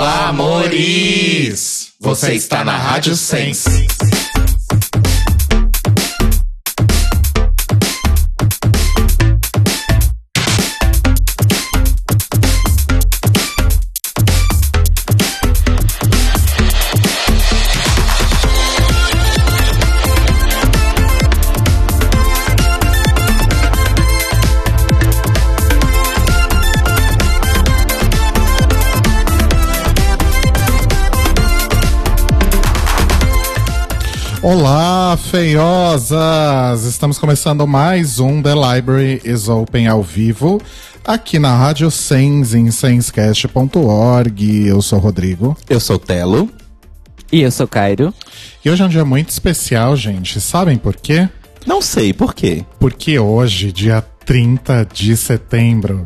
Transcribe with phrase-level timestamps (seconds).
[0.00, 1.92] Olá, amores!
[2.00, 3.86] Você está na Rádio Sense.
[34.42, 36.84] Olá, feiosas!
[36.84, 40.58] Estamos começando mais um The Library is Open ao vivo,
[41.04, 44.66] aqui na Rádio Sens, em senscast.org.
[44.66, 45.54] Eu sou o Rodrigo.
[45.68, 46.48] Eu sou o Telo.
[47.30, 48.14] E eu sou o Cairo.
[48.64, 50.40] E hoje é um dia muito especial, gente.
[50.40, 51.28] Sabem por quê?
[51.66, 52.64] Não sei por quê.
[52.78, 56.02] Porque hoje, dia 30 de setembro,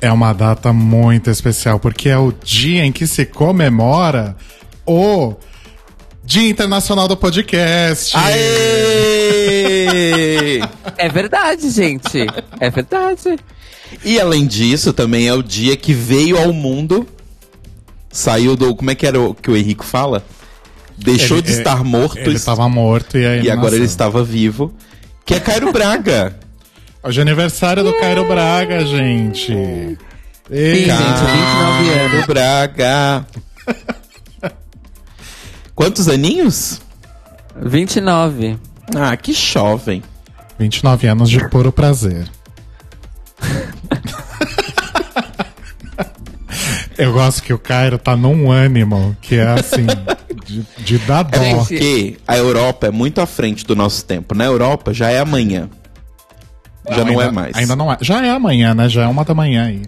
[0.00, 4.34] é uma data muito especial, porque é o dia em que se comemora
[4.86, 5.34] o
[6.26, 8.14] Dia Internacional do Podcast.
[8.16, 9.46] Aê!
[10.98, 12.26] É verdade, gente.
[12.58, 13.36] É verdade.
[14.02, 17.06] e além disso, também é o dia que veio ao mundo.
[18.10, 18.74] Saiu do.
[18.74, 20.24] Como é que era o que o Henrico fala?
[20.96, 23.78] Deixou Ele- de estar morto Ele estava morto e aí e agora nasceu.
[23.80, 24.74] ele estava vivo.
[25.26, 26.34] Que é Cairo Braga.
[27.04, 29.48] Hoje é aniversário do Cairo Braga, gente.
[29.52, 29.98] Sim,
[30.50, 32.10] Ei, gente, 29 anos.
[32.10, 33.26] Cairo Braga.
[35.76, 36.80] Quantos aninhos?
[37.54, 38.58] 29.
[38.96, 40.02] Ah, que jovem.
[40.58, 42.26] 29 anos de puro prazer.
[46.98, 49.84] Eu gosto que o Cairo tá num ânimo que é assim,
[50.46, 51.36] de, de dar dó.
[51.42, 54.34] É porque a Europa é muito à frente do nosso tempo.
[54.34, 55.68] Na Europa já é amanhã.
[56.88, 57.54] Já não, é ainda- mais.
[57.56, 57.98] Ainda não é.
[58.00, 58.88] Já é amanhã, né?
[58.88, 59.82] Já é uma da manhã aí.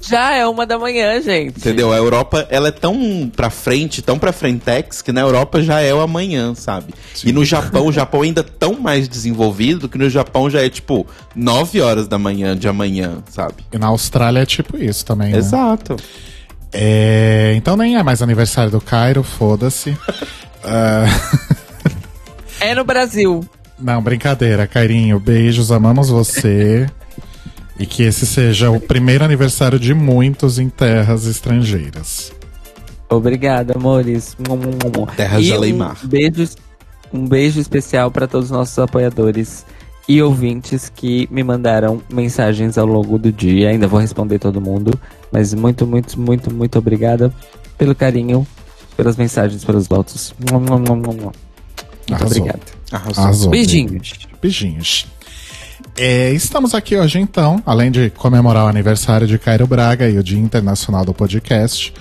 [0.00, 1.58] Já é uma da manhã, gente.
[1.58, 1.92] Entendeu?
[1.92, 5.92] A Europa, ela é tão pra frente, tão pra frentex, que na Europa já é
[5.92, 6.94] o amanhã, sabe?
[7.24, 10.68] E no Japão, o Japão ainda é tão mais desenvolvido que no Japão já é
[10.70, 13.56] tipo 9 horas da manhã de amanhã, sabe?
[13.72, 15.38] E na Austrália é tipo isso também, né?
[15.38, 15.96] Exato.
[16.72, 19.96] É, então nem é mais aniversário do Cairo, foda-se.
[20.62, 21.06] Ah,
[22.60, 23.42] É no Brasil.
[23.78, 25.18] Não, brincadeira, Cairinho.
[25.18, 26.86] Beijos, amamos você.
[27.80, 32.30] E que esse seja o primeiro aniversário de muitos em terras estrangeiras.
[33.08, 34.36] Obrigada, amores.
[35.16, 35.96] Terras de E Aleimar.
[36.04, 36.48] Um beijo,
[37.10, 39.64] um beijo especial para todos os nossos apoiadores
[40.06, 43.70] e ouvintes que me mandaram mensagens ao longo do dia.
[43.70, 44.92] Ainda vou responder todo mundo,
[45.32, 47.32] mas muito, muito, muito, muito obrigada
[47.78, 48.46] pelo carinho,
[48.94, 50.34] pelas mensagens, pelos votos.
[50.50, 51.14] Mu, mu, mu, mu, mu.
[51.14, 51.34] Muito
[52.12, 52.26] Arrasou.
[52.26, 52.60] obrigada.
[52.92, 53.24] Arrasou.
[53.24, 53.50] Arrasou.
[53.50, 54.12] Beijinhos.
[54.42, 55.06] Beijinhos.
[55.96, 60.22] É, estamos aqui hoje, então, além de comemorar o aniversário de Cairo Braga e o
[60.22, 61.92] Dia Internacional do Podcast.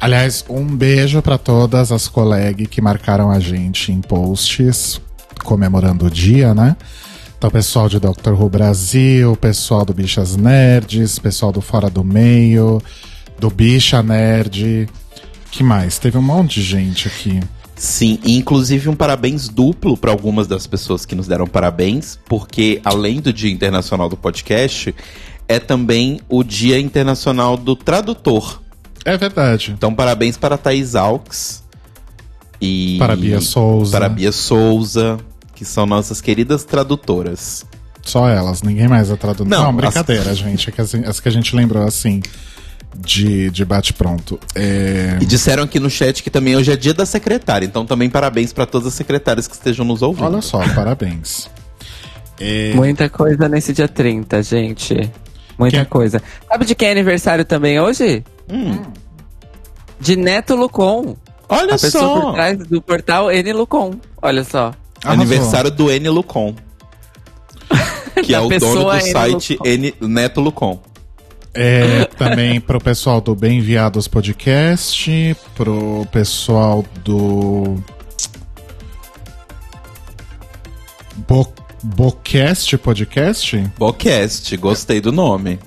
[0.00, 5.00] Aliás, um beijo para todas as colegas que marcaram a gente em posts
[5.44, 6.76] comemorando o dia, né?
[7.38, 8.32] Então, pessoal de Dr.
[8.32, 12.82] Who Brasil, pessoal do Bichas Nerds, pessoal do Fora do Meio,
[13.38, 14.88] do Bicha Nerd.
[15.50, 15.98] Que mais?
[15.98, 17.40] Teve um monte de gente aqui.
[17.78, 22.80] Sim, e inclusive um parabéns duplo para algumas das pessoas que nos deram parabéns, porque
[22.84, 24.94] além do Dia Internacional do Podcast,
[25.46, 28.62] é também o Dia Internacional do Tradutor.
[29.04, 29.72] É verdade.
[29.76, 31.62] Então, parabéns para Thaís Alves
[32.60, 33.92] e Para Bia Souza.
[33.92, 35.18] para a Bia Souza,
[35.54, 37.64] que são nossas queridas tradutoras.
[38.02, 39.46] Só elas, ninguém mais é tradutor.
[39.46, 40.68] Não, Não, as- brincadeira, gente.
[40.70, 42.22] É que as, as que a gente lembrou assim,
[42.98, 44.38] de, de bate-pronto.
[44.54, 48.08] É, E disseram aqui no chat que também hoje é dia da secretária, então também
[48.10, 50.24] parabéns para todas as secretárias que estejam nos ouvindo.
[50.26, 51.48] olha só, parabéns.
[52.38, 55.10] É, Muita coisa nesse dia 30, gente.
[55.58, 56.22] Muita Quem- coisa.
[56.48, 58.22] Sabe de quem é aniversário também hoje?
[58.50, 58.82] Hum,
[59.98, 61.16] De Neto Lucon.
[61.48, 62.20] olha a pessoa só!
[62.20, 63.94] por trás do portal N Lucon.
[64.20, 64.74] Olha só.
[65.02, 65.12] arrasou.
[65.22, 66.54] Aniversário do N Lucon.
[68.24, 69.66] Que é o dono pessoa do N site Lucon.
[69.68, 70.80] N, Neto Lucon.
[71.56, 77.82] É, também pro pessoal do Bem Enviados Podcast, pro pessoal do.
[81.26, 81.50] Bo,
[81.82, 83.56] Bocast Podcast?
[83.78, 85.58] Bocast, gostei do nome.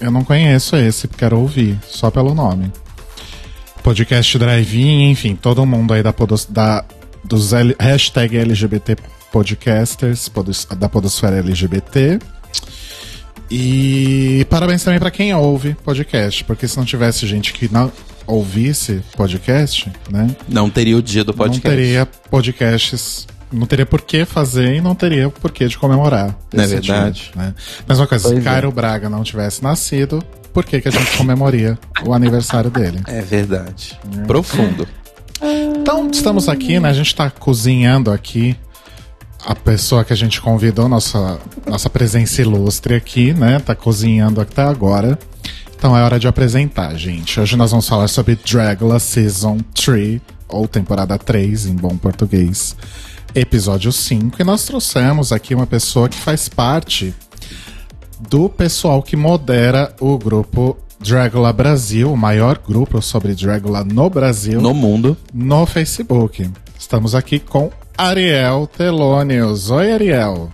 [0.00, 2.72] Eu não conheço esse, quero ouvir, só pelo nome.
[3.82, 6.84] Podcast Drive-In, enfim, todo mundo aí da, podos, da
[7.22, 8.96] dos L, hashtag LGBT
[9.30, 12.18] Podcasters, podos, da Podosfera LGBT.
[13.54, 17.92] E parabéns também pra quem ouve podcast, porque se não tivesse gente que não
[18.26, 20.34] ouvisse podcast, né?
[20.48, 21.68] Não teria o dia do podcast.
[21.68, 26.34] Não teria podcasts não teria por que fazer e não teria por que de comemorar.
[26.50, 27.30] Não é verdade?
[27.34, 27.54] dia, né?
[27.86, 28.48] Mesma coisa, se Pois é.
[28.48, 30.24] Cairo Braga não tivesse nascido,
[30.54, 33.02] por que, que a gente comemoraria o aniversário dele?
[33.06, 34.00] É verdade.
[34.26, 34.88] Profundo.
[35.42, 36.88] Então, estamos aqui, né?
[36.88, 38.56] A gente tá cozinhando aqui
[39.44, 43.58] a pessoa que a gente convidou, nossa, nossa presença ilustre aqui, né?
[43.58, 45.18] Tá cozinhando até agora.
[45.76, 47.40] Então é hora de apresentar, gente.
[47.40, 52.76] Hoje nós vamos falar sobre Dragula Season 3, ou temporada 3 em bom português,
[53.34, 54.40] episódio 5.
[54.40, 57.12] E nós trouxemos aqui uma pessoa que faz parte
[58.28, 64.60] do pessoal que modera o grupo Dragula Brasil, o maior grupo sobre Dragula no Brasil
[64.60, 65.16] No mundo.
[65.34, 66.48] no Facebook.
[66.78, 69.70] Estamos aqui com Ariel Telônios.
[69.70, 70.50] Oi, Ariel.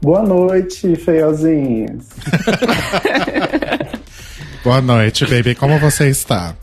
[0.00, 2.06] Boa noite, feiozinhos.
[4.64, 5.54] Boa noite, baby.
[5.54, 6.56] Como você está?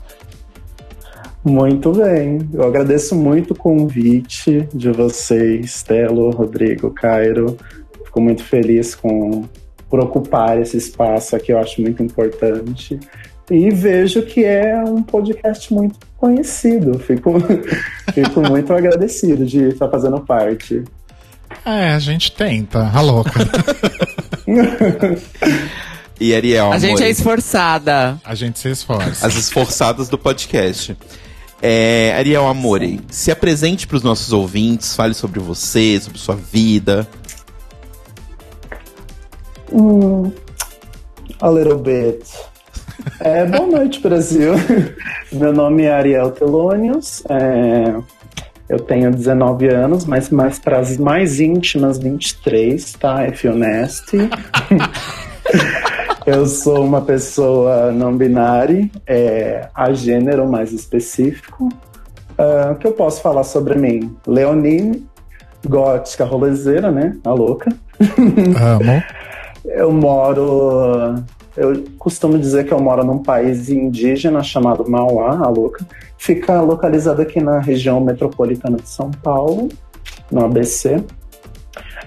[1.44, 2.50] Muito bem.
[2.54, 7.58] Eu agradeço muito o convite de vocês, Telo, Rodrigo, Cairo.
[8.06, 9.46] Fico muito feliz com
[9.90, 13.00] por ocupar esse espaço aqui, eu acho muito importante.
[13.50, 16.98] E vejo que é um podcast muito conhecido.
[16.98, 17.34] Fico,
[18.14, 20.84] fico muito agradecido de estar fazendo parte.
[21.64, 22.90] É, a gente tenta.
[22.94, 23.32] A louca.
[26.18, 28.18] E Ariel, A gente amor, é esforçada.
[28.24, 29.28] A gente se esforça.
[29.28, 30.98] as esforçadas do podcast.
[31.62, 37.06] É, Ariel Amore, se apresente para os nossos ouvintes, fale sobre você, sobre sua vida.
[39.74, 40.32] Hum,
[41.42, 42.26] a little bit.
[43.20, 44.54] É, boa noite, Brasil.
[45.32, 47.24] Meu nome é Ariel Telônios.
[47.30, 47.94] é,
[48.68, 53.28] eu tenho 19 anos, mas mais para as mais íntimas, 23, tá?
[53.28, 54.12] If honest.
[56.26, 61.70] eu sou uma pessoa não binária, é, a gênero mais específico.
[62.38, 64.16] Ah, O que eu posso falar sobre mim?
[64.26, 65.06] Leonine,
[65.68, 67.16] gótica rolezeira, né?
[67.24, 67.72] A louca.
[68.02, 69.04] Amo.
[69.64, 71.24] Eu moro.
[71.56, 75.86] Eu costumo dizer que eu moro num país indígena chamado Mauá, a louca.
[76.18, 79.70] Fica localizado aqui na região metropolitana de São Paulo,
[80.30, 81.02] no ABC.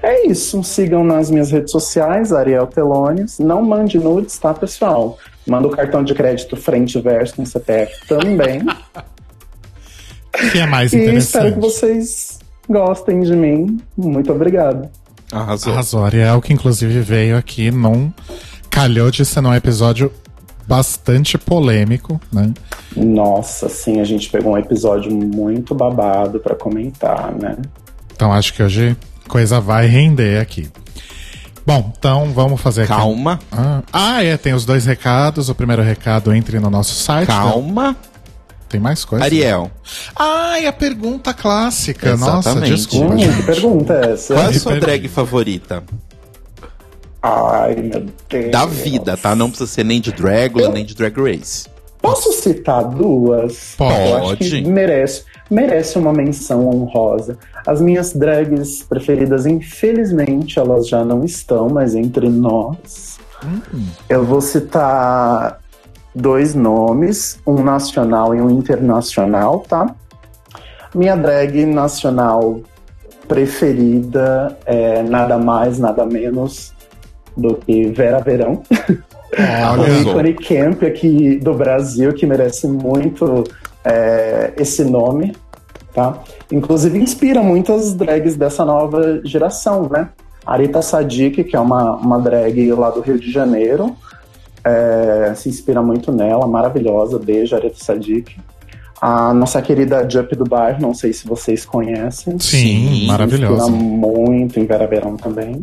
[0.03, 0.63] É isso.
[0.63, 3.39] Sigam nas minhas redes sociais, Ariel Telônios.
[3.39, 5.19] Não mande nudes, tá, pessoal?
[5.47, 8.63] Manda o cartão de crédito frente e verso com CPF também.
[10.53, 11.55] Que é mais e espero interessante.
[11.55, 13.79] que vocês gostem de mim.
[13.97, 14.89] Muito obrigado.
[15.33, 15.73] Arrasou.
[15.73, 16.05] Arrasou.
[16.05, 18.13] Ariel, que inclusive veio aqui num.
[18.71, 20.13] Calhou de ser num episódio
[20.67, 22.53] bastante polêmico, né?
[22.95, 27.57] Nossa, sim, a gente pegou um episódio muito babado pra comentar, né?
[28.15, 28.97] Então acho que hoje
[29.29, 30.69] coisa vai render aqui.
[31.67, 32.93] Bom, então vamos fazer aqui.
[32.93, 35.49] Calma, Ah, ah, é, tem os dois recados.
[35.49, 37.27] O primeiro recado, entre no nosso site.
[37.29, 37.97] calma.
[38.69, 39.25] Tem mais coisa?
[39.25, 39.71] Ariel,
[40.15, 42.17] Ah, e a pergunta clássica.
[42.17, 42.75] Nossa, Exatamente.
[42.75, 43.43] desculpa, Hum, que gente.
[43.47, 44.35] pergunta é essa?
[44.35, 45.83] qual é a sua drag favorita?
[47.29, 48.51] Ai, meu Deus.
[48.51, 49.35] Da vida, tá?
[49.35, 51.67] Não precisa ser nem de Dragula, nem de Drag Race.
[52.01, 53.75] Posso citar duas?
[53.77, 54.11] Pode.
[54.11, 57.37] Eu acho que merece, merece uma menção honrosa.
[57.67, 63.19] As minhas drags preferidas, infelizmente, elas já não estão mais entre nós.
[64.09, 65.61] Eu vou citar
[66.15, 69.95] dois nomes, um nacional e um internacional, tá?
[70.95, 72.61] Minha drag nacional
[73.27, 76.73] preferida é nada mais, nada menos
[77.39, 78.63] do que Vera Verão.
[79.39, 80.01] Um Arrasou.
[80.01, 83.45] ícone camp aqui do Brasil que merece muito
[83.85, 85.37] é, esse nome,
[85.93, 86.23] tá?
[86.51, 90.09] Inclusive inspira muitas drags dessa nova geração, né?
[90.47, 93.95] Arita Sadik, que é uma, uma drag lá do Rio de Janeiro,
[94.65, 98.35] é, se inspira muito nela, maravilhosa, beijo Arita Sadik.
[99.01, 102.39] A nossa querida Jup do Bairro, não sei se vocês conhecem.
[102.39, 103.65] sim, maravilhosa.
[103.65, 105.63] inspira muito em Vera Verão também.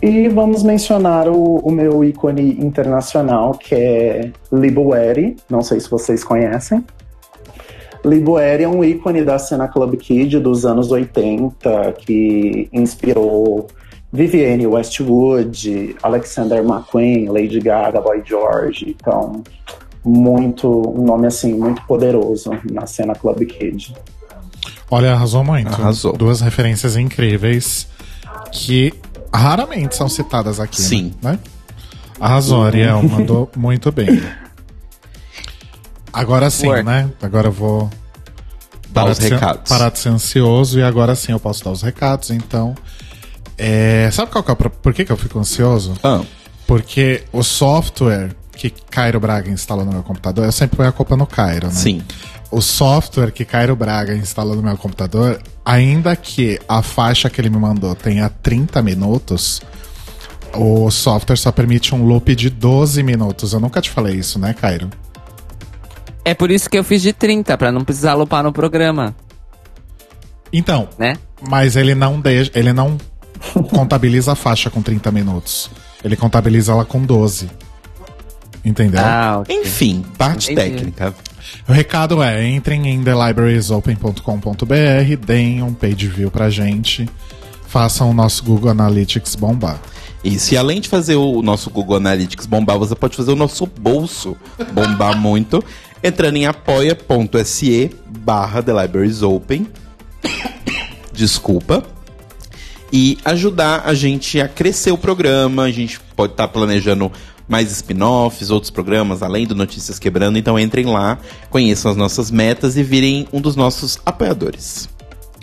[0.00, 5.36] E vamos mencionar o, o meu ícone internacional, que é Libueri.
[5.50, 6.84] Não sei se vocês conhecem.
[8.04, 13.66] Libueri é um ícone da cena Club Kid dos anos 80, que inspirou
[14.12, 18.96] Vivienne Westwood, Alexander McQueen, Lady Gaga, Boy George.
[18.98, 19.42] Então,
[20.04, 23.94] muito um nome assim muito poderoso na cena Club Kid.
[24.90, 25.68] Olha, arrasou muito.
[25.68, 26.16] Arrasou.
[26.16, 27.88] Duas referências incríveis
[28.50, 28.94] que
[29.32, 30.80] raramente são citadas aqui.
[30.80, 31.14] Sim.
[31.22, 31.38] Né?
[32.20, 33.02] Arrasou, Ariel.
[33.02, 34.22] Mandou muito bem.
[36.12, 36.84] Agora sim, Work.
[36.84, 37.10] né?
[37.22, 37.90] Agora eu vou.
[38.92, 39.68] Parar os de ser- recados.
[39.68, 42.30] parar de ser ansioso e agora sim eu posso dar os recados.
[42.30, 42.74] Então.
[43.56, 45.94] é, sabe qual que é por que, que eu fico ansioso?
[46.02, 46.22] Ah,
[46.66, 51.16] Porque o software que Cairo Braga instalou no meu computador, eu sempre ponho a culpa
[51.16, 51.72] no Cairo, né?
[51.72, 52.02] Sim.
[52.50, 57.50] O software que Cairo Braga instalou no meu computador, ainda que a faixa que ele
[57.50, 59.60] me mandou tenha 30 minutos,
[60.54, 63.52] o software só permite um loop de 12 minutos.
[63.52, 64.88] Eu nunca te falei isso, né, Cairo?
[66.24, 69.14] É por isso que eu fiz de 30, pra não precisar lupar no programa,
[70.52, 71.16] Então, né?
[71.46, 72.96] mas ele não deixa, ele não
[73.70, 75.70] contabiliza a faixa com 30 minutos.
[76.02, 77.50] Ele contabiliza ela com 12.
[78.64, 79.00] Entendeu?
[79.02, 79.54] Ah, ok.
[79.60, 80.76] Enfim, parte Entendi.
[80.76, 81.14] técnica.
[81.68, 87.08] O recado é: entrem em thelibrariesopen.com.br, deem um page view pra gente,
[87.66, 89.80] façam o nosso Google Analytics bombar.
[90.24, 94.36] E além de fazer o nosso Google Analytics bombar, você pode fazer o nosso bolso
[94.72, 95.62] bombar muito,
[96.02, 97.90] entrando em apoia.se
[98.24, 99.66] barra The Libraries Open.
[101.12, 101.84] Desculpa.
[102.92, 105.64] E ajudar a gente a crescer o programa.
[105.64, 107.12] A gente pode estar planejando
[107.48, 110.38] mais spin-offs, outros programas, além do Notícias Quebrando.
[110.38, 111.18] Então entrem lá,
[111.50, 114.88] conheçam as nossas metas e virem um dos nossos apoiadores.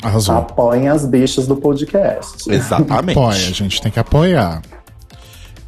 [0.03, 0.35] Arrasou.
[0.35, 2.51] Apoiem as bichas do podcast.
[2.51, 3.17] Exatamente.
[3.17, 4.61] Apoia, a gente tem que apoiar.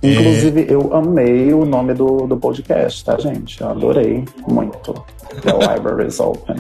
[0.04, 3.60] Inclusive, eu amei o nome do, do podcast, tá, gente?
[3.60, 4.94] Eu adorei muito.
[5.42, 6.58] The Libraries Open.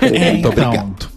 [0.00, 1.08] É, Muito então, obrigado.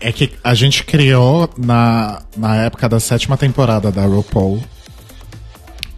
[0.00, 4.60] É que a gente criou na, na época da sétima temporada da RuPaul.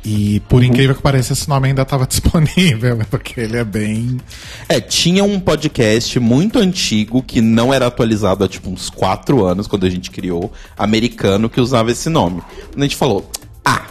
[0.09, 4.19] E por incrível que pareça, esse nome ainda estava disponível, porque ele é bem.
[4.69, 9.67] É, tinha um podcast muito antigo que não era atualizado há tipo uns quatro anos,
[9.67, 12.41] quando a gente criou, americano, que usava esse nome.
[12.77, 13.29] A gente falou,
[13.65, 13.83] ah,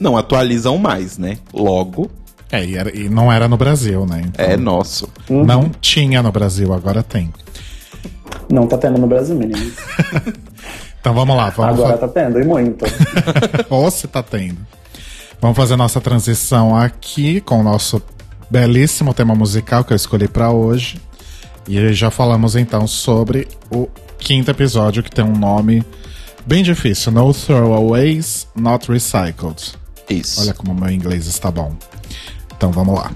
[0.00, 1.36] não atualizam mais, né?
[1.52, 2.10] Logo,
[2.50, 4.22] É, e, era- e não era no Brasil, né?
[4.24, 5.06] Então, é nosso.
[5.28, 7.30] Não tinha no Brasil, agora tem.
[8.50, 9.74] Não tá tendo no Brasil, meninas.
[11.00, 12.84] Então vamos lá, vamos Agora fa- tá tendo, e muito.
[13.70, 14.58] Ou se tá tendo.
[15.40, 18.02] Vamos fazer nossa transição aqui com o nosso
[18.50, 21.00] belíssimo tema musical que eu escolhi pra hoje.
[21.68, 25.84] E já falamos então sobre o quinto episódio que tem um nome
[26.44, 29.74] bem difícil: No Throwaways, Not Recycled.
[30.10, 30.40] Isso.
[30.40, 31.76] Olha como meu inglês está bom.
[32.56, 33.12] Então vamos lá.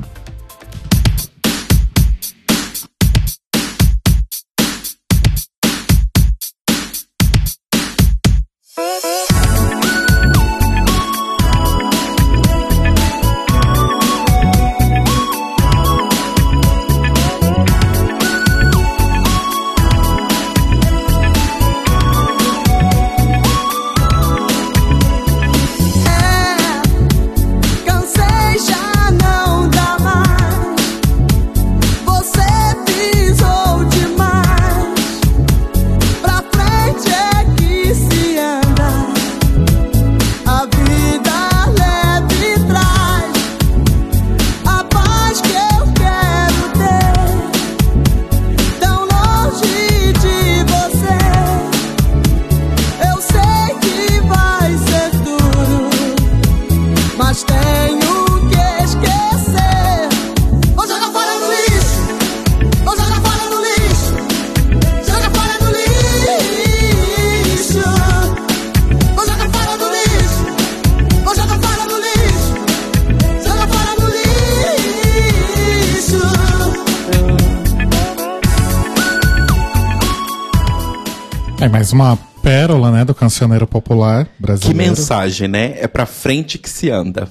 [83.43, 84.79] Cancioneiro popular Que brasileiro.
[84.91, 85.75] mensagem, né?
[85.79, 87.29] É pra frente que se anda.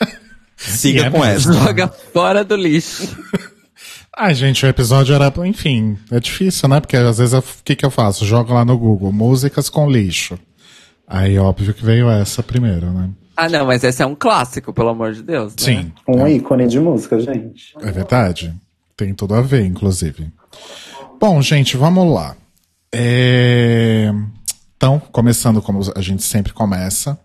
[0.56, 1.52] Siga é com mesmo.
[1.52, 1.64] essa.
[1.64, 3.06] Joga fora do lixo.
[4.16, 5.32] Ai, gente, o episódio era.
[5.46, 6.80] Enfim, é difícil, né?
[6.80, 8.24] Porque às vezes o que, que eu faço?
[8.24, 10.38] Jogo lá no Google, músicas com lixo.
[11.06, 13.10] Aí, óbvio que veio essa primeiro, né?
[13.36, 15.52] Ah, não, mas esse é um clássico, pelo amor de Deus.
[15.56, 15.58] né?
[15.58, 17.74] Sim, Um ícone de música, gente.
[17.80, 18.52] é verdade.
[18.96, 20.32] Tem tudo a ver, inclusive.
[21.20, 22.34] Bom, gente, vamos lá.
[22.92, 24.10] É,
[24.76, 27.18] Então, começando como a gente sempre começa.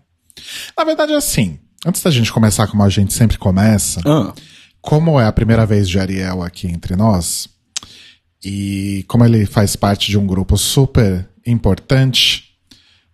[0.76, 1.58] Na verdade, é assim.
[1.84, 4.32] Antes da gente começar como a gente sempre começa, Ah,
[4.80, 7.48] como é a primeira vez de Ariel aqui entre nós,
[8.44, 12.44] e como ele faz parte de um grupo super importante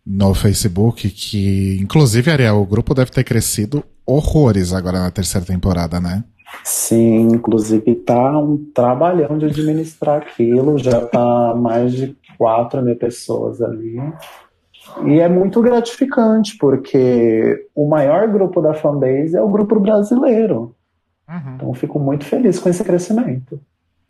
[0.06, 6.00] no Facebook, que inclusive, Ariel, o grupo deve ter crescido horrores agora na terceira temporada,
[6.00, 6.24] né?
[6.64, 13.60] Sim, inclusive tá um trabalhão de administrar aquilo, já tá mais de 4 mil pessoas
[13.60, 14.00] ali.
[15.04, 20.74] E é muito gratificante, porque o maior grupo da fanbase é o grupo brasileiro.
[21.54, 23.60] Então eu fico muito feliz com esse crescimento.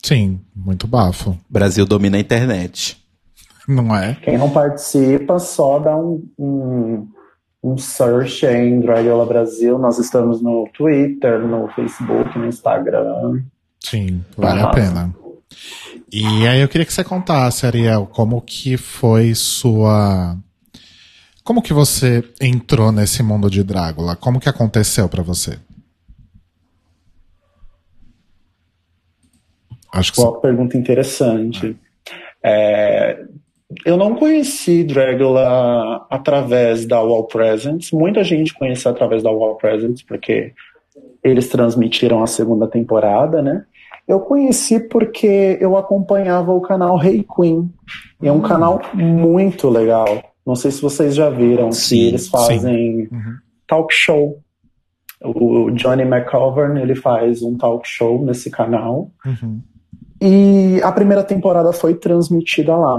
[0.03, 1.37] Sim, muito bafo.
[1.51, 2.97] Brasil domina a internet.
[3.67, 4.17] Não é?
[4.23, 7.09] Quem não participa só dá um, um,
[7.63, 9.79] um search em Dragula Brasil.
[9.79, 13.43] Nós estamos no Twitter, no Facebook, no Instagram.
[13.81, 15.15] Sim, vale a pena.
[16.13, 20.37] E aí eu queria que você contasse, Ariel, como que foi sua.
[21.45, 24.17] Como que você entrou nesse mundo de Drácula?
[24.17, 25.59] Como que aconteceu pra você?
[29.93, 31.77] Acho que Uma pergunta interessante.
[32.43, 33.25] É,
[33.85, 37.91] eu não conheci Dragula através da Wall Presents.
[37.93, 40.53] Muita gente conheceu através da Wall Presents, porque
[41.23, 43.65] eles transmitiram a segunda temporada, né?
[44.09, 47.71] Eu conheci porque eu acompanhava o canal Hey Queen.
[48.23, 50.07] E é um canal muito legal.
[50.47, 51.71] Não sei se vocês já viram.
[51.71, 53.35] Sim, eles fazem Uhum.
[53.67, 54.41] talk show.
[55.23, 59.11] O Johnny McCovern, ele faz um talk show nesse canal.
[59.27, 59.61] Uhum.
[60.23, 62.99] E a primeira temporada foi transmitida lá.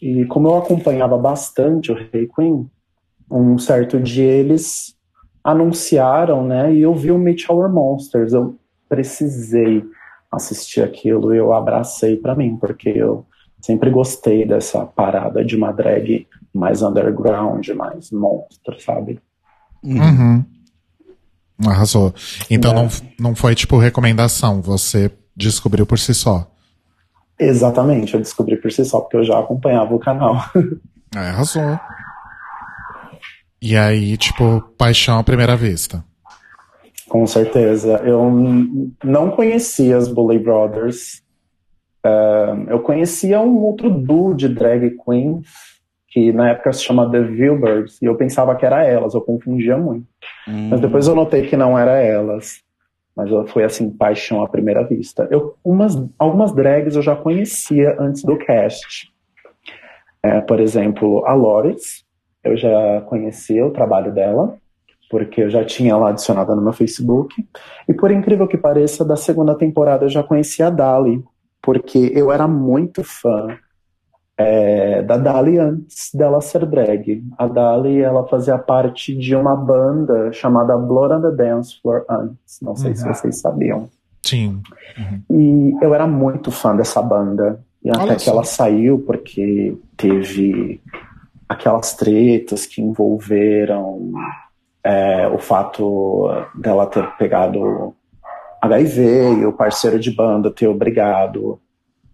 [0.00, 2.68] E como eu acompanhava bastante o Rei Queen,
[3.30, 4.94] um certo dia eles
[5.44, 6.72] anunciaram, né?
[6.74, 8.32] E eu vi o Meet Our Monsters.
[8.32, 8.56] Eu
[8.88, 9.84] precisei
[10.36, 13.26] assistir aquilo e eu abracei pra mim, porque eu
[13.60, 19.20] sempre gostei dessa parada de uma drag mais underground, mais monstro, sabe?
[19.82, 20.44] Uhum.
[21.66, 22.14] Arrasou.
[22.50, 22.74] Então É.
[22.74, 22.88] não,
[23.18, 26.50] não foi tipo recomendação, você descobriu por si só.
[27.38, 30.36] Exatamente, eu descobri por si só, porque eu já acompanhava o canal.
[31.14, 31.78] É, arrasou.
[33.60, 36.04] E aí, tipo, paixão à primeira vista.
[37.16, 38.02] Com certeza.
[38.04, 38.30] Eu
[39.02, 41.22] não conhecia as Bully Brothers.
[42.04, 45.40] Ahn, eu conhecia um outro duo de drag queen,
[46.08, 49.78] que na época se chama The Vilbers, e eu pensava que era elas, eu confundia
[49.78, 50.06] muito.
[50.46, 50.68] Hum.
[50.68, 52.60] Mas depois eu notei que não era elas.
[53.16, 55.26] Mas foi assim, paixão à primeira vista.
[55.30, 59.10] Eu, umas, algumas drags eu já conhecia antes do cast.
[60.22, 62.04] É, por exemplo, a Loris,
[62.44, 64.58] eu já conhecia o trabalho dela,
[65.10, 67.46] porque eu já tinha ela adicionada no meu Facebook.
[67.88, 71.22] E por incrível que pareça, da segunda temporada eu já conhecia a Dali,
[71.62, 73.48] porque eu era muito fã
[74.38, 77.24] é, da Dali antes dela ser drag.
[77.38, 82.60] A Dali, ela fazia parte de uma banda chamada Blood on the Dance Floor antes.
[82.60, 83.14] Não sei se Uhum.
[83.14, 83.88] vocês sabiam.
[84.22, 84.60] Sim.
[85.30, 87.60] E eu era muito fã dessa banda.
[87.82, 90.80] E Olha até que ela saiu porque teve
[91.48, 94.12] aquelas tretas que envolveram
[94.86, 97.94] é, o fato dela ter pegado
[98.62, 101.58] HIV e o parceiro de banda ter obrigado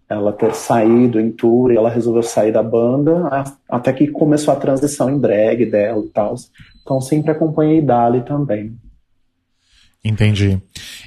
[0.09, 4.53] ela ter saído em tour e ela resolveu sair da banda a- até que começou
[4.53, 6.35] a transição em drag dela e tal.
[6.81, 8.75] Então sempre acompanhei Dali também.
[10.03, 10.61] Entendi.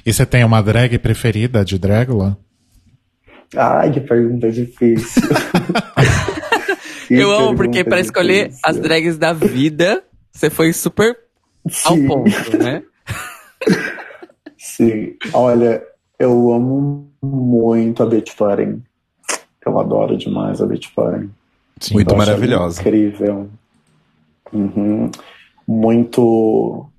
[0.05, 2.37] E você tem uma drag preferida de Dragula?
[3.55, 5.21] Ai, que pergunta difícil.
[7.07, 11.15] Que Eu amo, porque pra escolher as drags da vida, você foi super
[11.85, 12.07] ao Sim.
[12.07, 12.83] ponto, né?
[14.57, 15.83] Sim, olha,
[16.19, 18.83] eu amo muito a Betty Pudding.
[19.65, 21.29] Eu adoro demais a Betty Pudding.
[21.91, 22.81] Muito maravilhosa.
[22.81, 23.49] Incrível.
[24.51, 25.11] Uhum.
[25.67, 26.89] Muito.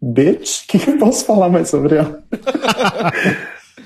[0.00, 0.64] Bitch?
[0.64, 2.22] O que, que eu posso falar mais sobre ela?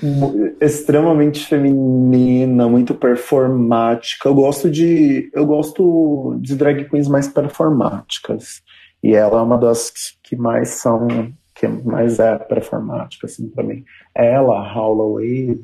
[0.59, 4.29] Extremamente feminina, muito performática.
[4.29, 5.29] Eu gosto de.
[5.33, 8.61] Eu gosto de drag queens mais performáticas.
[9.03, 9.91] E ela é uma das
[10.23, 11.07] que mais são.
[11.55, 13.83] que mais é performática, assim, pra mim.
[14.15, 15.59] Ela, Holloway.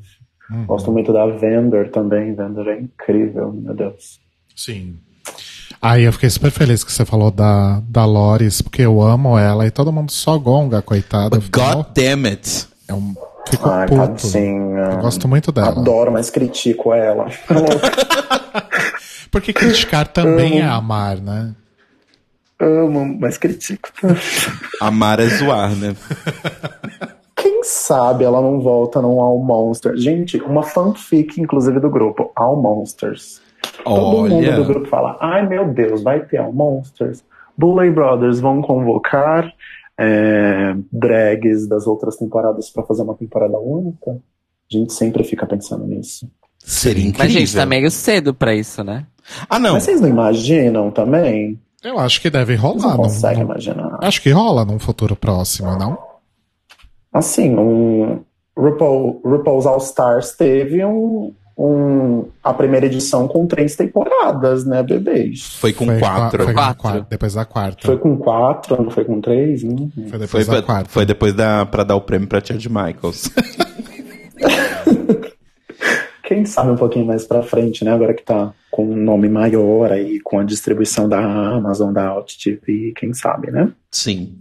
[0.49, 0.65] Uhum.
[0.65, 2.33] Gosto muito da Vender também.
[2.33, 4.19] Vender é incrível, meu Deus.
[4.55, 4.97] Sim.
[5.81, 9.67] Aí eu fiquei super feliz que você falou da, da Loris, porque eu amo ela
[9.67, 11.37] e todo mundo só gonga, coitada.
[11.37, 12.67] But God damn it.
[12.87, 13.13] É um,
[13.49, 13.99] fico Ai, puto.
[14.31, 14.91] tadinha.
[14.93, 15.69] Eu gosto muito dela.
[15.69, 17.27] Adoro, mas critico ela.
[19.29, 21.53] Porque criticar também é amar, né?
[22.59, 23.89] Amo, mas critico.
[24.81, 25.95] Amar é zoar, né?
[27.35, 30.01] Quem sabe ela não volta num All Monsters.
[30.01, 33.41] Gente, uma fanfic, inclusive, do grupo, All Monsters.
[33.83, 37.23] Todo mundo do grupo fala, ai meu Deus, vai ter All Monsters.
[37.55, 39.51] Bully Brothers vão convocar
[39.99, 44.11] é, drags das outras temporadas pra fazer uma temporada única.
[44.11, 46.29] A gente sempre fica pensando nisso.
[46.59, 47.25] Seria incrível.
[47.25, 49.05] Mas, gente, tá meio cedo pra isso, né?
[49.49, 49.73] Ah, não.
[49.73, 51.59] Mas vocês não imaginam também?
[51.83, 52.81] Eu acho que deve rolar.
[52.81, 53.97] não num- conseguem num- imaginar.
[54.01, 55.97] acho que rola num futuro próximo, não?
[57.13, 58.21] Assim, um
[58.57, 65.55] RuPaul, RuPaul's All Stars teve um, um, a primeira edição com três temporadas, né, bebês?
[65.59, 66.43] Foi com Foi quatro.
[66.43, 66.81] Foi com Quatro.
[66.81, 67.85] quatro, depois da quarta.
[67.87, 69.63] Foi com quatro, não foi com três?
[69.63, 69.89] Uhum.
[69.95, 70.89] Foi Foi, depois da pra- quarta.
[70.89, 73.29] foi depois da, pra dar o prêmio pra Chad Michaels.
[76.27, 79.93] Quem sabe um pouquinho mais pra frente, né, agora que tá com um nome maior
[79.93, 83.71] aí, com a distribuição da Amazon, da Alt TV, quem sabe, né?
[83.89, 84.35] Sim.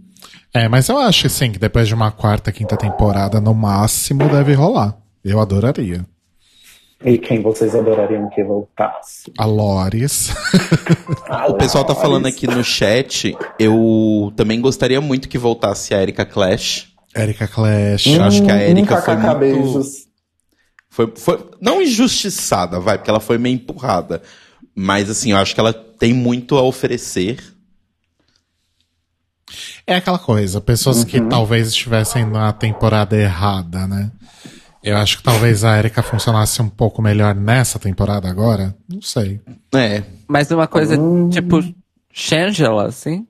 [0.53, 4.51] É, mas eu acho sim que depois de uma quarta, quinta temporada, no máximo, deve
[4.53, 4.97] rolar.
[5.23, 6.05] Eu adoraria.
[7.05, 9.31] E quem vocês adorariam que voltasse?
[9.37, 10.35] A Loris.
[11.47, 16.25] O pessoal tá falando aqui no chat, eu também gostaria muito que voltasse a Erika
[16.25, 16.93] Clash.
[17.15, 18.07] Erika Clash.
[18.07, 19.37] Eu acho que a Erika Nunca foi muito...
[19.37, 20.06] beijos.
[20.97, 24.19] Foi, foi, não injustiçada, vai, porque ela foi meio empurrada.
[24.75, 27.37] Mas assim, eu acho que ela tem muito a oferecer.
[29.85, 34.11] É aquela coisa, pessoas que talvez estivessem na temporada errada, né?
[34.81, 38.75] Eu acho que talvez a Erika funcionasse um pouco melhor nessa temporada agora.
[38.89, 39.39] Não sei.
[39.75, 40.01] É.
[40.27, 40.97] Mas uma coisa
[41.29, 41.59] tipo
[42.11, 43.27] Shangela, assim?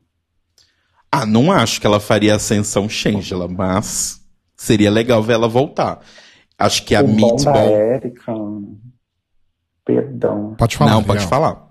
[1.11, 4.21] Ah, não acho que ela faria ascensão Shangela, mas
[4.55, 5.99] seria legal ver ela voltar.
[6.57, 7.69] Acho que a o bom da Meatball.
[7.69, 8.33] Erika.
[9.85, 10.55] Perdão.
[10.57, 10.91] Pode falar.
[10.91, 11.29] Não, pode Miguel.
[11.29, 11.67] falar.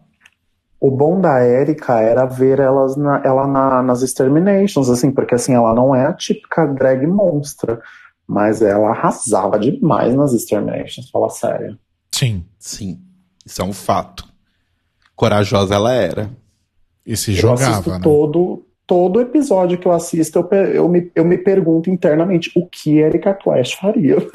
[0.80, 5.54] O bom da Erika era ver elas na- ela na- nas Exterminations, assim, porque assim,
[5.54, 7.80] ela não é a típica drag monstra,
[8.26, 11.78] mas ela arrasava demais nas Exterminations, fala sério.
[12.12, 12.44] Sim.
[12.58, 13.00] Sim,
[13.44, 14.24] isso é um fato.
[15.14, 16.30] Corajosa ela era.
[17.04, 18.00] E se eu assisto jogava, né?
[18.02, 22.98] todo, todo episódio que eu assisto, eu, eu, me, eu me pergunto internamente o que
[22.98, 24.16] Erika Clash faria.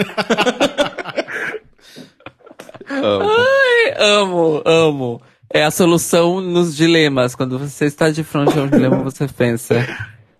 [2.87, 5.21] Ai, amo, amo.
[5.53, 7.35] É a solução nos dilemas.
[7.35, 9.85] Quando você está de frente a um dilema, você pensa.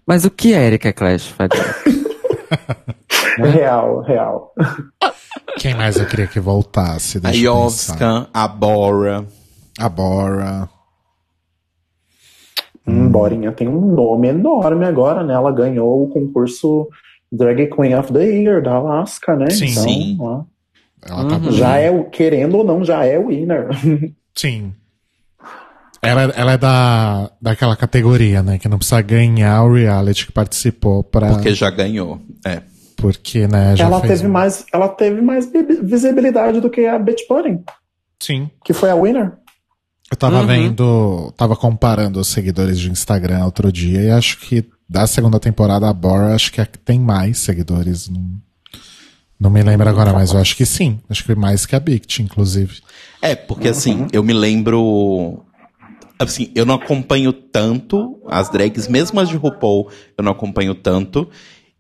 [0.06, 1.76] Mas o que a Erika Clash faria?
[3.54, 4.54] real, real.
[5.58, 7.18] Quem mais eu queria que voltasse?
[7.20, 7.94] A Deixa eu pensar.
[7.94, 9.26] Yovska, a Bora.
[9.80, 10.70] A Bora.
[12.88, 15.34] Hum, Borinha tem um nome enorme agora, né?
[15.34, 16.88] Ela ganhou o concurso
[17.32, 19.50] Drag Queen of the Year da Alaska, né?
[19.52, 19.66] Sim.
[19.68, 20.18] então, Sim.
[20.20, 20.44] ó,
[21.08, 21.52] Ela tá Uhum.
[21.52, 23.70] já é o, querendo ou não, já é winner.
[24.36, 24.74] Sim.
[26.02, 28.58] Ela, ela é da, daquela categoria, né?
[28.58, 31.28] Que não precisa ganhar o reality que participou pra.
[31.34, 32.20] Porque já ganhou.
[32.46, 32.62] É.
[32.98, 36.86] Porque, né, já ela fez teve um- mais, ela teve mais vi- visibilidade do que
[36.86, 37.64] a Bitch Pudding,
[38.20, 38.50] Sim.
[38.64, 39.34] que foi a winner.
[40.12, 40.46] Eu tava Uhum.
[40.48, 45.88] vendo, tava comparando os seguidores de Instagram outro dia e acho que da segunda temporada
[45.90, 48.10] a Bora acho que é tem mais seguidores.
[48.10, 48.22] Não,
[49.40, 51.00] não me lembro agora, mas eu acho que sim.
[51.10, 52.82] Acho que mais que a Bict, inclusive.
[53.22, 55.46] É, porque assim, eu me lembro.
[56.20, 61.28] Assim, eu não acompanho tanto as drags, mesmo as de RuPaul, eu não acompanho tanto.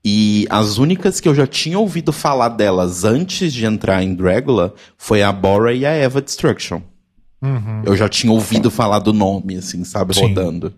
[0.03, 4.73] E as únicas que eu já tinha ouvido falar delas antes de entrar em Dragula
[4.97, 6.81] foi a Bora e a Eva Destruction.
[7.83, 10.27] Eu já tinha ouvido falar do nome, assim, sabe, Sim.
[10.27, 10.73] rodando.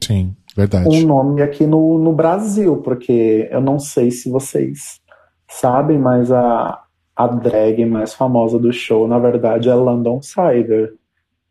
[0.00, 0.88] Sim, verdade.
[0.88, 5.00] Um nome aqui no, no Brasil, porque eu não sei se vocês
[5.48, 6.82] sabem, mas a,
[7.16, 10.94] a drag mais famosa do show, na verdade, é London Cider.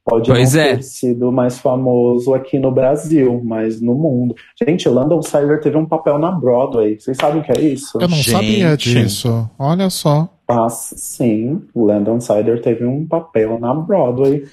[0.03, 0.75] Pode Pois não é.
[0.77, 4.33] ter sido mais famoso aqui no Brasil, mas no mundo.
[4.59, 6.99] Gente, London Cider teve um papel na Broadway.
[6.99, 7.97] Vocês sabem o que é isso?
[8.01, 8.31] Eu não Gente.
[8.31, 9.49] sabia disso.
[9.59, 10.27] Olha só.
[10.49, 14.43] Mas sim, o Landon Cider teve um papel na Broadway.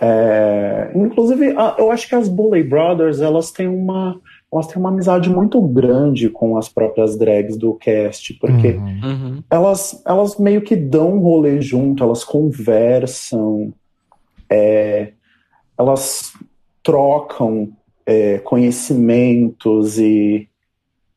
[0.00, 4.18] É, inclusive, a- eu acho que as Bully Brothers elas têm uma
[4.52, 9.00] elas têm uma amizade muito grande com as próprias drags do cast, porque Uhum.
[9.04, 9.42] Uhum.
[9.50, 13.72] elas, elas meio que dão um rolê junto, elas conversam,
[14.50, 15.12] é,
[15.78, 16.32] elas
[16.82, 17.68] trocam
[18.04, 20.48] é, conhecimentos e,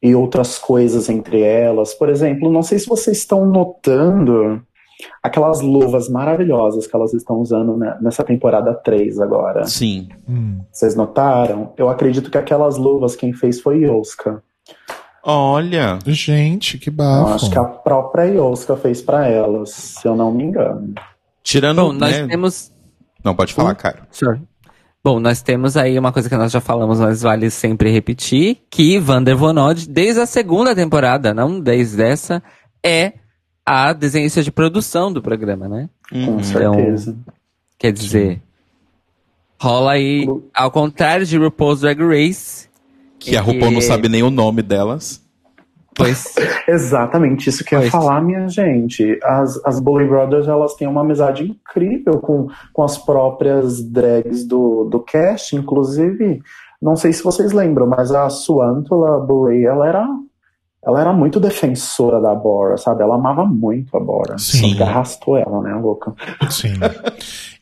[0.02, 1.94] e outras coisas entre elas.
[1.94, 4.62] Por exemplo, não sei se vocês estão notando
[5.24, 9.66] aquelas luvas maravilhosas que elas estão usando nessa temporada 3 agora.
[9.66, 10.10] Sim.
[10.28, 10.60] Hum.
[10.72, 11.74] Vocês notaram?
[11.78, 14.44] Eu acredito que aquelas luvas quem fez foi Yoska.
[15.24, 16.00] Olha.
[16.06, 17.34] Gente, que Eu bafo.
[17.34, 20.94] acho que a própria Yoska fez pra elas, se eu não me engano.
[21.44, 21.84] Tirando.
[21.84, 22.28] Bom, nós né?
[22.28, 22.72] temos.
[23.24, 24.08] Não, pode falar, cara.
[24.12, 24.40] Sure.
[25.04, 29.00] Bom, nós temos aí uma coisa que nós já falamos, mas vale sempre repetir, que
[29.00, 32.44] Vander Von Odd, desde a segunda temporada, não desde essa,
[32.86, 33.14] é
[33.66, 35.90] a desenhista de produção do programa, né?
[36.12, 36.44] Com Uhum.
[36.44, 37.16] certeza.
[37.78, 38.42] Quer dizer,
[39.62, 42.68] rola aí, ao contrário de RuPaul's Drag Race,
[43.20, 45.22] Que a RuPaul não E- sabe nem o nome delas.
[46.00, 46.36] Pois
[46.68, 49.20] Exatamente isso que eu ia falar, minha gente.
[49.24, 54.86] As, as Bully Brothers, elas têm uma amizade incrível com, com as próprias drags do,
[54.86, 56.42] do cast, inclusive,
[56.82, 60.08] não sei se vocês lembram, mas a Suantula Bully, ela era,
[60.86, 63.04] ela era muito defensora da Bora, sabe?
[63.04, 64.38] Ela amava muito a Bora.
[64.38, 64.70] Sim.
[64.70, 66.14] Só que arrastou ela, né, louca?
[66.50, 66.74] Sim.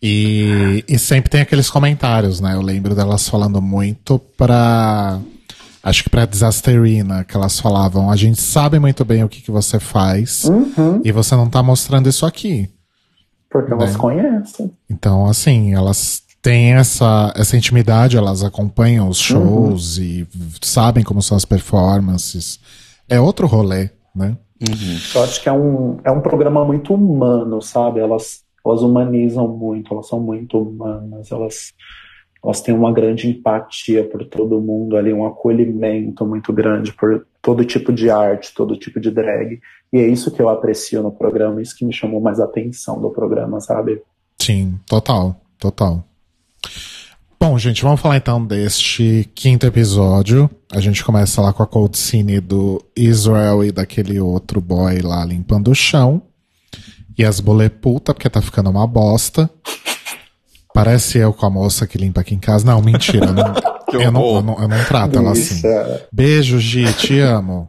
[0.01, 2.53] E, e sempre tem aqueles comentários, né?
[2.53, 5.19] Eu lembro delas falando muito pra.
[5.83, 9.51] Acho que pra Disasterina, que elas falavam: a gente sabe muito bem o que, que
[9.51, 11.01] você faz Uhum.
[11.03, 12.69] e você não tá mostrando isso aqui.
[13.49, 13.97] Porque elas Bem.
[13.99, 14.71] conhecem.
[14.89, 21.21] Então, assim, elas têm essa, essa intimidade, elas acompanham os shows e v- sabem como
[21.21, 22.59] são as performances.
[23.07, 24.37] É outro rolê, né?
[25.15, 27.99] Eu acho que é um, é um programa muito humano, sabe?
[27.99, 31.71] Elas, elas humanizam muito, elas são muito humanas, elas,
[32.43, 37.65] elas têm uma grande empatia por todo mundo ali, um acolhimento muito grande por todo
[37.65, 39.59] tipo de arte, todo tipo de drag.
[39.91, 43.01] E é isso que eu aprecio no programa, isso que me chamou mais a atenção
[43.01, 44.01] do programa, sabe?
[44.39, 46.03] Sim, total, total.
[47.39, 50.49] Bom, gente, vamos falar então deste quinto episódio.
[50.71, 55.23] A gente começa lá com a cold scene do Israel e daquele outro boy lá
[55.23, 56.21] limpando o chão.
[57.17, 59.49] E as bolê puta, porque tá ficando uma bosta.
[60.77, 62.63] Parece eu com a moça que limpa aqui em casa.
[62.63, 63.25] Não, mentira.
[63.25, 63.55] Eu não,
[63.99, 65.63] eu não, eu não, eu não trato ela assim.
[66.11, 67.67] Beijo, Gi, te amo.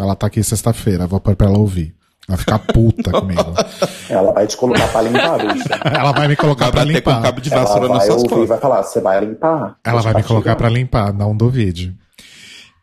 [0.00, 1.96] Ela tá aqui sexta-feira, vou pôr pra ela ouvir.
[2.28, 3.54] Ela ficar puta comigo.
[4.08, 5.68] Ela vai te colocar pra limpar, bicha.
[5.84, 7.22] Ela vai me colocar Vai pra bater com um limpar.
[7.24, 9.76] cabo de Ela vassoura vai ouvir e vai falar, você vai limpar?
[9.84, 11.92] Ela vai me colocar pra limpar, não duvide.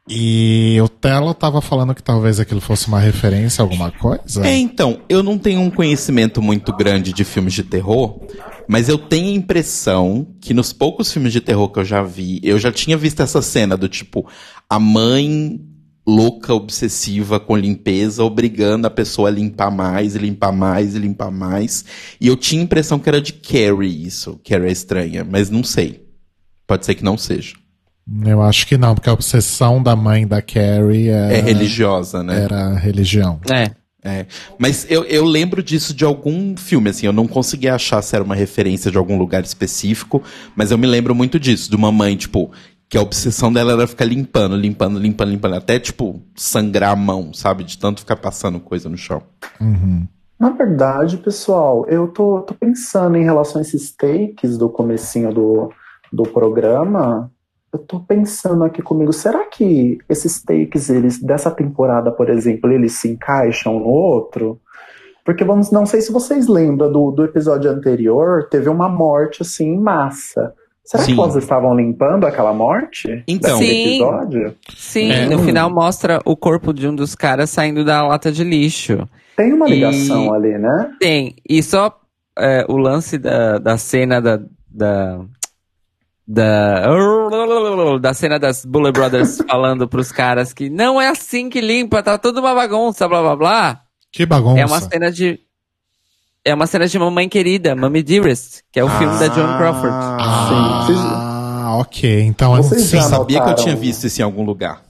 [0.09, 4.45] E o Telo tava falando que talvez aquilo fosse uma referência a alguma coisa.
[4.45, 8.19] É, então, eu não tenho um conhecimento muito grande de filmes de terror,
[8.67, 12.41] mas eu tenho a impressão que nos poucos filmes de terror que eu já vi,
[12.43, 14.27] eu já tinha visto essa cena do tipo,
[14.67, 15.61] a mãe
[16.05, 21.85] louca, obsessiva com limpeza, obrigando a pessoa a limpar mais, limpar mais, limpar mais.
[22.19, 25.63] E eu tinha a impressão que era de Carrie isso, Carrie é estranha, mas não
[25.63, 26.07] sei.
[26.65, 27.60] Pode ser que não seja.
[28.25, 32.43] Eu acho que não, porque a obsessão da mãe da Carrie É, era, religiosa, né?
[32.43, 33.39] era religião.
[33.49, 33.71] É.
[34.03, 34.25] É,
[34.57, 38.23] mas eu, eu lembro disso de algum filme, assim, eu não consegui achar se era
[38.23, 40.23] uma referência de algum lugar específico,
[40.55, 42.51] mas eu me lembro muito disso, de uma mãe, tipo,
[42.89, 47.31] que a obsessão dela era ficar limpando, limpando, limpando, limpando, até, tipo, sangrar a mão,
[47.31, 47.63] sabe?
[47.63, 49.21] De tanto ficar passando coisa no chão.
[50.39, 55.71] Na verdade, pessoal, eu tô, tô pensando em relação a esses takes do comecinho do,
[56.11, 57.31] do programa.
[57.73, 62.93] Eu tô pensando aqui comigo, será que esses takes, eles, dessa temporada, por exemplo, eles
[62.93, 64.59] se encaixam no outro?
[65.23, 69.69] Porque vamos, não sei se vocês lembram do, do episódio anterior, teve uma morte assim
[69.69, 70.53] em massa.
[70.83, 71.13] Será Sim.
[71.13, 73.23] que elas estavam limpando aquela morte?
[73.27, 73.57] Então.
[73.57, 73.95] Sim.
[73.95, 74.55] episódio?
[74.75, 75.29] Sim, É.
[75.29, 79.07] no final mostra o corpo de um dos caras saindo da lata de lixo.
[79.37, 80.91] Tem uma E- ligação ali, né?
[80.99, 81.35] Tem.
[81.47, 81.97] E só
[82.37, 84.41] é, o lance da, da cena da.
[84.69, 85.21] da
[86.33, 86.87] da,
[87.99, 92.17] da cena das Bullet Brothers falando pros caras que não é assim que limpa, tá
[92.17, 93.81] tudo uma bagunça, blá blá blá.
[94.11, 94.59] Que bagunça.
[94.59, 95.39] É uma cena de.
[96.43, 99.93] É uma cena de Mamãe Querida, Mommy Dearest, que é o filme da Joan Crawford.
[99.93, 102.21] Ah, Sim, vocês- ok.
[102.23, 104.81] Então, Vocês sim, já Sabia que eu tinha visto isso em algum lugar.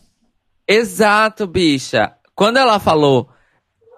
[0.68, 2.14] Exato, bicha.
[2.34, 3.28] Quando ela falou,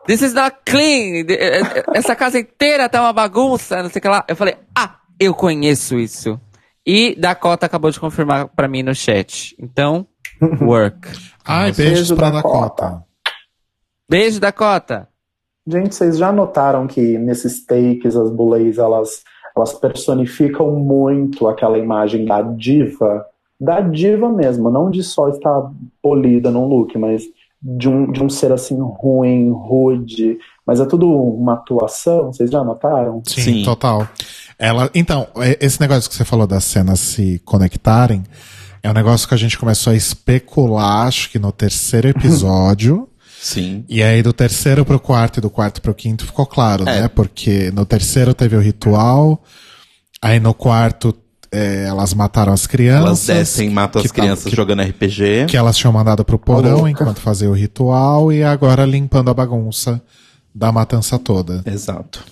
[0.07, 4.01] This is not clean, eh, eh, essa casa inteira tá uma bagunça, não sei o
[4.01, 4.25] que lá.
[4.27, 6.39] Eu falei, ah, eu conheço isso.
[6.85, 9.55] E Dakota acabou de confirmar pra mim no chat.
[9.59, 10.05] Então,
[10.61, 11.07] work.
[11.45, 11.81] Ai, Nossa.
[11.81, 12.83] beijos Beijo, pra Dakota.
[12.83, 13.05] Dakota.
[14.09, 15.07] Beijo, Dakota.
[15.65, 19.23] Gente, vocês já notaram que nesses takes as bullies elas,
[19.55, 23.25] elas personificam muito aquela imagem da diva?
[23.59, 27.23] Da diva mesmo, não de só estar polida num look, mas
[27.61, 30.37] de um, de um ser assim ruim, rude.
[30.65, 33.21] Mas é tudo uma atuação, vocês já notaram?
[33.27, 33.63] Sim, Sim.
[33.63, 34.07] total.
[34.57, 38.23] Ela, então, é- esse negócio que você falou das cenas se conectarem
[38.81, 43.09] é um negócio que a gente começou a especular, acho que no terceiro episódio.
[43.41, 43.83] Sim.
[43.89, 47.01] E aí, do terceiro pro quarto e do quarto pro quinto ficou claro, É.
[47.01, 47.07] né?
[47.09, 49.43] Porque no terceiro teve o ritual,
[50.21, 51.13] aí no quarto
[51.51, 53.05] é, elas mataram as crianças.
[53.05, 55.45] Elas descem, matam que as crianças que- jogando RPG.
[55.49, 56.89] que elas tinham mandado pro porão louca.
[56.89, 60.01] enquanto fazia o ritual e agora limpando a bagunça
[60.53, 61.63] da matança toda.
[61.65, 62.23] Exato.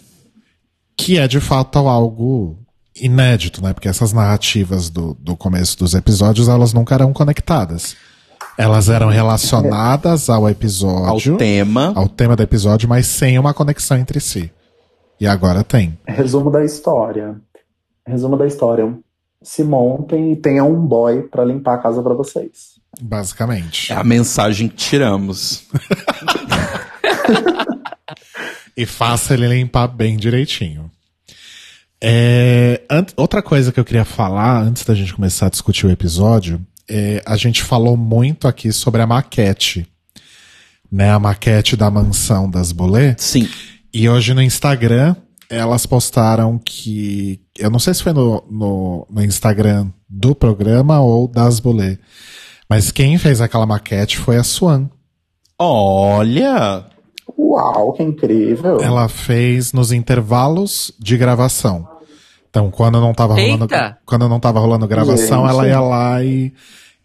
[0.97, 2.57] Que é de fato algo
[2.95, 3.73] inédito, né?
[3.73, 7.95] Porque essas narrativas do, do começo dos episódios, elas nunca eram conectadas.
[8.57, 11.93] Elas eram relacionadas ao Ao episódio, tema.
[11.95, 14.51] ao tema do episódio, mas sem uma conexão entre si.
[15.19, 15.97] E agora tem.
[16.07, 17.39] Resumo da história.
[18.05, 18.93] Resumo da história.
[19.41, 22.79] Se montem e tenham um boy pra limpar a casa pra vocês.
[23.01, 23.91] Basicamente.
[23.91, 25.63] É a mensagem que tiramos.
[28.75, 30.89] E faça ele limpar bem direitinho.
[32.03, 32.81] É,
[33.15, 37.21] outra coisa que eu queria falar, antes da gente começar a discutir o episódio, é,
[37.25, 39.87] a gente falou muito aqui sobre a maquete.
[40.91, 43.15] Né, a maquete da mansão das Bolê.
[43.17, 43.47] Sim.
[43.93, 45.15] E hoje no Instagram,
[45.49, 47.39] elas postaram que.
[47.57, 51.97] Eu não sei se foi no, no, no Instagram do programa ou das Bolê.
[52.69, 54.89] Mas quem fez aquela maquete foi a Swan.
[55.57, 56.85] Olha!
[57.37, 58.79] Uau, que incrível.
[58.81, 61.87] Ela fez nos intervalos de gravação.
[62.49, 63.67] Então, quando não tava rolando,
[64.05, 65.49] quando não tava rolando gravação, Gente.
[65.49, 66.53] ela ia lá e,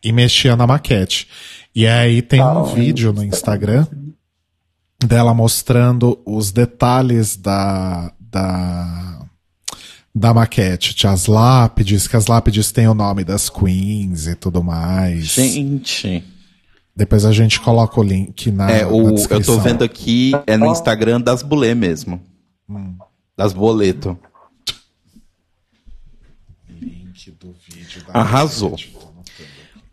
[0.03, 1.29] e mexia na maquete.
[1.75, 3.87] E aí tem um vídeo no Instagram
[5.05, 9.21] dela mostrando os detalhes da, da,
[10.15, 10.95] da maquete.
[10.95, 15.27] Tinha as lápides, que as lápides têm o nome das queens e tudo mais.
[15.27, 16.25] Gente.
[16.97, 19.57] Depois a gente coloca o link na, É, na o, eu descrição.
[19.57, 22.21] tô vendo aqui, é no Instagram das bulê mesmo.
[23.37, 24.19] Das boleto.
[26.69, 28.77] Link do vídeo da Arrasou.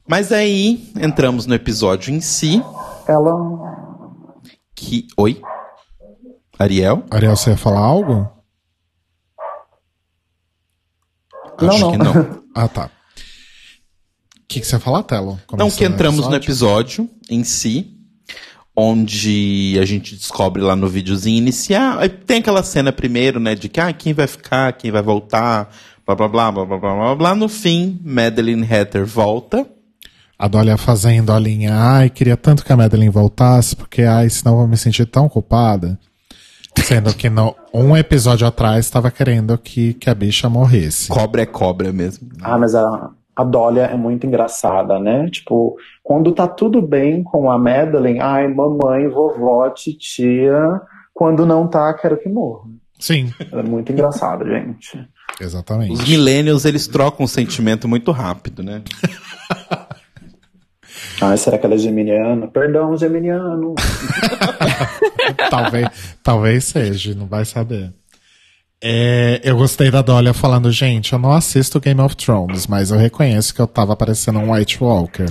[0.07, 2.61] Mas aí, entramos no episódio em si,
[3.07, 3.33] Ela.
[4.75, 5.07] que...
[5.17, 5.41] Oi?
[6.59, 7.03] Ariel?
[7.09, 8.29] Ariel, você ia falar algo?
[11.61, 11.91] Não, Acho não.
[11.91, 12.43] que não.
[12.55, 12.89] Ah, tá.
[14.53, 15.39] O que, que você ia falar, Telo?
[15.51, 17.05] Então, que entramos no episódio?
[17.05, 17.97] episódio em si,
[18.75, 21.97] onde a gente descobre lá no videozinho inicial.
[22.27, 25.71] Tem aquela cena primeiro, né, de que ah, quem vai ficar, quem vai voltar,
[26.05, 27.15] blá blá blá blá blá blá blá.
[27.15, 27.35] blá.
[27.35, 29.65] No fim, Madeline Hatter volta.
[30.37, 34.51] A Dolly fazendo a linha, ai, queria tanto que a Madeline voltasse, porque, ai, senão
[34.51, 35.97] eu vou me sentir tão culpada.
[36.77, 41.07] Sendo que no, um episódio atrás estava querendo que, que a bicha morresse.
[41.07, 42.29] Cobra é cobra mesmo.
[42.41, 45.29] Ah, mas a, a Dólia é muito engraçada, né?
[45.29, 50.81] Tipo, quando tá tudo bem com a Madeline, ai, mamãe, vovó, titia.
[51.13, 52.69] Quando não tá, quero que morra.
[52.99, 54.97] Sim, Ela é muito engraçada, gente.
[55.41, 55.91] exatamente.
[55.91, 58.81] Os millennials, eles trocam o sentimento muito rápido, né?
[61.21, 62.47] Ai, será que ela é geminiana?
[62.47, 63.75] Perdão, geminiano.
[65.49, 67.93] talvez, talvez seja, não vai saber.
[68.85, 72.97] É, eu gostei da Dolly falando, gente, eu não assisto Game of Thrones, mas eu
[72.97, 75.27] reconheço que eu tava parecendo um White Walker.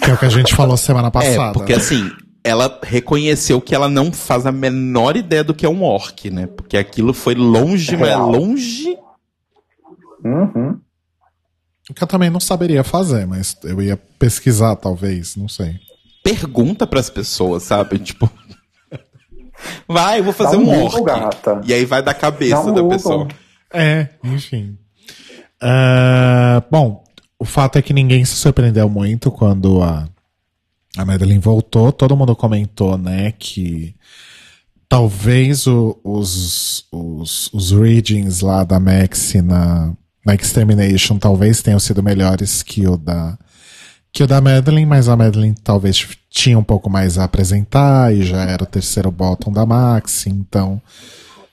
[0.00, 1.50] Que é o que a gente falou semana passada.
[1.50, 2.08] É, porque assim,
[2.44, 6.46] ela reconheceu que ela não faz a menor ideia do que é um orc, né?
[6.46, 8.96] Porque aquilo foi longe, mas longe.
[10.24, 10.78] Uhum.
[11.92, 15.80] Que eu também não saberia fazer, mas eu ia pesquisar, talvez, não sei.
[16.22, 17.98] Pergunta pras pessoas, sabe?
[17.98, 18.30] Tipo.
[19.86, 21.02] Vai, eu vou fazer Dá um um orc.
[21.04, 21.60] gata.
[21.64, 22.88] E aí vai da cabeça um da Google.
[22.90, 23.28] pessoa.
[23.72, 24.76] É, enfim.
[25.60, 27.02] Ah, bom,
[27.38, 30.08] o fato é que ninguém se surpreendeu muito quando a,
[30.96, 31.90] a Madeline voltou.
[31.92, 33.94] Todo mundo comentou, né, que
[34.88, 39.92] talvez o- os, os, os readings lá da Maxi na,
[40.24, 43.36] na Extermination talvez tenham sido melhores que o da
[44.12, 48.22] que o da Madeline, mas a Madeline talvez tinha um pouco mais a apresentar e
[48.22, 50.80] já era o terceiro bottom da Maxi, então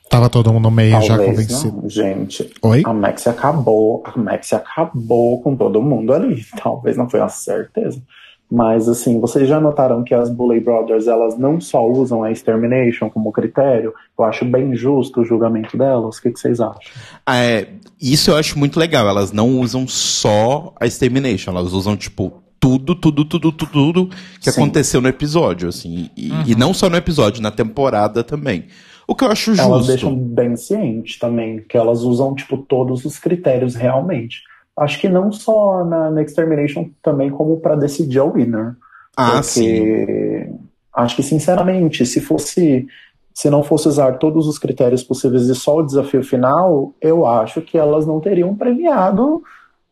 [0.09, 1.81] tava todo mundo meio já Talvez convencido.
[1.81, 2.49] não, gente.
[2.61, 2.83] Oi?
[2.85, 6.43] A Maxi acabou, a Maxi acabou com todo mundo ali.
[6.61, 8.01] Talvez não foi uma certeza.
[8.49, 13.09] Mas assim, vocês já notaram que as Bully Brothers, elas não só usam a Extermination
[13.09, 13.91] como critério?
[14.17, 16.17] Eu acho bem justo o julgamento delas.
[16.17, 16.79] O que, que vocês acham?
[17.25, 17.67] Ah, é,
[17.99, 19.07] isso eu acho muito legal.
[19.07, 24.09] Elas não usam só a Extermination, elas usam, tipo, tudo, tudo, tudo, tudo, tudo
[24.41, 24.61] que Sim.
[24.61, 26.09] aconteceu no episódio, assim.
[26.17, 28.65] E, e não só no episódio, na temporada também.
[29.07, 29.71] O que eu acho justo.
[29.71, 34.41] Elas deixam bem ciente também, que elas usam, tipo, todos os critérios realmente.
[34.75, 38.75] Acho que não só na, na Extermination, também como para decidir a winner.
[39.15, 40.59] Ah, Porque sim.
[40.91, 42.87] acho que, sinceramente, se fosse.
[43.31, 47.61] Se não fosse usar todos os critérios possíveis e só o desafio final, eu acho
[47.61, 49.43] que elas não teriam premiado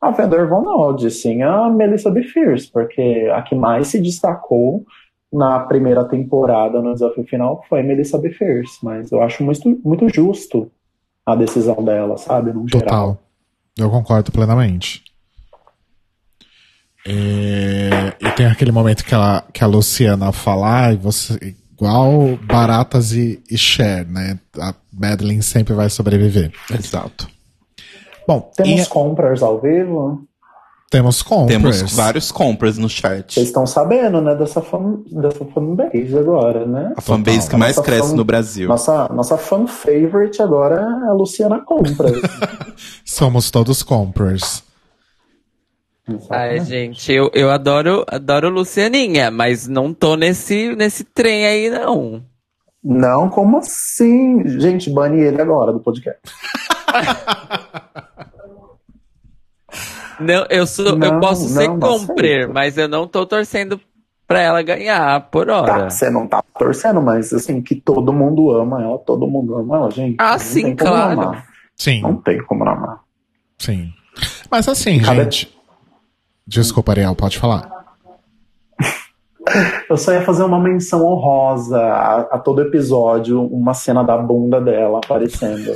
[0.03, 2.23] a Vander Von Odd, sim a Melissa B.
[2.23, 4.85] Fierce, porque a que mais se destacou
[5.31, 8.29] na primeira temporada no desafio final foi a Melissa B.
[8.29, 10.69] Fierce, mas eu acho muito, muito justo
[11.25, 12.85] a decisão dela, sabe, no geral.
[12.85, 13.17] Total.
[13.77, 15.03] Eu concordo plenamente.
[17.07, 23.13] É, e tem aquele momento que, ela, que a Luciana fala, "Ai, você, igual Baratas
[23.13, 24.39] e, e Cher, né?
[24.57, 26.51] A Madeline sempre vai sobreviver.
[26.71, 27.32] Exato.
[28.27, 30.21] Bom, Temos e compras ao vivo?
[30.89, 31.47] temos compras.
[31.49, 33.33] Temos vários compras no chat.
[33.33, 36.93] Vocês estão sabendo, né, dessa, fan, dessa fanbase agora, né?
[36.95, 38.67] A fanbase que mais Nossa cresce fan- no Brasil.
[38.69, 42.21] Nossa, nossa fan favorite agora é a Luciana Compras.
[43.03, 44.63] Somos todos compras.
[46.29, 52.21] Ai, gente, eu, eu adoro, adoro Lucianinha, mas não tô nesse, nesse trem aí, não.
[52.83, 54.47] Não, como assim?
[54.59, 56.19] Gente, bane ele agora do podcast.
[60.19, 62.53] Não, eu sou, eu Não, posso ser não comprer, certo.
[62.53, 63.79] mas eu não tô torcendo
[64.27, 65.89] pra ela ganhar por Tá, hora.
[65.89, 69.91] você não tá torcendo, mas assim, que todo mundo ama ela, todo mundo ama ela,
[69.91, 70.15] gente.
[70.19, 71.21] Ah, Não sim, claro.
[71.21, 71.45] amar.
[71.75, 72.99] Sim, Não tem como não amar.
[73.57, 73.91] sim.
[74.49, 75.53] Mas assim, Cada- gente.
[76.45, 77.69] Desculpa, Ariel, pode falar.
[79.89, 84.59] Eu só ia fazer uma menção honrosa a, a todo episódio, uma cena da bunda
[84.61, 85.73] dela aparecendo.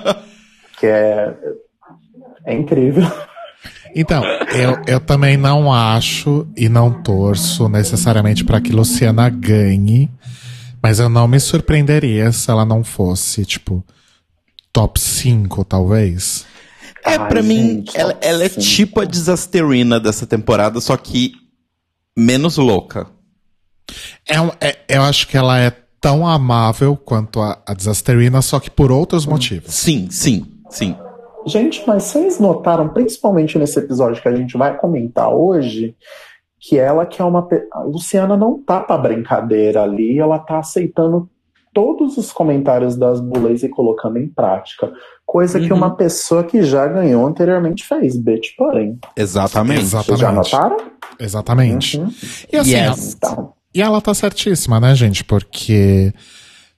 [0.78, 1.36] que é.
[2.44, 3.04] É incrível.
[3.94, 4.22] Então,
[4.54, 10.10] eu, eu também não acho e não torço necessariamente para que Luciana ganhe,
[10.82, 13.84] mas eu não me surpreenderia se ela não fosse, tipo,
[14.72, 16.44] top 5, talvez.
[17.04, 18.60] É, pra mim, ela, ela é cinco.
[18.60, 21.32] tipo a Disasterina dessa temporada, só que
[22.16, 23.06] menos louca.
[24.28, 24.36] É,
[24.68, 25.70] é- eu acho que ela é
[26.00, 29.74] tão amável quanto a, a Disasterina, só que por outros motivos.
[29.74, 30.96] Sim, sim, sim.
[31.46, 35.94] Gente, mas vocês notaram, principalmente nesse episódio que a gente vai comentar hoje,
[36.58, 37.46] que ela que é uma.
[37.72, 41.28] A Luciana não tá pra brincadeira ali, ela tá aceitando
[41.72, 44.92] todos os comentários das bullies e colocando em prática.
[45.24, 45.78] Coisa que Uhum.
[45.78, 48.98] uma pessoa que já ganhou anteriormente fez, bitch, porém.
[49.16, 49.84] Exatamente.
[49.86, 50.52] Vocês já Exatamente.
[50.52, 50.76] notaram?
[51.18, 51.98] Exatamente.
[52.00, 52.10] Uhum.
[52.52, 53.14] E assim, Yes.
[53.16, 55.22] Então, E ela tá certíssima, né, gente?
[55.22, 56.12] Porque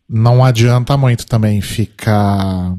[0.07, 2.77] não adianta muito também ficar.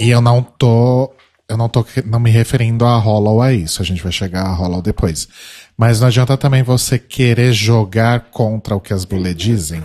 [0.00, 1.12] E eu não tô.
[1.48, 3.82] Eu não tô não me referindo a Hollow a isso.
[3.82, 5.28] A gente vai chegar a Hollow depois.
[5.76, 9.82] Mas não adianta também você querer jogar contra o que as bullet dizem.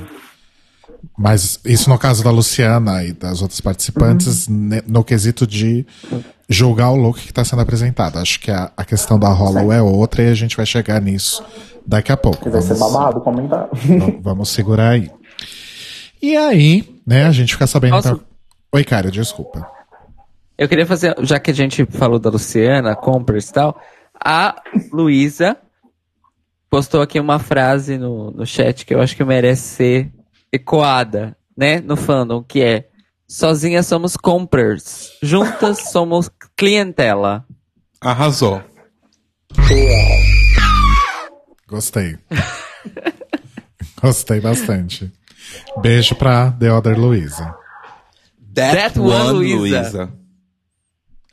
[1.18, 5.86] Mas isso no caso da Luciana e das outras participantes, ne- no quesito de
[6.50, 8.20] julgar o look que está sendo apresentado.
[8.20, 11.44] Acho que a, a questão da Hollow é outra e a gente vai chegar nisso
[11.86, 12.44] daqui a pouco.
[12.44, 13.70] que vai ser Vamos- babado comentar.
[14.22, 15.10] Vamos segurar aí.
[16.22, 17.92] E aí, né, a gente fica sabendo.
[17.96, 18.10] Nossa.
[18.10, 18.22] então-
[18.74, 19.66] Oi, cara, desculpa.
[20.58, 23.82] Eu queria fazer, já que a gente falou da Luciana, compras e tal,
[24.24, 25.58] a Luísa
[26.70, 30.14] postou aqui uma frase no, no chat que eu acho que merece ser
[30.52, 32.90] ecoada, né, no fandom, que é
[33.28, 37.46] Sozinhas somos compras, juntas somos clientela.
[38.00, 38.62] Arrasou.
[41.68, 42.18] Gostei.
[44.00, 45.12] Gostei bastante.
[45.82, 47.56] Beijo pra The Other Luisa.
[48.54, 50.14] That, That one, one, Luísa.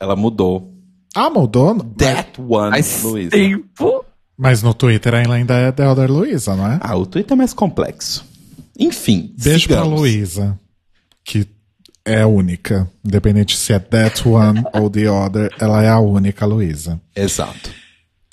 [0.03, 0.05] Luísa.
[0.05, 0.73] Ela mudou.
[1.15, 1.75] Ah, mudou?
[1.97, 3.31] That one, Faz Luísa.
[3.31, 4.05] tempo.
[4.37, 6.79] Mas no Twitter ainda é The Other Luisa, não é?
[6.81, 8.25] Ah, o Twitter é mais complexo.
[8.77, 9.99] Enfim, Beijo pra sigamos.
[9.99, 10.59] Luísa,
[11.23, 11.47] que
[12.03, 12.89] é única.
[13.05, 16.99] Independente se é That One ou The Other, ela é a única Luísa.
[17.15, 17.69] Exato.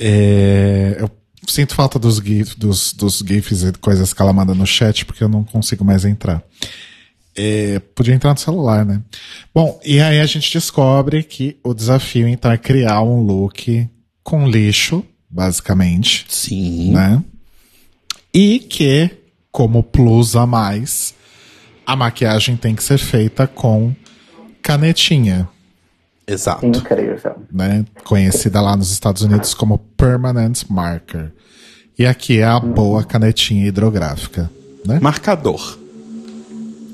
[0.00, 1.10] É, eu
[1.46, 5.22] sinto falta dos, gif, dos, dos GIFs e coisas que ela manda no chat, porque
[5.22, 6.42] eu não consigo mais entrar.
[7.42, 9.00] É, podia entrar no celular, né?
[9.54, 13.88] Bom, e aí a gente descobre que o desafio, então, é criar um look
[14.22, 16.92] com lixo, basicamente, Sim.
[16.92, 17.22] né?
[18.34, 19.10] E que,
[19.50, 21.14] como plus a mais,
[21.86, 23.94] a maquiagem tem que ser feita com
[24.60, 25.48] canetinha
[26.26, 26.64] Exato.
[26.64, 27.36] Incrível.
[27.50, 27.84] né?
[28.04, 31.32] Conhecida lá nos Estados Unidos como Permanent Marker.
[31.98, 34.48] E aqui é a boa canetinha hidrográfica,
[34.86, 35.00] né?
[35.00, 35.79] Marcador.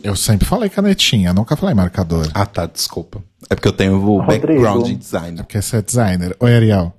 [0.07, 2.29] Eu sempre falei canetinha, nunca falei marcador.
[2.33, 3.21] Ah, tá, desculpa.
[3.51, 4.47] É porque eu tenho o Rodrigo.
[4.47, 5.43] background de designer.
[5.43, 6.37] Porque você é designer.
[6.39, 6.93] Oi, Ariel.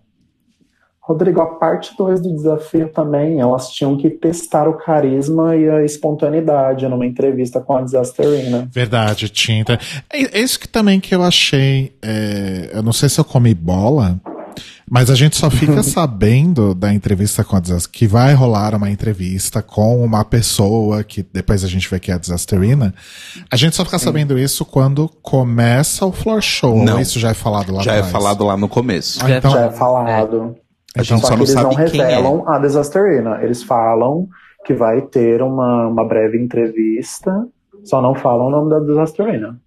[0.99, 5.86] Rodrigo, a parte 2 do desafio também, elas tinham que testar o carisma e a
[5.86, 8.68] espontaneidade numa entrevista com a Disasterina.
[8.70, 9.80] Verdade, tinta.
[10.12, 11.95] É, é isso que também que eu achei.
[12.01, 14.20] é, eu não sei se eu comi bola,
[14.89, 18.89] mas a gente só fica sabendo da entrevista com a Disaster, que vai rolar uma
[18.89, 22.93] entrevista com uma pessoa que depois a gente vê que é a Disasterina.
[23.51, 26.83] A gente só fica sabendo isso quando começa o floor show.
[26.83, 26.99] Não.
[26.99, 28.11] Isso já é falado lá Já é atrás?
[28.11, 29.19] falado lá no começo.
[29.25, 30.55] Ah, então, Já é falado.
[30.95, 31.75] A gente Só só que não eles não é.
[31.75, 33.39] revelam a Disasterina.
[33.43, 34.27] Eles falam
[34.65, 37.45] que vai ter uma, uma breve entrevista,
[37.83, 39.59] só não falam o nome da Disasterina.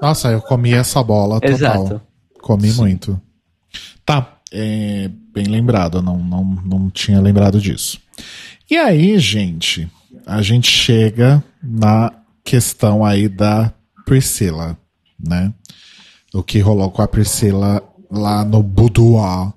[0.00, 1.50] Nossa, eu comi essa bola total.
[1.50, 2.02] Exato.
[2.40, 3.20] Comi muito.
[4.04, 8.00] Tá, é, bem lembrado, não, não, não tinha lembrado disso.
[8.70, 9.90] E aí, gente,
[10.26, 12.12] a gente chega na
[12.44, 13.72] questão aí da
[14.04, 14.76] Priscila,
[15.18, 15.52] né?
[16.34, 19.52] O que rolou com a Priscila lá no boudoir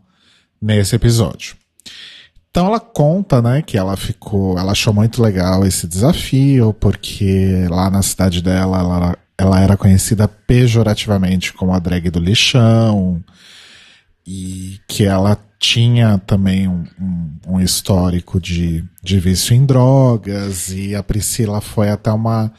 [0.62, 1.56] nesse episódio.
[2.50, 7.90] Então ela conta, né, que ela ficou, ela achou muito legal esse desafio, porque lá
[7.90, 13.22] na cidade dela, ela, ela era conhecida pejorativamente como a drag do lixão,
[14.26, 20.96] e que ela tinha também um, um, um histórico de, de vício em drogas, e
[20.96, 22.52] a Priscila foi até uma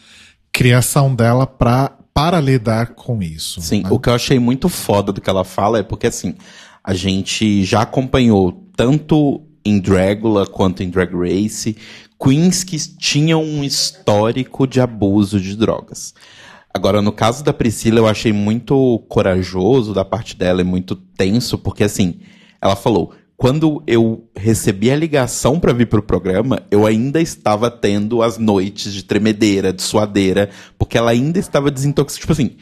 [0.52, 3.60] criação dela pra, para lidar com isso.
[3.60, 3.88] Sim, né?
[3.90, 6.34] o que eu achei muito foda do que ela fala é porque, assim,
[6.82, 11.76] a gente já acompanhou tanto em Dragula quanto em Drag Race
[12.18, 16.14] queens que tinham um histórico de abuso de drogas.
[16.76, 21.56] Agora, no caso da Priscila, eu achei muito corajoso da parte dela e muito tenso,
[21.56, 22.16] porque, assim,
[22.60, 28.20] ela falou: quando eu recebi a ligação pra vir pro programa, eu ainda estava tendo
[28.20, 32.20] as noites de tremedeira, de suadeira, porque ela ainda estava desintoxicada.
[32.20, 32.56] Tipo assim,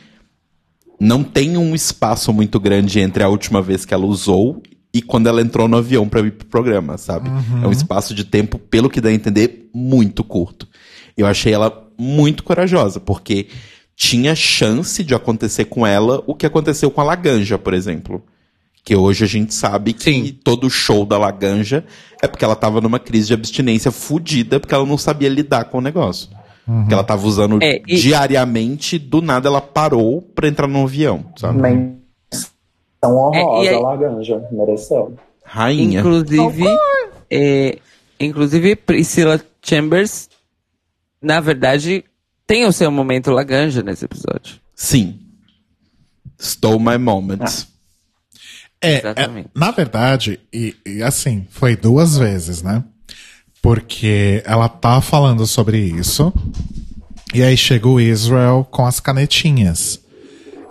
[1.00, 4.62] não tem um espaço muito grande entre a última vez que ela usou
[4.94, 7.28] e quando ela entrou no avião pra vir pro programa, sabe?
[7.64, 10.68] É um espaço de tempo, pelo que dá a entender, muito curto.
[11.16, 13.48] Eu achei ela muito corajosa, porque
[13.96, 18.22] tinha chance de acontecer com ela o que aconteceu com a Laganja, por exemplo.
[18.84, 20.38] Que hoje a gente sabe que Sim.
[20.44, 21.84] todo show da Laganja
[22.22, 25.78] é porque ela tava numa crise de abstinência fudida, porque ela não sabia lidar com
[25.78, 26.28] o negócio.
[26.88, 31.26] Que ela tava usando É, e- diariamente, do nada ela parou pra entrar no avião,
[31.36, 31.60] sabe?
[31.60, 32.46] Menção
[33.04, 34.42] honrosa, É, e aí- Laganja.
[34.50, 35.14] Mereceu.
[35.44, 36.00] Rainha.
[36.00, 36.64] Inclusive,
[37.30, 37.78] é,
[38.18, 40.28] inclusive Priscilla Chambers,
[41.22, 42.02] na verdade,
[42.46, 44.60] tem o seu momento Laganja nesse episódio.
[44.74, 45.20] Sim.
[46.38, 47.66] Stole my moment.
[48.80, 49.50] É, é, Exatamente.
[49.54, 52.84] na verdade, e, e assim, foi duas vezes, né?
[53.62, 56.32] Porque ela tá falando sobre isso,
[57.32, 60.00] e aí chega o Israel com as canetinhas.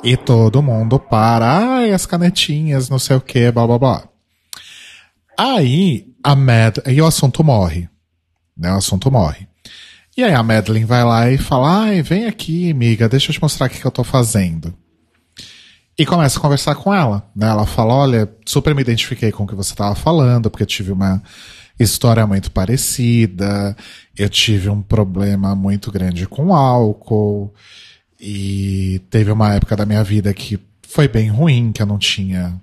[0.04, 4.04] E todo mundo para, ai, as canetinhas, não sei o que, blá blá blá.
[5.38, 7.90] Aí a Mad, e o assunto morre.
[8.56, 8.72] Né?
[8.72, 9.48] O assunto morre.
[10.16, 13.42] E aí a Madeline vai lá e fala, ai, vem aqui, amiga, deixa eu te
[13.42, 14.74] mostrar o que, eu tô fazendo.
[15.98, 17.28] E começa a conversar com ela.
[17.36, 17.48] Né?
[17.48, 21.22] Ela fala: Olha, super me identifiquei com o que você estava falando, porque tive uma
[21.80, 23.76] história muito parecida,
[24.18, 27.54] eu tive um problema muito grande com álcool,
[28.20, 32.60] e teve uma época da minha vida que foi bem ruim, que eu não tinha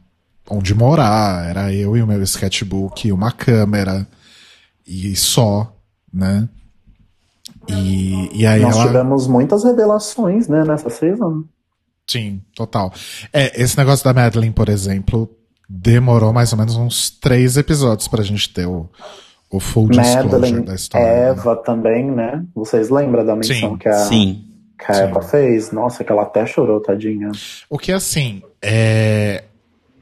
[0.48, 4.06] onde morar, era eu e o meu sketchbook uma câmera,
[4.86, 5.76] e só,
[6.12, 6.48] né?
[7.70, 8.86] E, e aí Nós ela.
[8.86, 11.44] tivemos muitas revelações, né, nessa season.
[12.06, 12.92] Sim, total.
[13.32, 15.30] É, esse negócio da Madeline, por exemplo,
[15.68, 18.88] demorou mais ou menos uns três episódios pra gente ter o,
[19.50, 21.06] o full disclosure Madeline, da história.
[21.06, 21.28] né?
[21.30, 22.44] Eva também, né?
[22.54, 24.44] Vocês lembram da menção Sim, que a, Sim.
[24.78, 25.70] que a Eva fez?
[25.70, 27.30] Nossa, que ela até chorou, tadinha.
[27.68, 29.44] O que assim, é,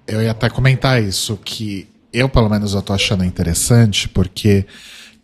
[0.06, 4.64] eu ia até comentar isso, que eu pelo menos eu tô achando interessante, porque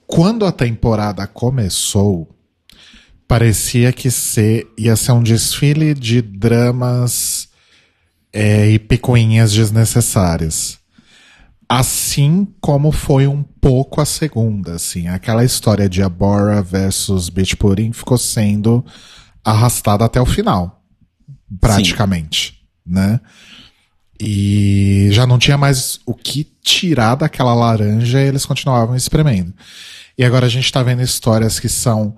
[0.06, 2.28] quando a temporada começou,
[3.26, 7.48] parecia que ser, ia ser um desfile de dramas
[8.32, 10.78] é, e picuinhas desnecessárias.
[11.68, 17.92] Assim como foi um pouco a segunda, assim, aquela história de Abora versus Beach Pudding
[17.92, 18.84] ficou sendo
[19.42, 20.82] arrastada até o final,
[21.60, 23.18] praticamente, né?
[24.20, 29.52] E já não tinha mais o que tirar daquela laranja e eles continuavam espremendo.
[30.16, 32.14] E agora a gente tá vendo histórias que são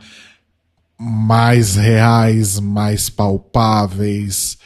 [0.99, 4.59] mais reais, mais palpáveis,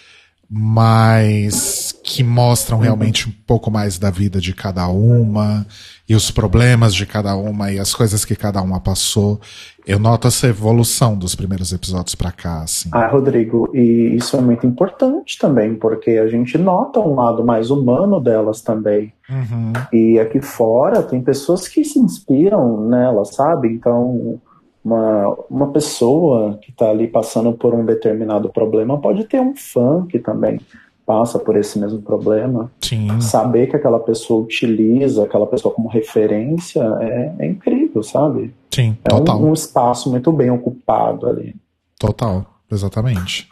[0.49, 5.65] mais que mostram realmente um pouco mais da vida de cada uma
[6.09, 9.41] e os problemas de cada uma e as coisas que cada uma passou.
[9.87, 12.89] Eu noto essa evolução dos primeiros episódios pra cá, assim.
[12.93, 17.71] Ah, Rodrigo, e isso é muito importante também, porque a gente nota um lado mais
[17.71, 19.13] humano delas também.
[19.29, 19.73] Uhum.
[19.93, 23.69] E aqui fora tem pessoas que se inspiram nela, sabe?
[23.69, 24.41] Então,
[24.85, 30.07] uma, uma pessoa que está ali passando por um determinado problema pode ter um fã
[30.07, 30.61] que também
[31.05, 32.71] passa por esse mesmo problema.
[32.81, 33.21] Sim.
[33.21, 38.55] Saber que aquela pessoa utiliza aquela pessoa como referência é, é incrível, sabe?
[38.71, 39.41] Sim, É total.
[39.43, 41.57] um, um espaço muito bem ocupado ali.
[41.99, 43.49] Total, exatamente.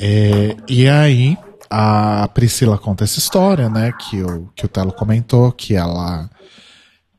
[0.00, 1.36] É, e aí,
[1.68, 3.92] a Priscila conta essa história, né?
[3.92, 6.30] Que o, que o Telo comentou, que ela,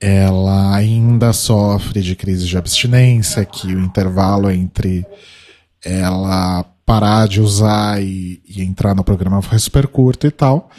[0.02, 5.06] ela ainda sofre de crise de abstinência, que o intervalo entre
[5.86, 10.72] ela parar de usar e, e entrar no programa foi super curto e tal.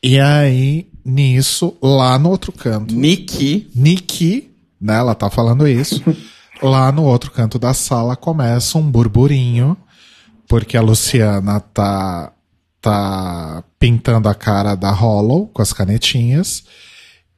[0.00, 3.68] E aí, nisso, lá no outro canto, Nikki.
[3.74, 4.50] Nikki,
[4.80, 4.96] né?
[4.96, 6.02] Ela tá falando isso.
[6.62, 9.76] Lá no outro canto da sala começa um burburinho,
[10.46, 12.32] porque a Luciana tá,
[12.80, 16.62] tá pintando a cara da Hollow com as canetinhas.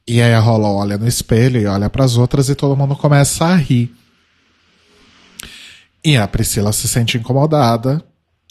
[0.07, 3.45] E aí a Hollow olha no espelho e olha pras outras e todo mundo começa
[3.45, 3.93] a rir.
[6.03, 8.03] E a Priscila se sente incomodada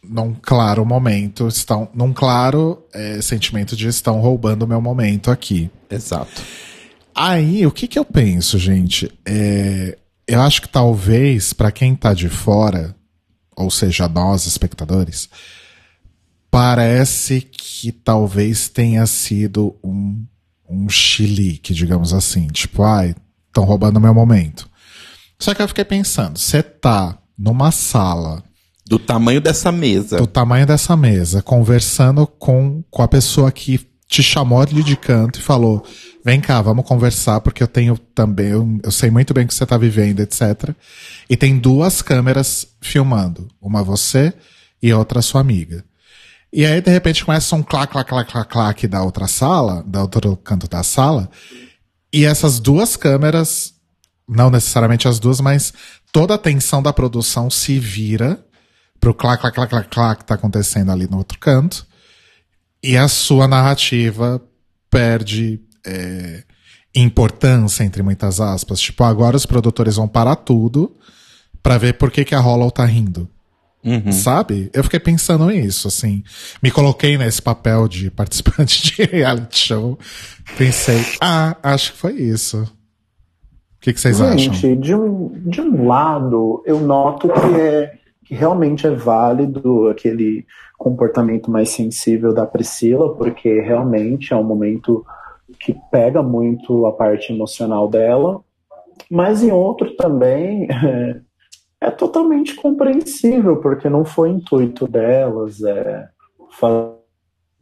[0.03, 5.71] num claro momento, estão, num claro eh, sentimento de estão roubando o meu momento aqui.
[5.89, 6.43] Exato.
[7.15, 9.11] Aí, o que que eu penso, gente?
[9.25, 9.97] É,
[10.27, 12.95] eu acho que talvez, pra quem tá de fora,
[13.55, 15.29] ou seja, nós, espectadores,
[16.51, 20.25] parece que talvez tenha sido um,
[20.69, 22.47] um chilique, digamos assim.
[22.49, 23.15] Tipo, ai,
[23.49, 24.69] estão roubando meu momento.
[25.39, 28.43] Só que eu fiquei pensando, você tá numa sala
[28.87, 30.17] Do tamanho dessa mesa.
[30.19, 35.39] do tamanho dessa mesa, conversando com, com a pessoa que te chamou ali de canto
[35.39, 35.85] e falou:
[36.25, 39.55] vem cá, vamos conversar, porque eu tenho também, eu, eu sei muito bem o que
[39.55, 40.71] você tá vivendo, etc.
[41.29, 43.49] E tem duas câmeras filmando.
[43.61, 44.33] Uma você
[44.83, 45.85] e outra sua amiga.
[46.57, 50.03] E aí, de repente, começa um clac, clac, clac, clac, clac da outra sala, da
[50.03, 51.29] outro canto da sala.
[52.13, 53.75] E essas duas câmeras,
[54.29, 55.75] não necessariamente as duas, mas
[56.13, 58.39] toda a atenção da produção se vira
[59.01, 61.85] pro clac, clac, clac, clac, clac que tá acontecendo ali no outro canto.
[62.81, 64.41] E a sua narrativa
[64.89, 66.45] perde é,
[66.95, 68.79] importância, entre muitas aspas.
[68.79, 70.97] Tipo, agora os produtores vão parar tudo
[71.61, 73.29] pra ver por que, que a Hollow tá rindo.
[73.85, 74.13] Uhum.
[74.13, 74.71] Sabe?
[74.73, 76.25] Eu fiquei pensando nisso, assim.
[76.63, 79.99] Me coloquei nesse papel de participante de reality show.
[80.57, 82.63] Pensei, ah, acho que foi isso.
[82.63, 84.39] O que, que vocês acham?
[84.39, 87.93] Gente, de um, de um lado, eu noto que, é,
[88.25, 90.47] que realmente é válido aquele
[90.79, 95.05] comportamento mais sensível da Priscila, porque realmente é um momento
[95.61, 98.41] que pega muito a parte emocional dela.
[99.11, 101.21] Mas em outro também é,
[101.85, 106.09] é totalmente compreensível, porque não foi intuito delas é,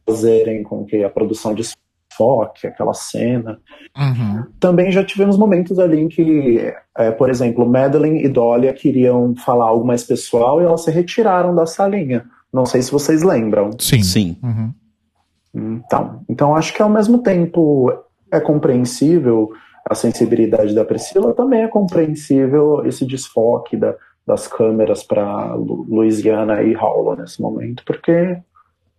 [0.06, 3.58] fazerem com que a produção desfoque aquela cena.
[3.96, 4.44] Uhum.
[4.60, 9.68] Também já tivemos momentos ali em que, é, por exemplo, Madeline e Dólia queriam falar
[9.68, 12.24] algo mais pessoal e elas se retiraram da salinha.
[12.52, 13.70] Não sei se vocês lembram.
[13.80, 14.04] Sim.
[14.04, 14.36] Sim.
[14.40, 14.72] Uhum.
[15.54, 17.92] Então, então acho que ao mesmo tempo
[18.30, 19.50] é compreensível
[19.88, 23.96] a sensibilidade da Priscila, também é compreensível esse desfoque da,
[24.26, 28.38] das câmeras para Louisiana e Hollow nesse momento, porque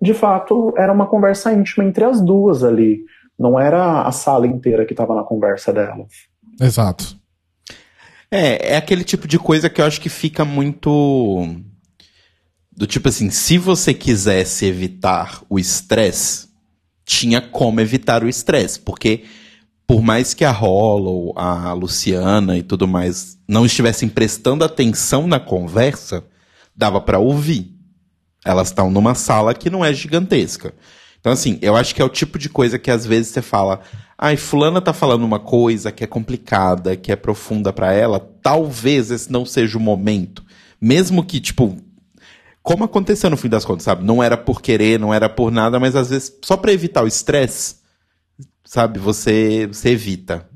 [0.01, 3.05] de fato era uma conversa íntima entre as duas ali.
[3.39, 6.11] Não era a sala inteira que estava na conversa delas.
[6.59, 7.17] Exato.
[8.30, 11.45] É, é aquele tipo de coisa que eu acho que fica muito.
[12.71, 16.47] Do tipo assim, se você quisesse evitar o estresse,
[17.05, 18.80] tinha como evitar o estresse.
[18.80, 19.24] Porque,
[19.93, 25.39] por mais que a Hollow, a Luciana e tudo mais não estivessem prestando atenção na
[25.39, 26.23] conversa,
[26.75, 27.75] dava para ouvir.
[28.43, 30.73] Elas estão numa sala que não é gigantesca.
[31.19, 33.81] Então, assim, eu acho que é o tipo de coisa que às vezes você fala,
[34.17, 39.11] ai, fulana tá falando uma coisa que é complicada, que é profunda para ela, talvez
[39.11, 40.43] esse não seja o momento.
[40.81, 41.77] Mesmo que, tipo,
[42.63, 44.03] como aconteceu no fim das contas, sabe?
[44.03, 47.07] Não era por querer, não era por nada, mas às vezes só para evitar o
[47.07, 47.82] estresse,
[48.64, 48.99] sabe?
[48.99, 50.47] Você, você evita.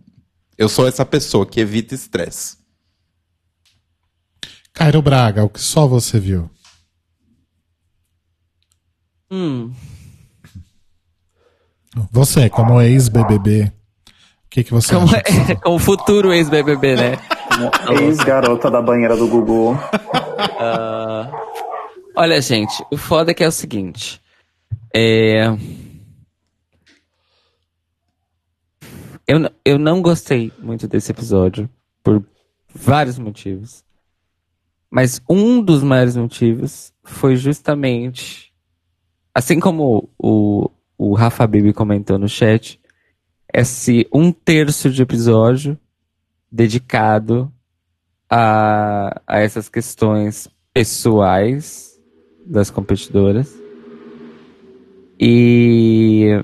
[0.57, 2.57] Eu sou essa pessoa que evita estresse.
[4.73, 6.49] Cairo Braga, o que só você viu?
[9.29, 9.73] Hum,
[12.11, 13.71] Você, como ex-BBB, o
[14.49, 15.17] que, que você como, acha?
[15.51, 17.17] é, como futuro ex-BBB, né?
[18.01, 19.77] Ex-garota da banheira do Gugu.
[22.15, 24.21] Olha, gente, o foda é que é o seguinte.
[24.93, 25.45] É...
[29.27, 31.69] Eu, eu não gostei muito desse episódio,
[32.01, 32.25] por
[32.73, 33.83] vários motivos.
[34.89, 38.53] Mas um dos maiores motivos foi justamente.
[39.33, 42.79] Assim como o, o Rafa Bibi comentou no chat,
[43.53, 45.77] esse um terço de episódio
[46.49, 47.51] dedicado
[48.29, 51.99] a, a essas questões pessoais
[52.45, 53.53] das competidoras.
[55.19, 56.43] E,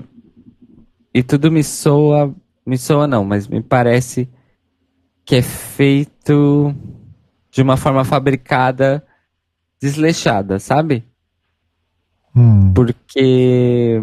[1.12, 2.34] e tudo me soa,
[2.66, 4.28] me soa não, mas me parece
[5.24, 6.74] que é feito
[7.50, 9.04] de uma forma fabricada,
[9.80, 11.04] desleixada, sabe?
[12.34, 14.02] Hum, Porque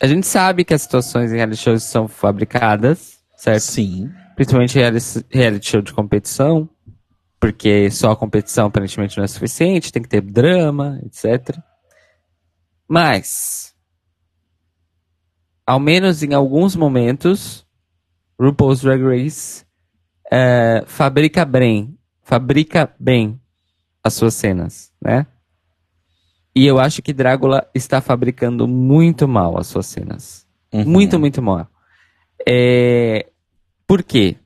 [0.00, 3.62] a gente sabe que as situações em reality shows são fabricadas, certo?
[3.62, 4.10] Sim.
[4.34, 6.68] principalmente reality, reality show de competição,
[7.40, 11.58] porque só a competição aparentemente não é suficiente, tem que ter drama, etc.
[12.88, 13.74] Mas,
[15.66, 17.65] ao menos em alguns momentos,
[18.38, 19.64] RuPaul's Drag Race
[20.30, 23.40] eh, fabrica bem, fabrica bem
[24.02, 25.26] as suas cenas, né?
[26.54, 30.46] E eu acho que Drácula está fabricando muito mal as suas cenas.
[30.72, 30.86] Uhum.
[30.86, 31.68] Muito, muito mal.
[32.48, 33.26] É,
[33.86, 34.36] Por quê?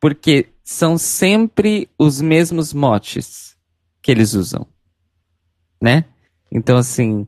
[0.00, 3.56] Porque são sempre os mesmos motes
[4.00, 4.66] que eles usam.
[5.80, 6.06] Né?
[6.50, 7.26] Então, assim,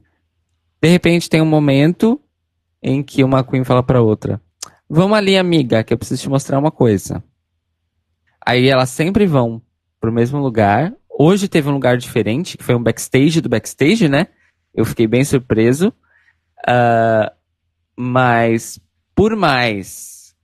[0.81, 2.21] de repente tem um momento
[2.83, 4.41] em que uma Queen fala pra outra:
[4.89, 7.23] Vamos ali, amiga, que eu preciso te mostrar uma coisa.
[8.45, 9.61] Aí elas sempre vão
[10.01, 10.95] pro mesmo lugar.
[11.11, 14.29] Hoje teve um lugar diferente, que foi um backstage do backstage, né?
[14.73, 15.93] Eu fiquei bem surpreso.
[16.67, 17.33] Ah,
[17.95, 18.81] mas,
[19.15, 20.35] por mais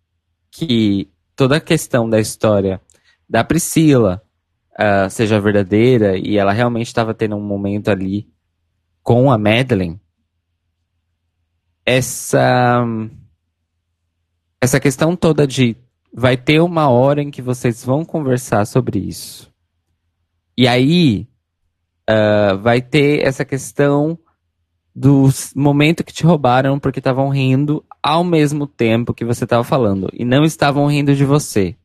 [0.51, 2.81] que toda a questão da história
[3.29, 4.23] da Priscila
[4.77, 8.29] ah, seja verdadeira e ela realmente estava tendo um momento ali
[9.03, 10.01] com a Madeline,
[11.87, 12.85] essa
[14.65, 15.77] essa questão toda de
[16.13, 19.53] vai ter uma hora em que vocês vão conversar sobre isso.
[20.57, 21.29] E aí
[22.09, 24.19] ah, vai ter essa questão
[24.95, 30.09] do momento que te roubaram porque estavam rindo ao mesmo tempo que você estava falando
[30.13, 31.77] e não estavam rindo de você.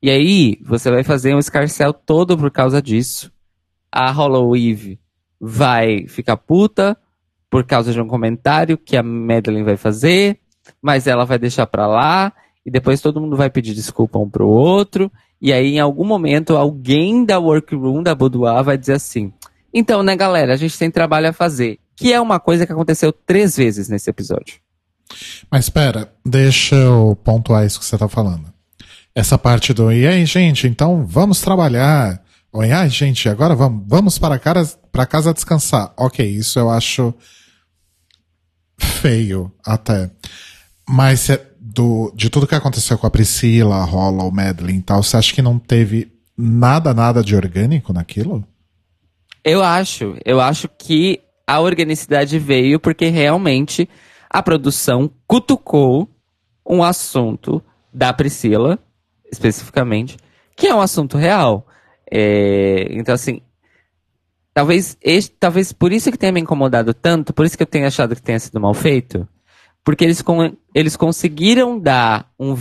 [0.00, 3.32] E aí você vai fazer um escarcel todo por causa disso.
[3.90, 4.98] A Hollow Eve
[5.40, 6.96] vai ficar puta
[7.50, 10.38] por causa de um comentário que a Madeline vai fazer,
[10.80, 12.32] mas ela vai deixar pra lá
[12.64, 15.10] e depois todo mundo vai pedir desculpa um pro outro.
[15.40, 19.32] E aí, em algum momento, alguém da workroom da Boudoir vai dizer assim:
[19.72, 21.78] Então, né, galera, a gente tem trabalho a fazer.
[21.94, 24.56] Que é uma coisa que aconteceu três vezes nesse episódio.
[25.50, 28.52] Mas espera, deixa eu pontuar isso que você tá falando.
[29.14, 32.22] Essa parte do e aí, gente, então vamos trabalhar.
[32.52, 35.92] Ou e aí, gente, agora vamos, vamos para, casa, para casa descansar.
[35.96, 37.14] Ok, isso eu acho
[38.78, 40.10] feio até.
[40.88, 41.28] Mas
[41.60, 45.16] do, de tudo que aconteceu com a Priscila, a Rola, o Madeline e tal, você
[45.16, 48.44] acha que não teve nada, nada de orgânico naquilo?
[49.44, 53.88] Eu acho, eu acho que a organicidade veio porque realmente
[54.28, 56.08] a produção cutucou
[56.68, 57.62] um assunto
[57.92, 58.78] da Priscila,
[59.30, 60.16] especificamente,
[60.56, 61.66] que é um assunto real.
[62.10, 63.40] É, então, assim,
[64.52, 67.86] talvez, este- talvez por isso que tenha me incomodado tanto, por isso que eu tenho
[67.86, 69.26] achado que tenha sido mal feito,
[69.86, 72.52] porque eles, con- eles conseguiram dar um,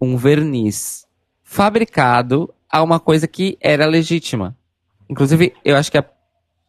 [0.00, 1.04] um verniz
[1.42, 4.56] fabricado a uma coisa que era legítima.
[5.08, 6.04] Inclusive, eu acho que a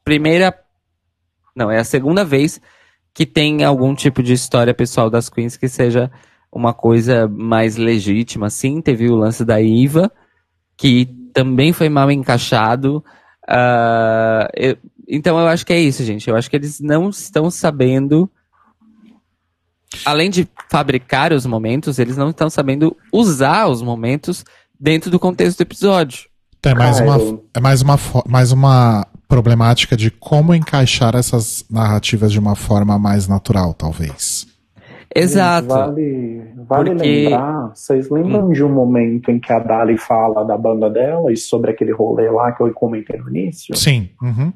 [0.03, 0.57] primeira.
[1.55, 2.59] Não, é a segunda vez
[3.13, 6.09] que tem algum tipo de história pessoal das Queens que seja
[6.51, 8.81] uma coisa mais legítima, assim.
[8.81, 10.11] Teve o lance da Iva,
[10.75, 13.05] que também foi mal encaixado.
[13.47, 14.77] Ah, eu-
[15.07, 16.27] então eu acho que é isso, gente.
[16.27, 18.27] Eu acho que eles não estão sabendo.
[20.05, 24.43] Além de fabricar os momentos, eles não estão sabendo usar os momentos
[24.79, 26.29] dentro do contexto do episódio.
[26.63, 31.65] É mais Ah, uma, eu- é mais uma, mais uma problemática de como encaixar essas
[31.69, 34.47] narrativas de uma forma mais natural, talvez.
[35.13, 35.67] Exato.
[35.67, 40.57] Vale, vale Porque- lembrar, vocês lembram de um momento em que a Dali fala da
[40.57, 43.75] banda dela e sobre aquele rolê lá que eu comentei no início?
[43.75, 44.53] Sim, uhum.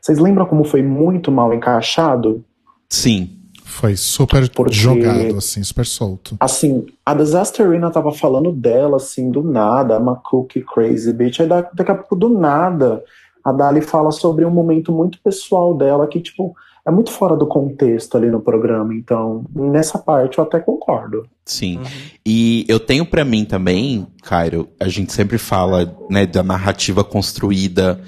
[0.00, 2.42] Vocês lembram como foi muito mal encaixado?
[2.88, 3.36] Sim.
[3.70, 6.36] Foi super Porque- jogado, assim, super solto.
[6.40, 11.40] Assim, a Disaster Arena tava falando dela, assim, do nada, uma cookie crazy bitch.
[11.40, 13.02] Aí da- daqui a pouco, do nada,
[13.44, 16.54] a Dali fala sobre um momento muito pessoal dela que, tipo,
[16.86, 18.94] é muito fora do contexto ali no programa.
[18.94, 21.24] Então, nessa parte eu até concordo.
[21.44, 21.80] Sim.
[22.26, 28.00] E eu tenho pra mim também, Cairo, a gente sempre fala, né, da narrativa construída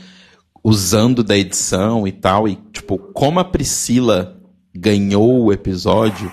[0.64, 4.36] usando da edição e tal, e tipo, como a Priscila
[4.74, 6.30] ganhou o episódio,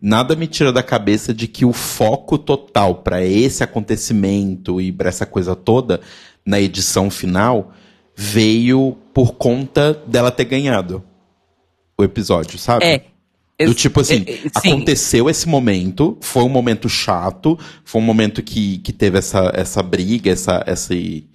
[0.00, 5.08] nada me tira da cabeça de que o foco total pra esse acontecimento e pra
[5.08, 6.00] essa coisa toda
[6.44, 7.72] na edição final
[8.16, 11.02] veio por conta dela ter ganhado
[11.96, 12.84] o episódio, sabe?
[12.84, 13.04] É.
[13.64, 14.50] Do tipo assim, é, é, sim.
[14.54, 19.82] aconteceu esse momento, foi um momento chato, foi um momento que, que teve essa, essa
[19.82, 21.28] briga, essa, esse,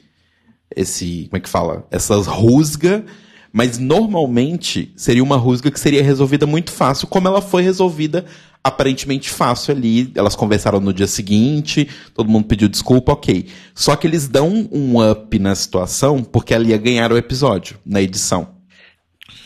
[0.75, 1.87] esse, como é que fala?
[1.89, 3.05] Essas rusga,
[3.53, 8.25] mas normalmente seria uma rusga que seria resolvida muito fácil, como ela foi resolvida
[8.63, 10.11] aparentemente fácil ali.
[10.15, 13.47] Elas conversaram no dia seguinte, todo mundo pediu desculpa, ok.
[13.73, 18.01] Só que eles dão um up na situação porque ela ia ganhar o episódio na
[18.01, 18.49] edição.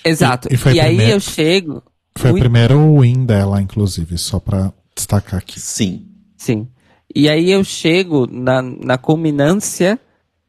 [0.03, 0.47] Exato.
[0.49, 1.83] E- E, e foi a aí primeira- eu chego.
[2.17, 5.59] Foi o primeiro win dela, inclusive, só pra destacar aqui.
[5.59, 6.07] Sim.
[6.35, 6.67] Sim.
[7.15, 9.99] E aí eu chego na, na culminância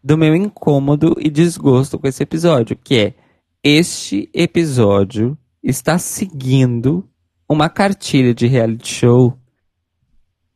[0.03, 3.15] do meu incômodo e desgosto com esse episódio, que é
[3.63, 7.09] este episódio está seguindo
[7.49, 9.39] uma cartilha de reality show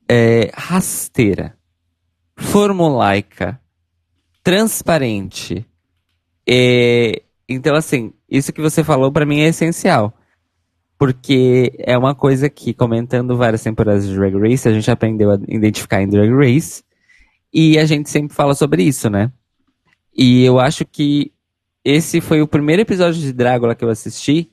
[0.09, 1.57] é, rasteira,
[2.36, 3.61] formulaica,
[4.42, 5.66] transparente.
[6.48, 10.12] É, então, assim, isso que você falou pra mim é essencial.
[10.98, 15.34] Porque é uma coisa que, comentando várias temporadas de Drag Race, a gente aprendeu a
[15.46, 16.82] identificar em Drag Race.
[17.52, 19.30] E a gente sempre fala sobre isso, né?
[20.16, 21.32] E eu acho que
[21.87, 24.51] esse foi o primeiro episódio de Drácula que eu assisti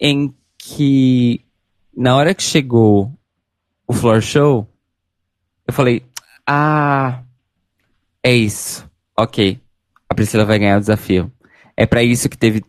[0.00, 1.42] em que,
[1.94, 3.12] na hora que chegou
[3.86, 4.66] o floor show,
[5.66, 6.02] eu falei:
[6.46, 7.22] Ah,
[8.22, 8.88] é isso.
[9.14, 9.60] Ok.
[10.08, 11.30] A Priscila vai ganhar o desafio.
[11.76, 12.64] É pra isso que teve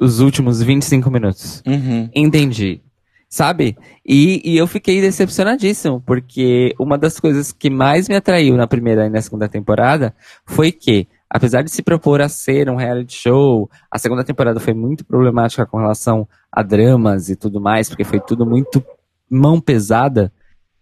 [0.00, 1.60] os últimos 25 minutos.
[1.66, 2.08] Uhum.
[2.14, 2.80] Entendi.
[3.28, 3.76] Sabe?
[4.06, 9.06] E, e eu fiquei decepcionadíssimo, porque uma das coisas que mais me atraiu na primeira
[9.06, 10.14] e na segunda temporada
[10.46, 14.74] foi que, apesar de se propor a ser um reality show, a segunda temporada foi
[14.74, 18.82] muito problemática com relação a dramas e tudo mais, porque foi tudo muito
[19.30, 20.32] mão pesada,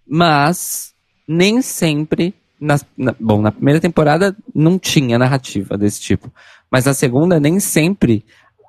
[0.07, 0.95] mas
[1.27, 2.35] nem sempre.
[2.59, 6.33] Na, na- bom, na primeira temporada não tinha narrativa desse tipo.
[6.71, 8.25] Mas na segunda, nem sempre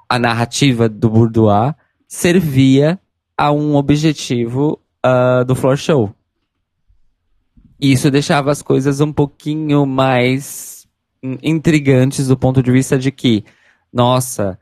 [0.10, 1.74] a narrativa do Bourdois
[2.08, 3.00] servia
[3.38, 6.14] a um objetivo ah, do floor show.
[7.80, 10.77] E isso deixava as coisas um pouquinho mais
[11.42, 13.44] intrigantes do ponto de vista de que,
[13.92, 14.60] nossa,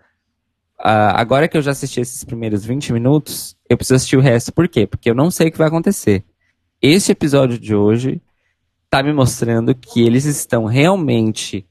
[0.77, 4.53] agora que eu já assisti esses primeiros 20 minutos, eu preciso assistir o resto.
[4.53, 4.85] Por quê?
[4.85, 6.23] Porque eu não sei o que vai acontecer.
[6.81, 8.21] Este episódio de hoje
[8.89, 11.65] tá me mostrando que eles estão realmente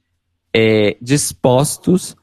[0.52, 2.16] é, dispostos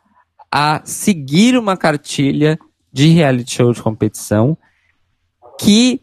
[0.52, 2.60] a seguir uma cartilha
[2.92, 4.58] de reality show de competição
[5.60, 6.02] que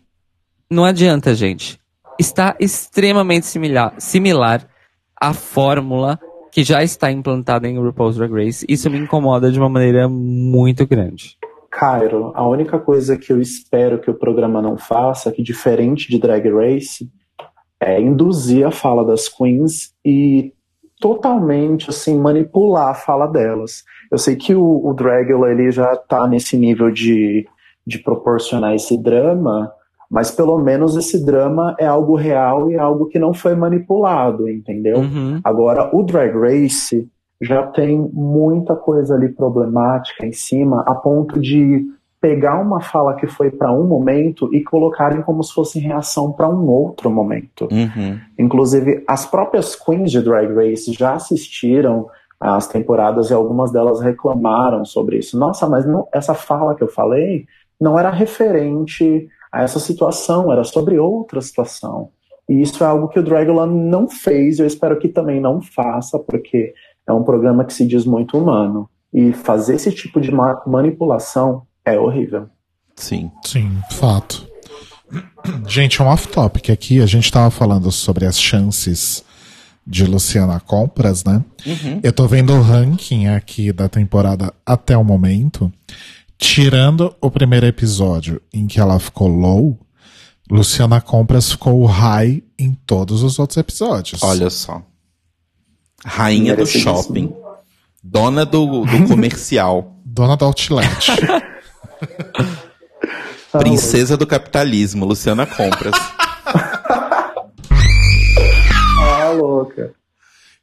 [0.70, 1.78] não adianta, gente.
[2.18, 4.68] Está extremamente similar, similar
[5.16, 6.18] à fórmula
[6.50, 8.66] que já está implantada em RuPaul's Drag Race.
[8.68, 11.36] Isso me incomoda de uma maneira muito grande.
[11.70, 16.18] Cairo, a única coisa que eu espero que o programa não faça, que diferente de
[16.18, 17.08] Drag Race,
[17.80, 20.52] é induzir a fala das queens e
[21.00, 23.84] totalmente assim manipular a fala delas.
[24.10, 27.46] Eu sei que o, o Dragula ele já tá nesse nível de,
[27.86, 29.70] de proporcionar esse drama,
[30.10, 34.98] mas pelo menos esse drama é algo real e algo que não foi manipulado, entendeu?
[34.98, 35.40] Uhum.
[35.44, 37.06] Agora, o Drag Race
[37.40, 41.84] já tem muita coisa ali problemática em cima, a ponto de
[42.20, 46.48] pegar uma fala que foi para um momento e colocarem como se fosse reação para
[46.48, 47.68] um outro momento.
[47.70, 48.18] Uhum.
[48.36, 52.08] Inclusive, as próprias queens de Drag Race já assistiram
[52.40, 55.38] às temporadas e algumas delas reclamaram sobre isso.
[55.38, 57.46] Nossa, mas não- essa fala que eu falei
[57.80, 62.10] não era referente a essa situação, era sobre outra situação.
[62.48, 66.18] E isso é algo que o Dragula não fez, eu espero que também não faça,
[66.18, 66.72] porque
[67.06, 68.88] é um programa que se diz muito humano.
[69.12, 72.46] E fazer esse tipo de ma- manipulação é horrível.
[72.96, 73.30] Sim.
[73.44, 74.46] Sim, fato.
[75.66, 77.00] Gente, um off-topic aqui.
[77.00, 79.24] A gente tava falando sobre as chances
[79.86, 81.42] de Luciana Compras, né?
[82.02, 85.72] Eu tô vendo o ranking aqui da temporada até o momento.
[86.38, 89.78] Tirando o primeiro episódio em que ela ficou low,
[90.50, 94.22] Luciana Compras ficou high em todos os outros episódios.
[94.22, 94.80] Olha só.
[96.04, 97.34] Rainha do shopping.
[98.02, 99.96] Dona do, do comercial.
[100.04, 101.10] Dona do Outlet.
[103.50, 105.04] Princesa do capitalismo.
[105.04, 105.94] Luciana Compras.
[109.00, 109.92] Ah, louca.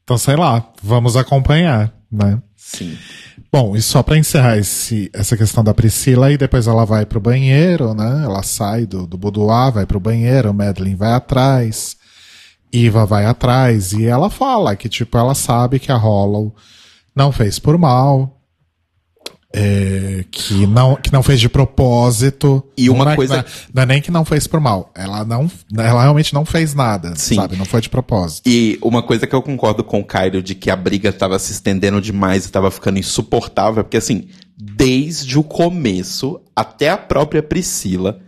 [0.03, 2.41] então, sei lá, vamos acompanhar, né?
[2.65, 2.97] Sim.
[3.51, 7.19] Bom, e só pra encerrar esse, essa questão da Priscila, e depois ela vai pro
[7.19, 8.23] banheiro, né?
[8.25, 11.95] Ela sai do, do boudoir, vai pro banheiro, Madeline vai atrás,
[12.73, 16.55] Iva vai atrás, e ela fala que, tipo, ela sabe que a Hollow
[17.15, 18.34] não fez por mal,
[19.53, 22.63] é, que, não, que não fez de propósito.
[22.77, 24.91] E uma não é- coisa- Não é, não é nem que não fez por mal,
[24.95, 27.35] ela não, ela realmente não fez nada, Sim.
[27.35, 27.55] sabe?
[27.55, 28.47] Não foi de propósito.
[28.47, 31.51] E uma coisa que eu concordo com o Cairo de que a briga tava se
[31.53, 34.27] estendendo demais e tava ficando insuportável, porque assim,
[34.57, 38.19] desde o começo até a própria Priscila,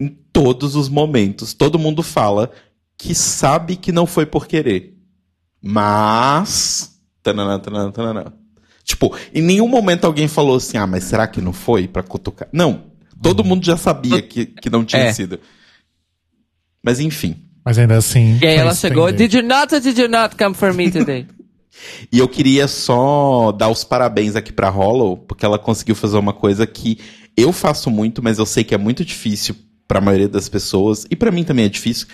[0.00, 2.50] em todos os momentos, todo mundo fala
[2.98, 4.94] que sabe que não foi por querer.
[5.62, 6.92] Mas.
[7.22, 8.24] Tananã, tananã, tananã.
[8.86, 12.48] Tipo, em nenhum momento alguém falou assim, ah, mas será que não foi pra cutucar?
[12.52, 12.84] Não.
[13.20, 15.12] Todo mundo já sabia que, que não tinha É.
[15.12, 15.40] sido.
[16.82, 17.36] Mas enfim.
[17.64, 18.38] Mas ainda assim.
[18.40, 21.26] E aí ela chegou, did you not or did you not come for me today?
[22.10, 26.32] E eu queria só dar os parabéns aqui pra Hollow, porque ela conseguiu fazer uma
[26.32, 26.98] coisa que
[27.36, 29.54] eu faço muito, mas eu sei que é muito difícil
[29.86, 32.06] pra maioria das pessoas, e pra mim também é difícil,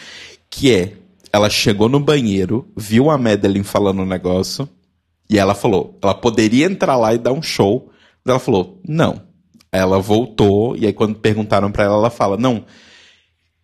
[0.50, 0.94] que é,
[1.32, 4.68] ela chegou no banheiro, viu a Madeline falando um negócio,
[5.32, 7.88] e ela falou, ela poderia entrar lá e dar um show,
[8.22, 9.22] mas ela falou, não.
[9.72, 12.66] Ela voltou, e aí quando perguntaram pra ela, ela fala, não,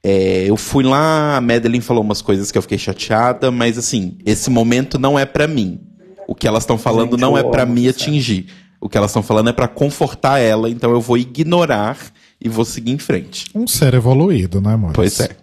[0.03, 4.17] é, eu fui lá, a Madeline falou umas coisas que eu fiquei chateada, mas assim,
[4.25, 5.79] esse momento não é pra mim.
[6.27, 8.47] O que elas estão falando Gente, não é amo me atingir.
[8.81, 11.99] O que elas estão falando é pra confortar ela, então eu vou ignorar
[12.41, 13.45] e vou seguir em frente.
[13.55, 14.93] Um ser evoluído, né, amor?
[14.95, 15.37] Pois é.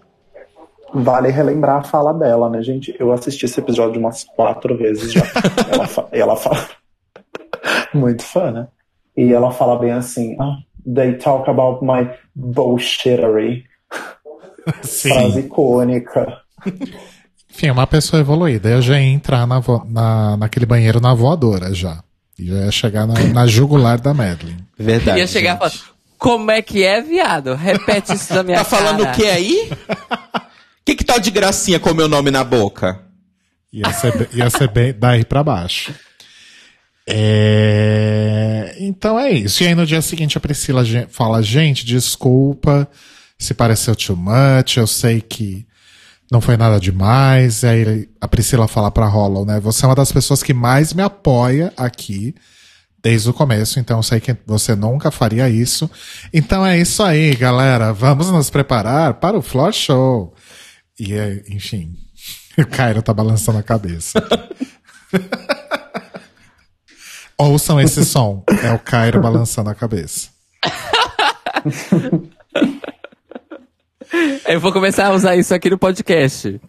[1.04, 2.96] Vale relembrar a fala dela, né, gente?
[3.00, 5.22] Eu assisti esse episódio umas quatro vezes já.
[5.72, 6.66] ela, fa- ela fala.
[7.94, 8.68] Muito fã, né?
[9.18, 10.58] E ela fala bem assim: ah,
[10.94, 13.66] They talk about my bullshittery.
[14.84, 16.42] Frase icônica.
[17.52, 18.70] Enfim, uma pessoa evoluída.
[18.70, 22.04] Eu já ia entrar na vo- na, naquele banheiro na voadora já.
[22.40, 24.66] E já ia chegar na, na jugular da Madeline.
[24.78, 25.20] Verdade.
[25.20, 25.84] Ia chegar e falar, gente.
[26.18, 27.54] como é que é, viado?
[27.54, 29.12] Repete isso na minha Tá falando cara.
[29.12, 29.70] o que aí?
[30.86, 33.02] que que tal de gracinha com meu nome na boca?
[33.74, 35.94] Ia ser, ia ser bem daí pra baixo.
[37.08, 39.64] É, Então é isso.
[39.64, 42.88] E aí no dia seguinte a Priscila fala: gente, desculpa,
[43.38, 45.66] se pareceu too much, eu sei que
[46.32, 47.64] não foi nada demais.
[47.64, 49.60] E aí a Priscila fala pra Hollow, né?
[49.60, 52.34] Você é uma das pessoas que mais me apoia aqui
[53.04, 55.90] desde o começo, então eu sei que você nunca faria isso.
[56.34, 57.94] Então é isso aí, galera.
[57.94, 60.34] Vamos nos preparar para o Floor Show.
[61.00, 61.96] E é, enfim,
[62.58, 64.14] o Cairo tá balançando a cabeça.
[67.38, 68.44] Ouçam esse som.
[68.64, 70.30] É o Cairo balançando a cabeça.
[74.48, 76.62] Eu vou começar a usar isso aqui no podcast.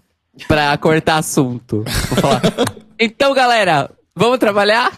[0.48, 1.84] Pra cortar assunto.
[2.08, 2.42] Vou falar.
[2.98, 4.90] Então, galera, vamos trabalhar?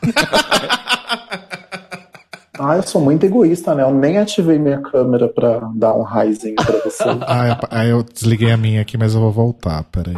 [2.59, 3.83] Ah, eu sou muito egoísta, né?
[3.83, 7.05] Eu nem ativei minha câmera pra dar um raizinho pra você.
[7.27, 10.17] Ah, aí eu desliguei a minha aqui, mas eu vou voltar, peraí.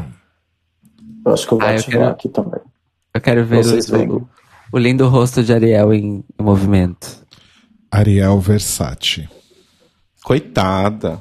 [1.26, 2.60] Eu acho que eu vou Ah, eu ativar quero- aqui também.
[3.14, 4.28] Eu quero ver Vocês o, o,
[4.72, 7.20] o lindo rosto de Ariel em, em movimento.
[7.90, 9.28] Ariel Versace.
[10.24, 11.20] Coitada.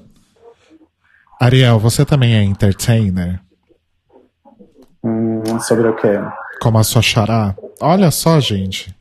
[1.42, 3.42] Ariel, você também é entertainer?
[5.04, 6.20] Hum, sobre o quê?
[6.62, 7.56] Como a sua xará?
[7.82, 8.94] Olha só, gente.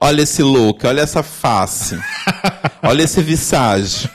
[0.00, 1.98] Olha esse look, olha essa face.
[2.82, 4.10] olha esse visage.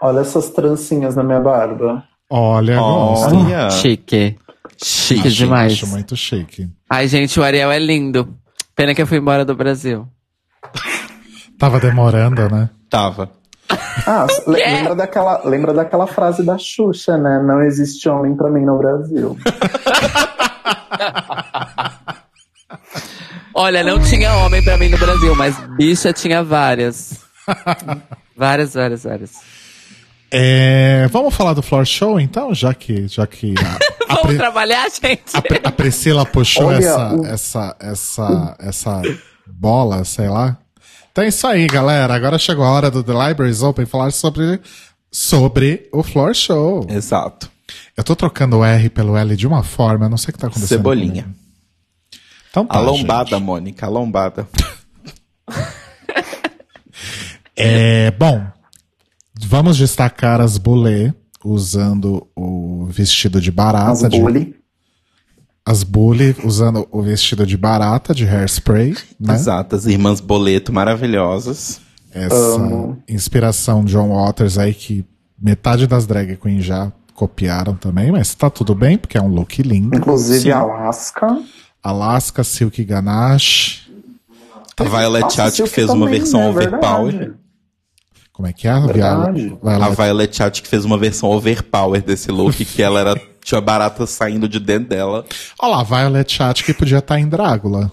[0.00, 2.04] Olha essas trancinhas na minha barba.
[2.30, 3.34] Olha, gosto.
[3.36, 3.70] Olha.
[3.70, 4.36] Chique.
[4.82, 5.30] Chique Chique.
[5.30, 5.72] demais.
[5.72, 6.68] Acho muito chique.
[6.88, 8.36] Ai, gente, o Ariel é lindo.
[8.74, 10.06] Pena que eu fui embora do Brasil.
[11.58, 12.68] Tava demorando, né?
[12.90, 13.30] Tava.
[14.06, 14.76] Ah, le- É.
[14.78, 17.40] lembra, daquela, lembra daquela frase da Xuxa, né?
[17.42, 19.36] Não existe homem pra mim no Brasil.
[23.54, 27.20] Olha, não tinha homem pra mim no Brasil, mas bicha tinha várias.
[28.36, 29.30] várias, várias, várias.
[30.30, 34.36] É, vamos falar do floor show, então, já que, já que a, a, Vamos Pri-
[34.38, 35.22] trabalhar, gente?
[35.32, 39.02] a a Priscila puxou Olha, essa, o- essa, essa, essa
[39.46, 40.58] bola, sei lá.
[41.12, 42.12] Então é isso aí, galera.
[42.14, 44.60] Agora chegou a hora do The Libraries Open falar sobre,
[45.12, 46.84] sobre o floor show.
[46.90, 47.48] Exato.
[47.96, 50.38] Eu tô trocando o R pelo L de uma forma, eu não sei o que
[50.40, 50.78] tá acontecendo.
[50.78, 51.22] Cebolinha.
[51.22, 51.43] comigo.
[52.54, 53.42] Então tá, a lombada, gente.
[53.42, 54.46] Mônica, a lombada.
[57.56, 58.44] É, bom,
[59.46, 61.12] vamos destacar as bulê
[61.44, 63.92] usando o vestido de barata.
[63.92, 64.56] As de- bully.
[65.64, 69.34] as bully usando o vestido de barata de hairspray, né?
[69.34, 71.80] Exato, as irmãs Boleto maravilhosas.
[72.12, 73.00] Essa Amo.
[73.08, 75.04] inspiração John Waters aí que
[75.40, 79.62] metade das drag queens já copiaram também, mas tá tudo bem porque é um look
[79.62, 79.96] lindo.
[79.96, 80.50] Inclusive Sim.
[80.50, 81.40] Alaska.
[81.84, 83.82] Alaska, Silk Ganache.
[84.80, 86.48] A Violet Nossa, Chat que fez uma versão né?
[86.48, 87.12] overpower.
[87.12, 87.34] Verdade.
[88.32, 88.70] Como é que é?
[88.72, 88.80] A.
[88.80, 93.14] Viola- A Violet- Violet Chat que fez uma versão overpower desse look, que ela era.
[93.44, 95.22] Tinha barata saindo de dentro dela.
[95.60, 97.92] Olha lá, Violet Chat que podia estar em Drácula.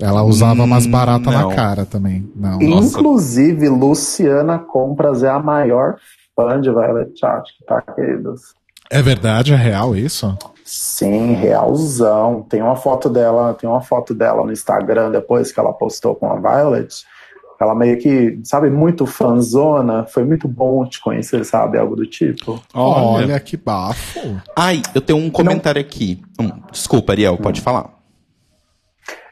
[0.00, 1.50] Ela usava umas baratas não.
[1.50, 2.28] na cara também.
[2.34, 2.58] Não.
[2.58, 2.98] Nossa.
[2.98, 5.96] Inclusive, Luciana Compras é a maior
[6.34, 8.54] fã de Violet Chat, tá, queridos?
[8.90, 10.36] É verdade, é real isso?
[10.74, 12.46] Sim, realzão.
[12.48, 16.32] Tem uma foto dela, tem uma foto dela no Instagram depois que ela postou com
[16.32, 17.04] a Violet.
[17.60, 20.06] Ela meio que, sabe, muito fanzona.
[20.06, 21.76] Foi muito bom te conhecer, sabe?
[21.76, 22.58] Algo do tipo.
[22.72, 24.40] Olha, que bafo.
[24.56, 26.22] Ai, eu tenho um comentário aqui.
[26.40, 27.90] Hum, desculpa, Ariel, pode falar.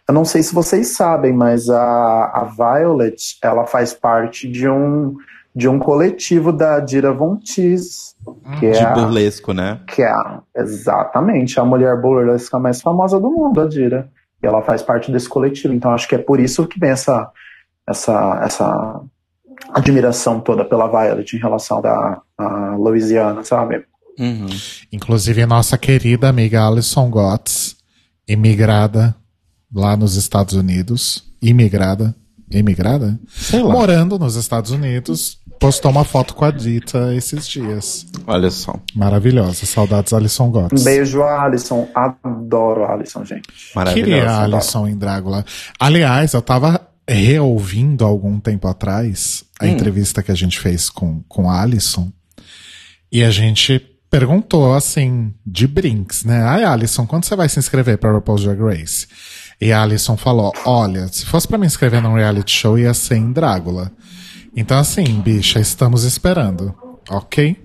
[0.07, 5.17] Eu não sei se vocês sabem, mas a, a Violet, ela faz parte de um,
[5.57, 8.15] de um coletivo da Dira Von Teese,
[8.59, 9.81] que é De a, burlesco, né?
[9.87, 10.15] que é
[10.57, 14.11] exatamente a mulher burlesca mais famosa do mundo, a Dira.
[14.43, 15.75] E ela faz parte desse coletivo.
[15.75, 17.31] Então acho que é por isso que vem essa,
[17.89, 19.01] essa, essa
[19.73, 23.85] admiração toda pela Violet em relação da a Louisiana, sabe?
[24.19, 24.49] Uhum.
[24.93, 27.77] Inclusive, nossa querida amiga Alison Gotts,
[28.27, 29.15] imigrada
[29.73, 31.25] lá nos Estados Unidos.
[31.41, 32.15] Imigrada.
[32.51, 33.19] Imigrada?
[33.29, 33.73] Sei lá.
[33.73, 38.07] Morando nos Estados Unidos, postou uma foto com a Dita esses dias.
[38.27, 38.75] Olha só.
[38.95, 39.65] Maravilhosa.
[39.67, 40.83] Saudades, Alison Um Gotts.
[40.83, 41.89] beijo a Alison.
[41.95, 43.49] Adoro a Alison, gente.
[43.75, 44.11] Maravilhosa.
[44.13, 45.45] Queria a Alison em Drácula.
[45.79, 51.51] Aliás, eu tava reouvindo algum tempo atrás a entrevista que a gente fez com, com
[51.51, 52.11] a Alison.
[53.13, 53.79] E a gente
[54.11, 56.43] perguntou, assim, de brinks, né?
[56.43, 59.07] Ai, Alison, quando você vai se inscrever para RuPaul's Drag Race?
[59.61, 63.17] E a Alison falou, olha, se fosse para me inscrever num reality show, ia ser
[63.17, 63.93] em Drácula.
[64.57, 66.75] Então, assim, bicha, estamos esperando.
[67.11, 67.57] Ok?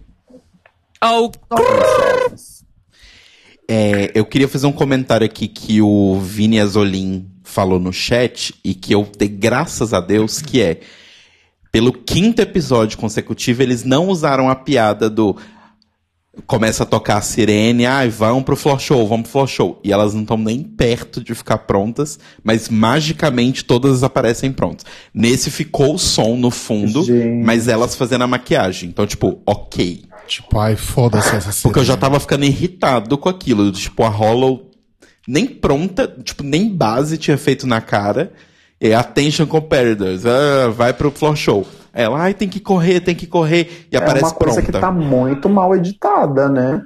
[1.04, 1.32] Oh,
[3.68, 8.74] É, eu queria fazer um comentário aqui que o Vini Azolin falou no chat e
[8.74, 10.82] que eu dei graças a Deus que é
[11.72, 15.36] pelo quinto episódio consecutivo eles não usaram a piada do
[16.46, 19.80] começa a tocar a sirene, ai, vão pro floor show, vamos pro floor show.
[19.84, 24.86] E elas não estão nem perto de ficar prontas, mas magicamente todas aparecem prontas.
[25.14, 27.44] Nesse ficou o som no fundo, Gente.
[27.44, 28.90] mas elas fazendo a maquiagem.
[28.90, 30.04] Então, tipo, ok.
[30.28, 33.72] Tipo, ai, foda-se essa Porque eu já tava ficando irritado com aquilo.
[33.72, 34.72] Tipo, a Hollow
[35.28, 38.32] nem pronta, tipo, nem base tinha feito na cara.
[38.80, 41.66] E Attention Competitors, ah, vai pro floor show.
[41.98, 43.88] Ela, ai, tem que correr, tem que correr.
[43.90, 44.72] E É aparece uma coisa pronta.
[44.74, 46.84] que tá muito mal editada, né?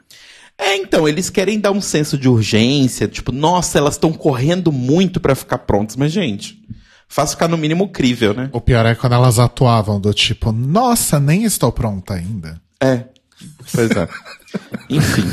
[0.56, 5.20] É, então, eles querem dar um senso de urgência, tipo, nossa, elas estão correndo muito
[5.20, 6.62] pra ficar prontas, mas, gente,
[7.08, 8.50] faz ficar no mínimo crível, né?
[8.54, 12.62] O pior é quando elas atuavam do tipo, nossa, nem estou pronta ainda.
[12.80, 13.06] É.
[13.74, 14.08] Pois é.
[14.92, 15.32] Enfim.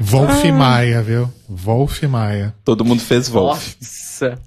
[0.00, 1.32] Wolf Maia, viu?
[1.48, 2.54] Wolf Maia.
[2.64, 3.76] Todo mundo fez Wolf.
[3.80, 4.38] Nossa.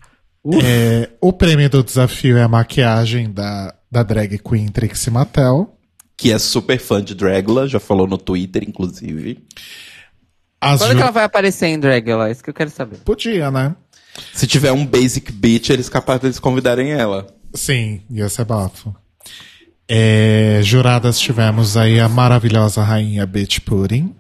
[0.64, 5.76] É, o prêmio do desafio é a maquiagem da, da drag queen Trixie Mattel.
[6.18, 9.44] Que é super fã de Dragula, já falou no Twitter, inclusive.
[10.60, 12.28] As Quando ju- que ela vai aparecer em Dragula?
[12.28, 12.98] É isso que eu quero saber.
[12.98, 13.76] Podia, né?
[14.34, 17.28] Se tiver um basic bitch, eles capazes deles convidarem ela.
[17.54, 18.94] Sim, ia ser bafo.
[19.88, 24.14] É, juradas tivemos aí a maravilhosa rainha Bitch Pudding.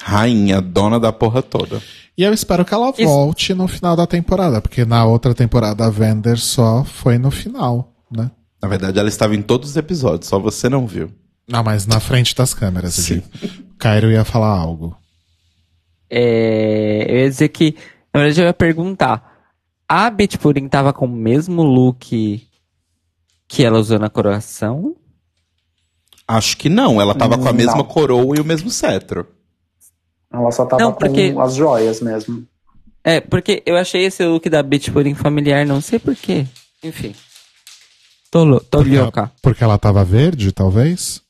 [0.00, 1.82] Rainha, dona da porra toda.
[2.16, 3.04] E eu espero que ela Isso.
[3.04, 7.94] volte no final da temporada, porque na outra temporada a Vender só foi no final,
[8.10, 8.30] né?
[8.62, 11.10] Na verdade, ela estava em todos os episódios, só você não viu.
[11.48, 13.22] Não, mas na frente das câmeras, Sim.
[13.40, 13.64] digo.
[13.78, 14.96] Cairo ia falar algo.
[16.08, 17.74] É, eu ia dizer que,
[18.12, 19.30] na verdade, eu ia perguntar.
[19.88, 22.46] A Bitch Pudding tava com o mesmo look
[23.48, 24.94] que ela usou na coroação?
[26.26, 27.54] Acho que não, ela tava com a Não.
[27.54, 29.26] mesma coroa e o mesmo cetro.
[30.32, 32.46] Ela só tava Não, porque- com as joias mesmo.
[33.04, 36.46] É, porque eu achei esse look da Bitch Pudding familiar, não sei porquê.
[36.82, 37.14] Enfim.
[38.30, 39.32] Tô, tô Porque ela, louca.
[39.42, 41.20] porque ela tava verde, talvez?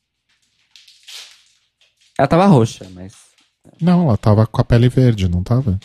[2.17, 3.13] Ela tava roxa, mas.
[3.81, 5.79] Não, ela tava com a pele verde, não tava?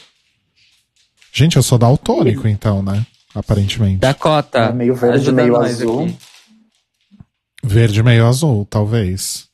[1.33, 3.05] Gente, eu sou daltônico, então, né?
[3.35, 3.99] Aparentemente.
[3.99, 4.59] Dakota.
[4.59, 6.05] É meio verde, ajuda meio azul.
[6.05, 6.17] aqui.
[7.65, 9.48] Verde meio azul, talvez.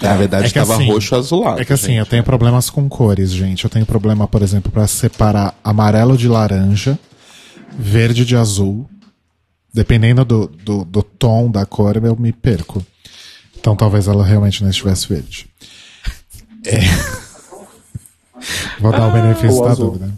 [0.00, 1.60] Na verdade, É que tava assim- roxo azulado.
[1.60, 1.98] É que assim, gente.
[1.98, 3.64] eu tenho problemas com cores, gente.
[3.64, 6.98] Eu tenho problema, por exemplo, pra separar amarelo de laranja,
[7.78, 8.88] verde de azul.
[9.74, 12.84] Dependendo do, do, do tom da cor, eu me perco.
[13.58, 15.46] Então talvez ela realmente não estivesse verde.
[16.64, 16.80] É.
[18.80, 19.90] Vou dar o benefício da azul.
[19.92, 20.12] dúvida.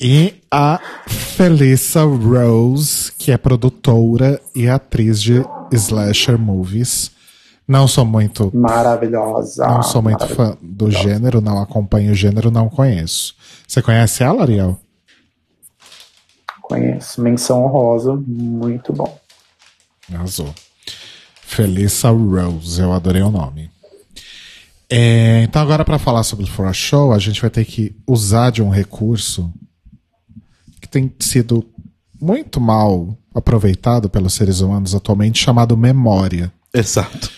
[0.00, 7.10] E a Felissa Rose, que é produtora e atriz de slasher movies.
[7.68, 9.68] Não sou muito Maravilhosa.
[9.68, 13.34] não sou muito fã do gênero, não acompanho o gênero, não conheço.
[13.66, 14.80] Você conhece ela, Ariel?
[16.62, 17.20] Conheço.
[17.20, 19.18] Menção honrosa, muito bom.
[20.12, 20.54] Arrasou.
[21.42, 23.70] Felissa Rose, eu adorei o nome.
[24.88, 27.94] É, então, agora, para falar sobre o For a Show, a gente vai ter que
[28.06, 29.52] usar de um recurso
[30.80, 31.66] que tem sido
[32.20, 36.50] muito mal aproveitado pelos seres humanos atualmente, chamado memória.
[36.72, 37.30] Exato.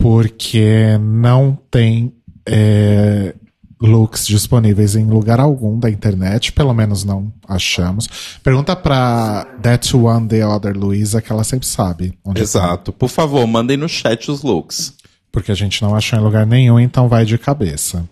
[0.00, 2.14] Porque não tem
[2.46, 3.34] é,
[3.80, 8.08] looks disponíveis em lugar algum da internet, pelo menos não achamos.
[8.42, 12.92] Pergunta pra That One The Other Luisa, que ela sempre sabe onde tá, Exato.
[12.92, 14.94] Por favor, mandem no chat os looks.
[15.30, 18.08] porque a gente não achou em lugar nenhum, então vai de cabeça.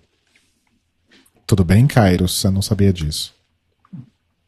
[1.46, 2.28] Tudo bem, Cairo?
[2.28, 3.32] Você não sabia disso?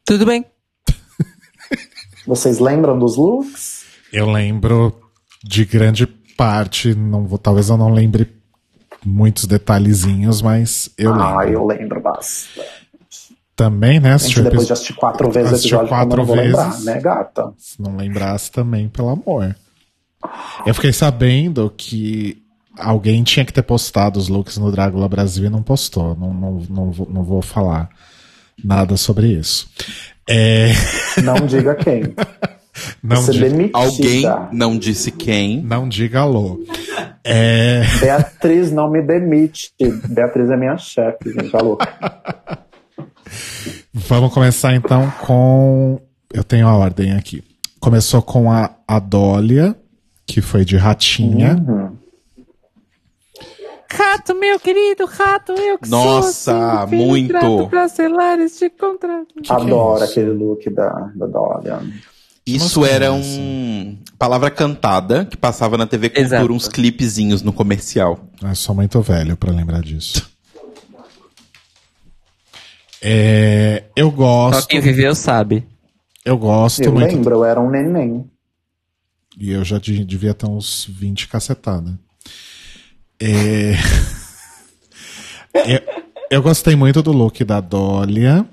[0.05, 0.45] Tudo bem.
[2.27, 3.83] Vocês lembram dos looks?
[4.13, 4.95] Eu lembro
[5.43, 6.05] de grande
[6.41, 8.27] parte, não vou, talvez eu não lembre
[9.05, 11.53] muitos detalhezinhos, mas eu ah, lembro.
[11.53, 12.67] eu lembro bastante.
[13.55, 14.17] Também, né?
[14.17, 16.69] Gente, depois de episódio- assistir quatro vezes o episódio, como eu quatro não vou lembrar,
[16.69, 16.85] vezes.
[16.85, 17.53] né, gata?
[17.59, 19.55] Se não lembrasse também, pelo amor.
[20.65, 22.41] Eu fiquei sabendo que
[22.75, 26.15] alguém tinha que ter postado os looks no Drácula Brasil e não postou.
[26.15, 27.87] Não, não, não, vou, não vou falar
[28.63, 29.69] nada sobre isso.
[30.27, 30.71] É,
[31.23, 32.15] Não diga quem.
[33.03, 33.77] não, Você di- demitida.
[33.77, 35.61] Alguém não disse quem.
[35.61, 36.59] não diga alô.
[37.23, 39.71] É, Beatriz não me demite.
[40.09, 41.55] Beatriz é minha chefe, gente.
[41.55, 41.77] Alô.
[43.93, 45.99] vamos começar então com.
[46.33, 47.43] Eu tenho a ordem aqui.
[47.79, 49.75] Começou com a Adólia,
[50.25, 51.55] que foi de Ratinha.
[51.67, 51.97] Uhum.
[53.93, 57.67] Rato, meu querido rato, eu que Nossa, sou seu filho muito.
[57.69, 59.27] pra selar este contrato.
[59.43, 60.11] que é Adoro isso?
[60.11, 61.79] aquele look da, da Dória.
[62.45, 66.51] Isso assim, era um palavra cantada que passava na TV Cultura Exato.
[66.53, 68.19] uns clipezinhos no comercial.
[68.41, 70.29] Eu sou muito velho pra lembrar disso.
[73.01, 74.67] É, eu Só gosto.
[74.67, 75.65] quem viveu sabe.
[76.23, 77.15] Eu gosto Eu muito.
[77.15, 78.29] lembro, eu era um neném.
[79.37, 81.93] E eu já de- devia ter uns 20 cacetadas.
[83.19, 83.73] É...
[85.53, 85.81] eu,
[86.29, 88.45] eu gostei muito do look da Dólia,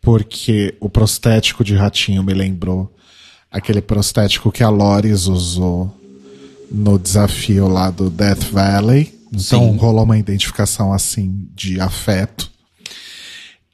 [0.00, 2.94] porque o prostético de ratinho me lembrou
[3.52, 5.94] aquele prostético que a Loris usou
[6.70, 9.20] no desafio lá do Death Valley.
[9.32, 9.76] Então Sim.
[9.76, 12.50] rolou uma identificação assim de afeto.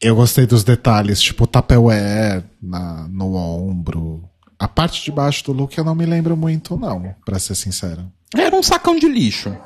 [0.00, 4.22] Eu gostei dos detalhes, tipo o Tupperware na, no ombro.
[4.58, 8.04] A parte de baixo do look eu não me lembro muito, não, pra ser sincero.
[8.36, 9.56] Era um sacão de lixo.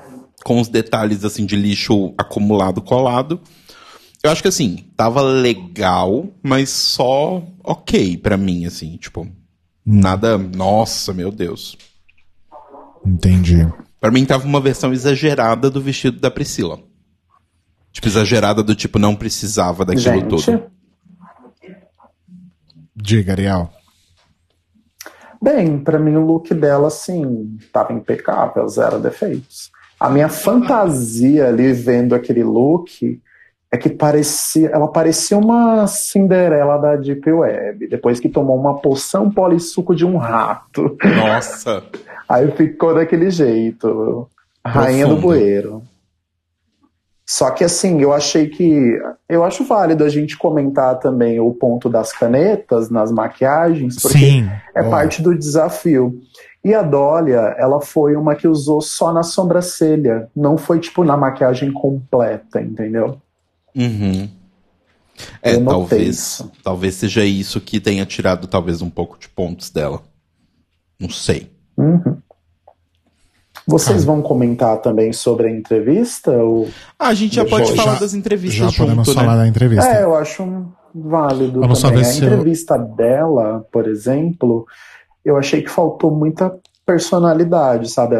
[0.44, 3.40] Com os detalhes assim de lixo acumulado, colado.
[4.22, 9.28] Eu acho que assim, tava legal, mas só ok pra mim, assim, tipo.
[9.84, 10.38] Nada.
[10.38, 11.76] Nossa, meu Deus.
[13.04, 13.66] Entendi.
[14.00, 16.80] Pra mim tava uma versão exagerada do vestido da Priscila.
[17.92, 20.62] Tipo, exagerada do tipo, não precisava daquilo Gente, todo.
[22.96, 23.70] Diga, Ariel.
[25.42, 29.70] bem, pra mim o look dela, assim, tava impecável, zero defeitos.
[29.98, 33.20] A minha fantasia ali vendo aquele look
[33.72, 39.30] é que parecia, ela parecia uma Cinderela da Deep Web, depois que tomou uma poção
[39.30, 40.94] polissuco de um rato.
[41.02, 41.82] Nossa.
[42.28, 44.28] Aí ficou daquele jeito.
[44.64, 45.26] Rainha do Profundo.
[45.26, 45.82] bueiro.
[47.26, 49.00] Só que assim, eu achei que.
[49.26, 54.50] Eu acho válido a gente comentar também o ponto das canetas nas maquiagens, porque Sim.
[54.76, 56.20] é Ó, parte do desafio.
[56.62, 60.28] E a Dólia, ela foi uma que usou só na sobrancelha.
[60.36, 63.18] Não foi, tipo, na maquiagem completa, entendeu?
[63.74, 64.28] Uhum.
[65.42, 66.52] É, talvez, isso.
[66.64, 70.02] talvez seja isso que tenha tirado talvez um pouco de pontos dela.
[70.98, 71.50] Não sei.
[71.76, 72.16] Uhum.
[73.66, 76.32] Vocês vão comentar também sobre a entrevista?
[76.32, 76.68] Ou...
[76.98, 79.42] Ah, a gente já pode eu- falar já- das entrevistas Já podemos junto, falar né?
[79.42, 79.86] da entrevista.
[79.88, 82.02] É, eu acho válido Vamos só também.
[82.02, 84.66] ver A se eu- entrevista dela, por exemplo,
[85.24, 86.52] eu achei que faltou muita
[86.84, 88.16] personalidade, sabe?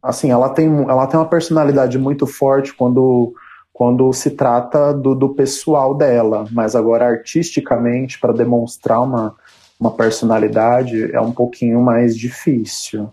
[0.00, 3.34] Assim, ela tem, ela tem uma personalidade muito forte quando,
[3.76, 9.36] quando se trata do, do pessoal dela, mas agora artisticamente, para demonstrar uma,
[9.78, 13.10] uma personalidade, é um pouquinho mais difícil.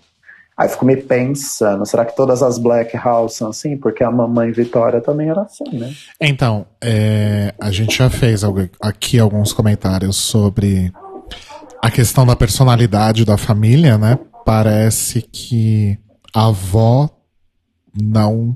[0.56, 3.76] Aí fico me pensando, será que todas as Black House são assim?
[3.76, 5.94] Porque a mamãe Vitória também era assim, né?
[6.22, 8.41] Então, é, a gente já fez
[8.81, 10.94] aqui alguns comentários sobre
[11.81, 14.18] a questão da personalidade da família, né?
[14.45, 15.99] Parece que
[16.34, 17.10] a avó
[17.94, 18.56] não.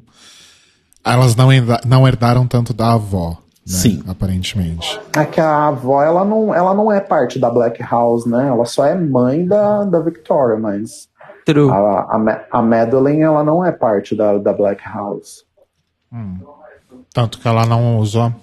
[1.13, 1.49] Elas não,
[1.85, 3.29] não herdaram tanto da avó.
[3.29, 3.35] Né?
[3.65, 4.03] Sim.
[4.07, 4.99] Aparentemente.
[5.15, 8.47] É que a avó, ela não, ela não é parte da Black House, né?
[8.47, 11.09] Ela só é mãe da, da Victoria, mas
[11.45, 11.69] True.
[11.69, 15.45] a, a, a Madeline, ela não é parte da, da Black House.
[17.13, 18.33] Tanto que ela não usou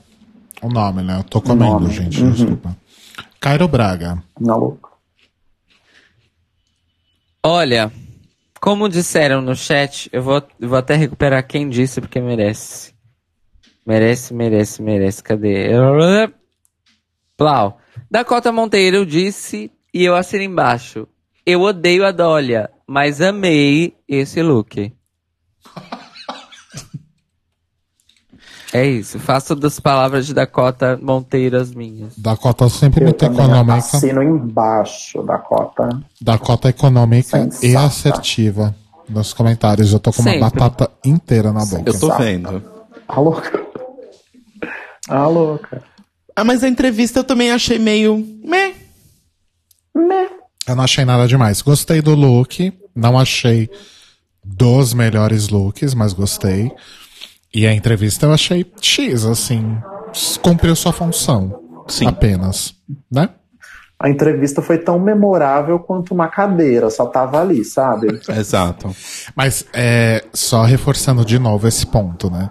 [0.61, 1.19] o nome, né?
[1.19, 2.31] Eu tô comendo, nome, gente, uhum.
[2.31, 2.77] desculpa.
[3.41, 4.23] Cairo Braga.
[4.41, 4.93] Não, louco.
[7.43, 7.93] Olha,
[8.65, 12.95] como disseram no chat, eu vou, vou até recuperar quem disse porque merece.
[13.87, 15.23] Merece, merece, merece.
[15.23, 15.69] Cadê?
[17.37, 17.79] Plau.
[18.11, 21.07] Dakota Monteiro disse, e eu assino embaixo.
[21.45, 24.91] Eu odeio a Dólia, mas amei esse look.
[28.75, 32.13] É isso, faço das palavras de Dakota Monteiro as minhas.
[32.19, 33.77] Dakota sempre Eu muito também econômica.
[33.79, 35.89] assino embaixo da cota.
[36.21, 37.87] Dakota econômica e Sensata.
[37.87, 38.75] assertiva
[39.09, 39.93] nos comentários.
[39.93, 40.41] Eu tô com uma Sempre.
[40.59, 41.85] batata inteira na boca.
[41.87, 42.61] Eu tô vendo.
[43.07, 43.63] A louca.
[45.09, 45.83] A louca.
[46.35, 48.19] Ah, mas a entrevista eu também achei meio.
[48.45, 48.75] Meh.
[49.95, 50.31] Meh.
[50.67, 51.63] Eu não achei nada demais.
[51.63, 52.73] Gostei do look.
[52.93, 53.71] Não achei
[54.43, 56.73] dos melhores looks, mas gostei.
[57.55, 59.79] E a entrevista eu achei X, assim.
[60.43, 61.61] Cumpriu sua função.
[61.87, 62.07] Sim.
[62.07, 62.75] Apenas.
[63.11, 63.29] Né?
[63.99, 68.21] A entrevista foi tão memorável quanto uma cadeira, só tava ali, sabe?
[68.29, 68.95] Exato.
[69.37, 72.51] Mas é, só reforçando de novo esse ponto, né?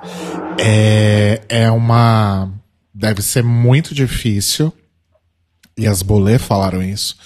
[0.57, 2.49] É, é uma.
[2.93, 4.71] Deve ser muito difícil,
[5.77, 7.17] e as Bolê falaram isso,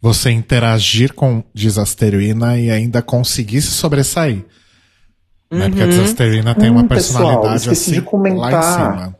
[0.00, 4.44] você interagir com Desasteroína e ainda conseguir se sobressair.
[5.54, 5.68] Né?
[5.68, 8.62] Porque a Desasteroína tem uma Hum, pessoal, personalidade de assim lá em comentar.
[8.92, 9.16] cima.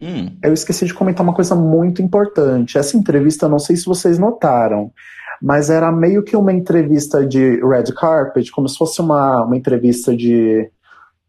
[0.00, 0.36] Hum.
[0.42, 2.76] Eu esqueci de comentar uma coisa muito importante.
[2.78, 4.92] Essa entrevista, não sei se vocês notaram,
[5.40, 10.14] mas era meio que uma entrevista de red carpet, como se fosse uma, uma entrevista
[10.14, 10.70] de,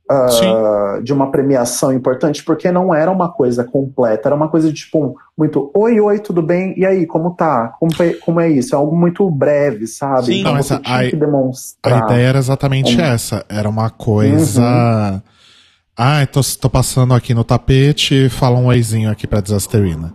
[0.09, 4.73] ah, de uma premiação importante, porque não era uma coisa completa, era uma coisa de
[4.73, 6.73] tipo, muito oi, oi, tudo bem?
[6.77, 7.73] E aí, como tá?
[7.79, 8.73] Como, é- como é isso?
[8.73, 10.25] É algo muito breve, sabe?
[10.27, 10.39] Sim.
[10.41, 10.99] então Não, você essa- tinha a-
[11.83, 13.01] A ideia era exatamente Hum.
[13.01, 13.45] essa.
[13.49, 15.21] Era uma coisa.
[15.99, 20.13] Ah, tô, tô passando aqui no tapete, fala um oizinho aqui pra Desasterina.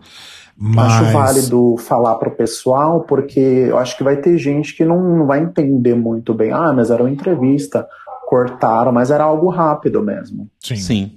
[0.56, 0.92] Mas...
[1.02, 5.26] Acho válido falar pro pessoal, porque eu acho que vai ter gente que não, não
[5.26, 6.52] vai entender muito bem.
[6.52, 7.84] Ah, mas era uma entrevista,
[8.32, 10.48] cortaram, mas era algo rápido mesmo.
[10.58, 10.76] Sim.
[10.76, 11.12] Sim.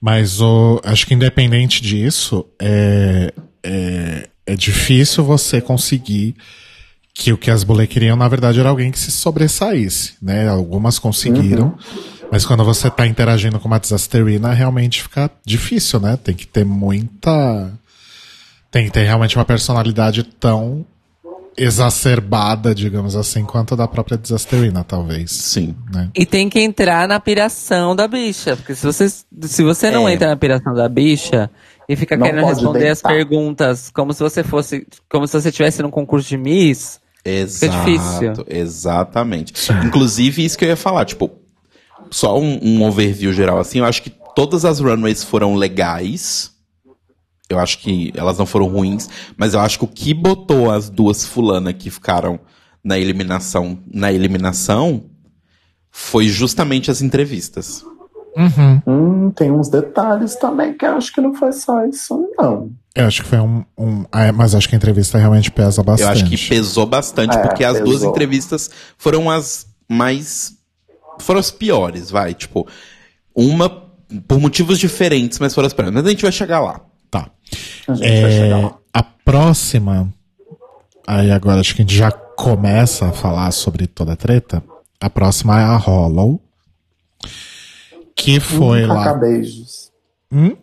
[0.00, 3.30] Mas o, acho que independente disso, é,
[3.62, 6.34] é, é difícil você conseguir
[7.12, 10.48] que o que as Bullet queriam, na verdade, era alguém que se sobressaísse, né?
[10.48, 11.76] Algumas conseguiram,
[12.32, 16.16] mas quando você tá interagindo com uma Disasterina, realmente fica difícil, né?
[16.16, 17.70] Tem que ter muita...
[18.70, 20.86] Tem que ter realmente uma personalidade tão
[21.56, 25.30] exacerbada, digamos assim, quanto a da própria Disasterina, talvez.
[25.30, 25.74] Sim.
[25.92, 26.10] Né?
[26.14, 28.56] E tem que entrar na piração da bicha.
[28.56, 30.12] Porque se você, se você não É.
[30.14, 31.50] entra na piração da bicha
[31.88, 33.08] e fica Não querendo responder as deitar.
[33.12, 34.86] perguntas como se você fosse.
[35.08, 38.32] Como se você estivesse num concurso de Miss, Exato, difícil.
[38.48, 39.52] exatamente.
[39.84, 41.30] Inclusive, isso que eu ia falar, tipo,
[42.10, 46.52] só um, um overview geral assim, eu acho que todas as runways foram legais.
[47.48, 50.90] Eu acho que elas não foram ruins, mas eu acho que o que botou as
[50.90, 52.40] duas fulana que ficaram
[52.82, 55.04] na eliminação, na eliminação
[55.90, 57.84] foi justamente as entrevistas.
[58.36, 58.82] Uhum.
[58.86, 62.70] Hum, tem uns detalhes também que eu acho que não foi só isso, não.
[62.94, 63.64] Eu acho que foi um.
[63.78, 66.20] um ah, é, mas acho que a entrevista realmente pesa bastante.
[66.20, 68.10] Eu acho que pesou bastante, É, porque as duas pesou.
[68.10, 70.54] entrevistas foram as mais.
[71.18, 72.34] foram as piores, vai.
[72.34, 72.66] Tipo,
[73.34, 73.70] uma
[74.28, 75.92] por motivos diferentes, mas foram as piores.
[75.92, 76.80] Mas a gente vai chegar lá.
[77.88, 80.12] A É, a próxima.
[81.06, 84.62] Aí agora acho que a gente já começa a falar sobre toda a treta.
[85.00, 86.40] A próxima é a Hollow.
[88.14, 89.14] Que foi Hum, lá.
[89.14, 89.92] beijos.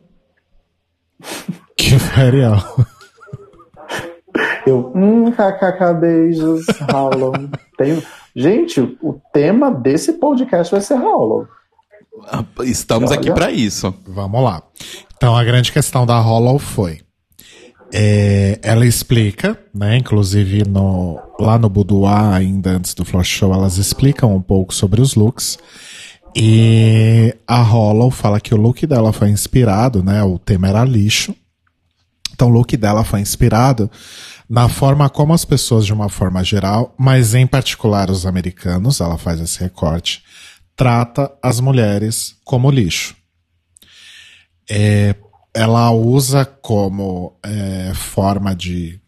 [1.77, 2.57] Que foi Ariel.
[4.65, 7.33] Eu, hum, kkk, beijos, Hollow.
[7.77, 8.01] Tem...
[8.35, 11.47] Gente, o tema desse podcast vai ser Hollow.
[12.63, 13.19] Estamos Olha.
[13.19, 13.93] aqui pra isso.
[14.07, 14.63] Vamos lá.
[15.23, 16.99] Então a grande questão da Hollow foi.
[17.93, 19.95] é, ela explica, né?
[19.95, 24.99] Inclusive no, lá no Boudoir, ainda antes do Floor Show, elas explicam um pouco sobre
[24.99, 25.57] os looks.
[26.35, 30.21] E a Hollow fala que o look dela foi inspirado, né?
[30.23, 31.33] O tema era lixo.
[32.33, 33.89] Então o look dela foi inspirado
[34.49, 39.17] na forma como as pessoas, de uma forma geral, mas em particular os americanos, ela
[39.17, 40.21] faz esse recorte,
[40.75, 43.22] trata as mulheres como lixo.
[44.69, 45.15] É,
[45.53, 48.99] ela usa como é, forma de,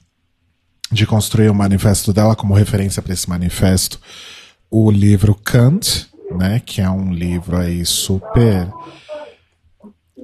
[0.91, 3.99] de construir o manifesto dela, como referência para esse manifesto,
[4.69, 8.69] o livro Kant, né, que é um livro aí super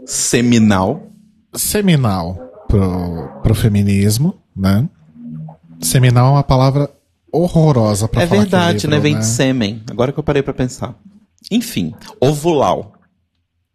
[0.05, 1.07] Seminal.
[1.53, 2.35] seminal
[2.67, 4.87] pro, pro feminismo, né?
[5.79, 6.89] Seminal é uma palavra
[7.31, 8.99] horrorosa pra é falar que verdade, livro, né?
[8.99, 9.83] Vem de sêmen.
[9.89, 10.95] Agora que eu parei pra pensar.
[11.49, 12.93] Enfim, ovulau.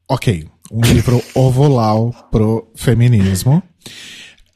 [0.09, 3.62] Ok, um livro ovulau pro feminismo.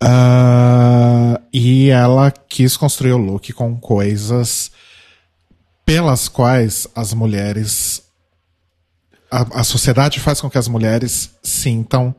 [0.02, 4.70] Ah, e ela quis construir o look com coisas
[5.84, 8.02] pelas quais as mulheres.
[9.30, 12.14] A, a sociedade faz com que as mulheres sintam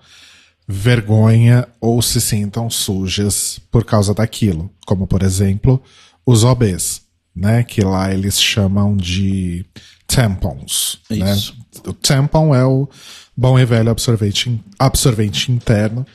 [0.67, 4.71] vergonha ou se sintam sujas por causa daquilo.
[4.85, 5.81] Como, por exemplo,
[6.25, 7.01] os OBs,
[7.35, 7.63] né?
[7.63, 9.65] Que lá eles chamam de
[10.07, 10.99] tampons.
[11.09, 11.33] Né?
[11.33, 11.57] Isso.
[11.85, 12.87] O tampon é o
[13.41, 16.05] bom e velho absorvente, absorvente interno,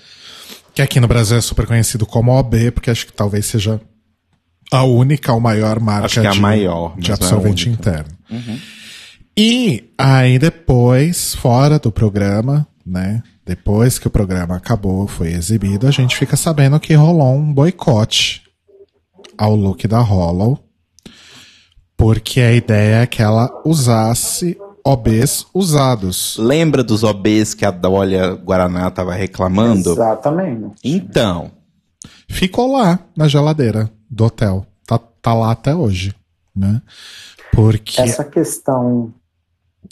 [0.72, 3.80] que aqui no Brasil é super conhecido como OB, porque acho que talvez seja
[4.70, 7.68] a única ou maior marca Acho que é a de, maior, de é a absorvente
[7.68, 7.90] única.
[7.90, 8.16] interno.
[9.36, 13.24] E aí depois, fora do programa, né?
[13.44, 18.42] Depois que o programa acabou, foi exibido, a gente fica sabendo que rolou um boicote
[19.36, 20.62] ao look da Hollow.
[21.96, 24.56] Porque a ideia é que ela usasse
[24.86, 26.36] OBs usados.
[26.38, 29.90] Lembra dos OBs que a Dolha Guaraná tava reclamando?
[29.92, 30.74] Exatamente.
[30.84, 31.50] Então,
[32.28, 34.66] Ficou lá na geladeira do hotel.
[34.86, 36.12] Tá, tá lá até hoje,
[36.54, 36.82] né?
[37.52, 38.00] Porque.
[38.00, 39.12] Essa questão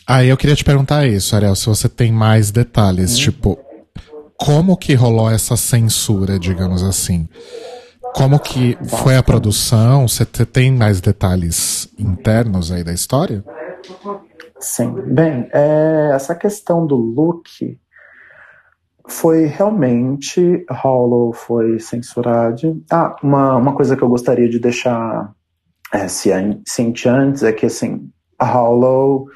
[0.07, 3.57] Aí eu queria te perguntar isso, Ariel, se você tem mais detalhes, tipo,
[4.37, 7.29] como que rolou essa censura, digamos assim?
[8.15, 10.07] Como que foi a produção?
[10.09, 13.45] Você te- tem mais detalhes internos aí da história?
[14.65, 14.93] Sim.
[15.13, 17.79] Bem, é, essa questão do look
[19.07, 20.65] foi realmente.
[20.71, 22.83] Hollow foi censurado.
[22.91, 25.33] Ah, uma, uma coisa que eu gostaria de deixar
[25.93, 29.27] é, cien- ciente antes é que, assim, a Hollow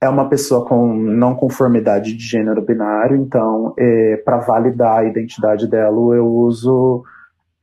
[0.00, 3.74] é uma pessoa com não conformidade de gênero binário, então,
[4.24, 7.02] para validar a identidade dela, eu uso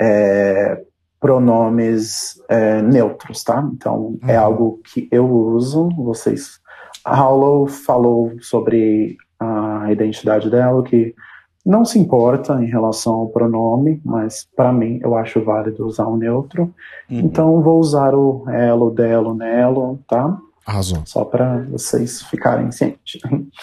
[0.02, 0.84] é,
[1.18, 3.66] pronomes é, neutros, tá?
[3.74, 6.60] Então, é algo que eu uso, vocês.
[7.06, 11.14] A Hollow falou sobre a identidade dela, que
[11.66, 16.18] não se importa em relação ao pronome, mas para mim eu acho válido usar o
[16.18, 16.74] neutro.
[17.10, 17.20] Uhum.
[17.20, 20.38] Então vou usar o elo, delo, nelo, tá?
[20.66, 21.04] Arrasou.
[21.06, 23.22] Só para vocês ficarem cientes.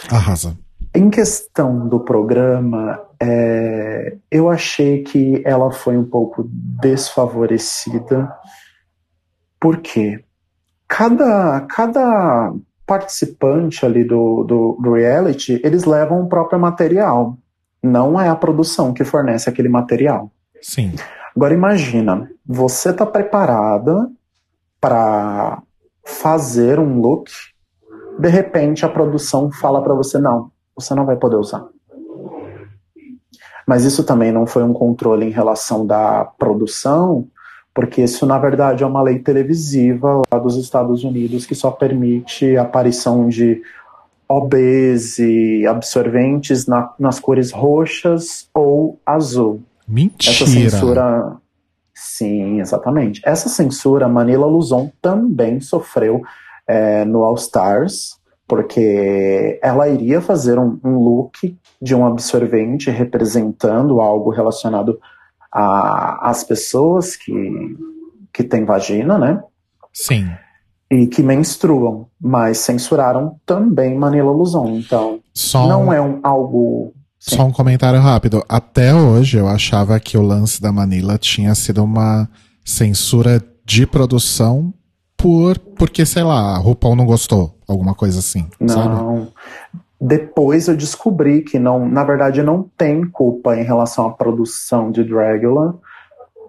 [0.09, 0.56] Arrasa.
[0.94, 8.32] Em questão do programa, é, eu achei que ela foi um pouco desfavorecida,
[9.60, 10.23] porque
[10.86, 12.52] cada, cada
[12.93, 17.39] participante ali do, do, do reality, eles levam o próprio material.
[17.82, 20.31] Não é a produção que fornece aquele material.
[20.60, 20.93] Sim.
[21.35, 24.10] Agora imagina, você está preparada
[24.78, 25.62] para
[26.05, 27.31] fazer um look,
[28.19, 31.66] de repente a produção fala para você não, você não vai poder usar.
[33.66, 37.27] Mas isso também não foi um controle em relação da produção,
[37.74, 42.57] porque isso na verdade é uma lei televisiva lá dos Estados Unidos que só permite
[42.57, 43.62] a aparição de
[44.28, 49.61] OBs e absorventes na- nas cores roxas ou azul.
[49.82, 50.70] Essa Mentira.
[50.70, 51.36] censura.
[51.94, 53.20] Sim, exatamente.
[53.24, 56.23] Essa censura, Manila Luzon também sofreu
[56.66, 58.16] é, no All Stars,
[58.47, 64.99] porque ela iria fazer um, um look de um absorvente representando algo relacionado
[65.53, 67.33] a- às pessoas que,
[68.33, 69.41] que têm vagina, né?
[69.93, 70.29] Sim.
[70.91, 74.77] E que menstruam, mas censuraram também Manila Luzon.
[74.77, 75.20] Então,
[75.55, 76.93] não é um, algo.
[77.19, 77.37] Sim.
[77.37, 78.43] só um comentário rápido.
[78.49, 82.29] Até hoje eu achava que o lance da Manila tinha sido uma
[82.65, 84.74] censura de produção
[85.16, 87.57] por porque, sei lá, a RuPaul não gostou.
[87.69, 88.47] Alguma coisa assim.
[88.66, 89.29] Sabe?
[90.05, 95.05] Depois eu descobri que não, na verdade, não tem culpa em relação à produção de
[95.05, 95.79] Dragula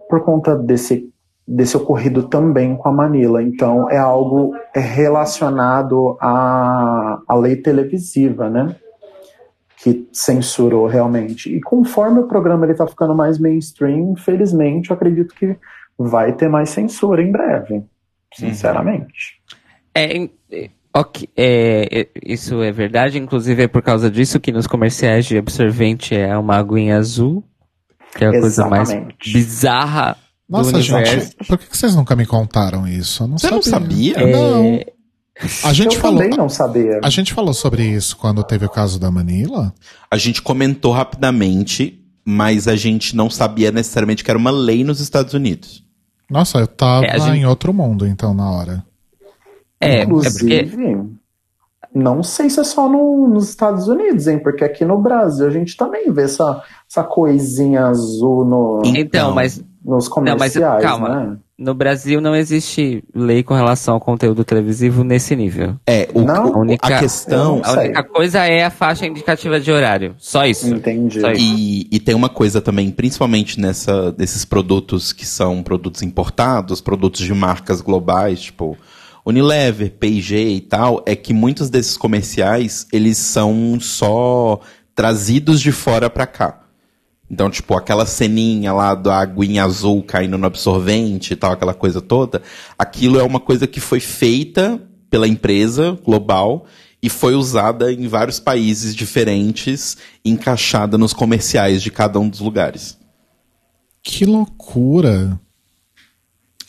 [0.09, 1.07] por conta desse,
[1.47, 3.43] desse ocorrido também com a Manila.
[3.43, 8.75] Então é algo relacionado à, à lei televisiva, né?
[9.77, 11.55] Que censurou realmente.
[11.55, 15.55] E conforme o programa ele tá ficando mais mainstream, infelizmente, eu acredito que
[15.95, 17.84] vai ter mais censura em breve.
[18.34, 19.39] Sinceramente.
[19.93, 24.51] É, em- é, ok, é, é, isso é verdade, inclusive é por causa disso que
[24.51, 27.43] nos comerciais de absorvente é uma aguinha azul,
[28.15, 29.33] que é a coisa mais Exatamente.
[29.33, 30.17] bizarra
[30.47, 31.13] do Nossa, universo.
[31.31, 33.23] gente, por que vocês nunca me contaram isso?
[33.23, 34.17] Eu não Você não sabia?
[34.17, 34.79] É, Não.
[35.63, 36.19] A gente eu falou.
[36.21, 36.99] também não sabia.
[37.03, 39.73] A gente falou sobre isso quando teve o caso da Manila?
[40.11, 44.99] A gente comentou rapidamente, mas a gente não sabia necessariamente que era uma lei nos
[44.99, 45.83] Estados Unidos.
[46.29, 48.85] Nossa, eu tava É, gente- em outro mundo, então, na hora.
[49.84, 50.97] É, é Inclusive, porque
[51.93, 54.39] não sei se é só no- nos Estados Unidos, hein?
[54.39, 59.34] Porque aqui no Brasil a gente também vê essa, essa coisinha azul no, então, Então,
[59.35, 61.10] mas nos comerciais, calma.
[61.10, 61.38] né?
[61.55, 65.76] no Brasil não existe lei com relação ao conteúdo televisivo nesse nível.
[65.88, 67.61] É, o, Não, a única- a questão.
[67.64, 70.15] A única coisa é a faixa indicativa de horário.
[70.18, 70.68] Só isso.
[70.73, 71.22] Entendi.
[71.22, 71.41] Só isso.
[71.41, 77.22] E, e tem uma coisa também, principalmente nessa, desses produtos que são produtos importados, produtos
[77.22, 78.76] de marcas globais, tipo
[79.25, 84.59] Unilever, P&G e tal, é que muitos desses comerciais, eles são só
[84.93, 86.63] trazidos de fora pra cá.
[87.29, 92.01] Então, tipo, aquela ceninha lá da aguinha azul caindo no absorvente e tal, aquela coisa
[92.01, 92.41] toda,
[92.77, 94.79] aquilo é uma coisa que foi feita
[95.09, 96.65] pela empresa global
[97.01, 102.97] e foi usada em vários países diferentes, encaixada nos comerciais de cada um dos lugares.
[104.03, 105.39] Que loucura.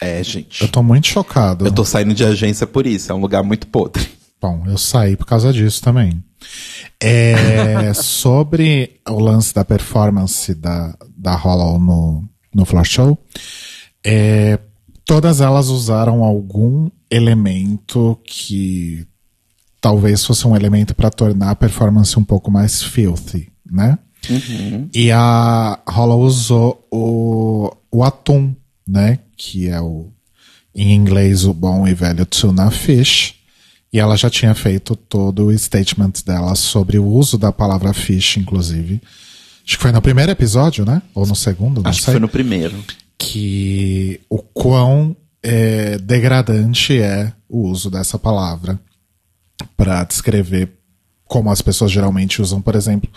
[0.04, 0.60] É, gente.
[0.60, 1.66] Eu tô muito chocado.
[1.66, 4.06] Eu tô saindo de agência por isso, é um lugar muito podre.
[4.40, 6.22] Bom, eu saí por causa disso também.
[7.00, 12.24] É, sobre o lance da performance da, da Hollow no,
[12.54, 13.18] no Flash Show,
[14.04, 14.58] é,
[15.06, 19.06] todas elas usaram algum elemento que
[19.80, 23.98] talvez fosse um elemento para tornar a performance um pouco mais filthy, né?
[24.94, 28.54] E a Hollow usou o, o atum,
[28.86, 29.20] né?
[29.36, 30.10] Que é o,
[30.74, 33.34] em inglês, o bom e velho tuna fish.
[33.92, 38.36] E ela já tinha feito todo o statement dela sobre o uso da palavra fish,
[38.36, 39.00] inclusive.
[39.64, 41.00] Acho que foi no primeiro episódio, né?
[41.14, 42.14] Ou no segundo, Acho que sei.
[42.14, 42.84] foi no primeiro.
[43.16, 48.78] Que o quão é, degradante é o uso dessa palavra
[49.76, 50.70] para descrever
[51.24, 53.10] como as pessoas geralmente usam, por exemplo,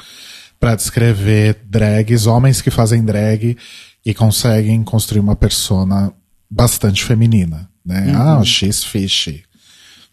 [0.60, 3.58] para descrever drags, homens que fazem drag
[4.08, 6.14] e conseguem construir uma persona
[6.50, 8.14] bastante feminina, né?
[8.16, 9.44] Ah, she's fishy.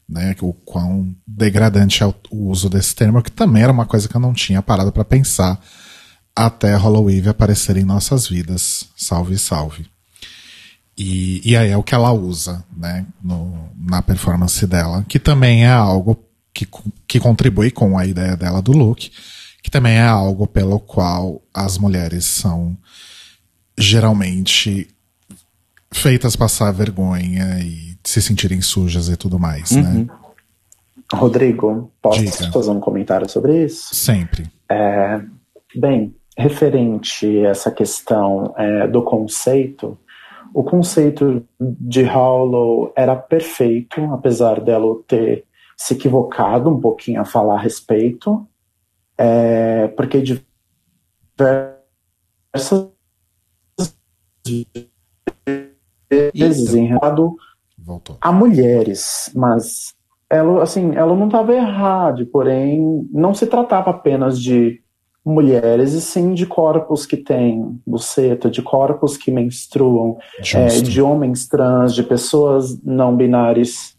[0.07, 4.15] Né, o quão degradante é o, uso desse termo, que também era uma coisa que
[4.15, 5.59] eu não tinha parado para pensar
[6.35, 8.89] até Halloween aparecer em nossas vidas.
[8.97, 9.87] Salve, salve.
[10.99, 15.65] E, e aí é o que ela usa, né, no, na performance dela, que também
[15.65, 16.19] é algo
[16.53, 16.67] que,
[17.07, 19.11] que contribui com a ideia dela do look,
[19.63, 22.77] que também é algo pelo qual as mulheres são
[23.77, 24.89] geralmente
[25.93, 29.83] feitas passar vergonha e se sentirem sujas e tudo mais, Uhum.
[30.05, 30.07] né?
[31.13, 32.51] Rodrigo, posso Diga.
[32.51, 33.95] fazer um comentário sobre isso?
[33.95, 34.51] Sempre.
[34.69, 35.21] É,
[35.77, 39.99] bem, referente a essa questão é, do conceito,
[40.53, 45.45] o conceito de Hollow era perfeito, apesar dela ter
[45.77, 48.47] se equivocado um pouquinho a falar a respeito,
[49.19, 50.23] é, porque
[51.35, 52.94] diversas
[56.35, 56.75] vezes
[57.79, 58.17] Voltou.
[58.21, 59.95] a mulheres, mas
[60.31, 64.83] ela, assim, ela não estava errada, porém não se tratava apenas de
[65.25, 70.19] mulheres, e sim de corpos que têm buceta, de corpos que menstruam,
[70.55, 73.97] é, de homens trans, de pessoas não binárias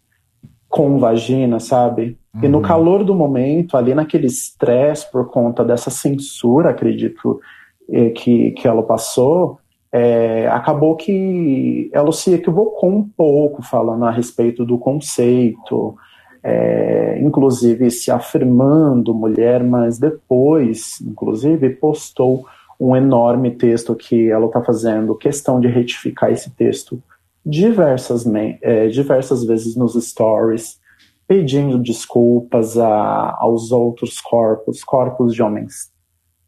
[0.68, 2.18] com vagina, sabe?
[2.42, 7.40] E no calor do momento, ali naquele estresse por conta dessa censura, acredito,
[7.88, 9.58] eh, que, que ela passou,
[9.96, 15.96] é, acabou que ela se equivocou um pouco falando a respeito do conceito,
[16.44, 22.46] é, inclusive se afirmando mulher, mas depois, inclusive, postou
[22.80, 27.02] um enorme texto que ela está fazendo questão de retificar esse texto
[27.46, 28.26] diversas,
[28.62, 30.80] é, diversas vezes nos stories,
[31.28, 35.90] pedindo desculpas a- aos outros corpos, corpos de homens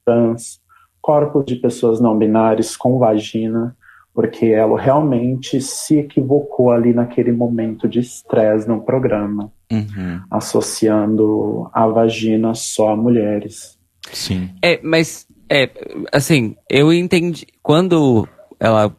[0.07, 0.61] trans,
[1.09, 3.75] corpos de pessoas não binárias com vagina,
[4.13, 10.21] porque ela realmente se equivocou ali naquele momento de estresse no programa, Uhum.
[10.31, 13.79] associando a vagina só a mulheres.
[14.13, 14.51] Sim.
[14.63, 15.71] É, mas, é,
[16.13, 17.47] assim, eu entendi.
[17.63, 18.29] Quando
[18.61, 18.95] ela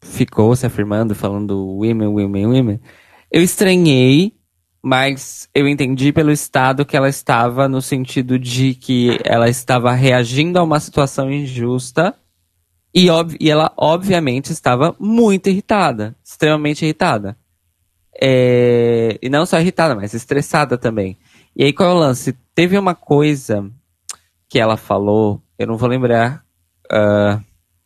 [0.00, 2.80] ficou se afirmando, falando women, women, women,
[3.30, 4.32] eu estranhei,
[4.82, 10.58] mas eu entendi pelo estado que ela estava, no sentido de que ela estava reagindo
[10.58, 12.14] a uma situação injusta.
[12.94, 13.06] E,
[13.40, 16.16] e ela, obviamente, estava muito irritada.
[16.24, 17.36] Extremamente irritada.
[18.20, 21.16] É, e não só irritada, mas estressada também.
[21.54, 22.36] E aí, qual é o lance?
[22.54, 23.70] Teve uma coisa
[24.48, 26.44] que ela falou, eu não vou lembrar
[26.90, 27.40] ah,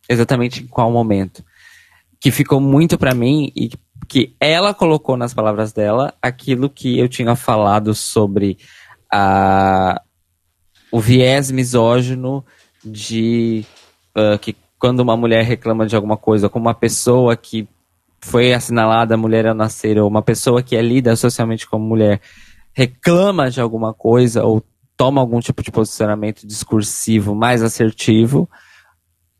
[0.09, 1.43] exatamente em qual momento,
[2.19, 3.69] que ficou muito pra mim e
[4.07, 8.57] que ela colocou nas palavras dela aquilo que eu tinha falado sobre
[9.11, 10.01] a,
[10.91, 12.45] o viés misógino
[12.83, 13.65] de
[14.15, 17.67] ah, que quando uma mulher reclama de alguma coisa, como uma pessoa que
[18.21, 22.19] foi assinalada mulher ao nascer, ou uma pessoa que é lida socialmente como mulher,
[22.73, 24.63] reclama de alguma coisa ou
[24.95, 28.49] toma algum tipo de posicionamento discursivo mais assertivo,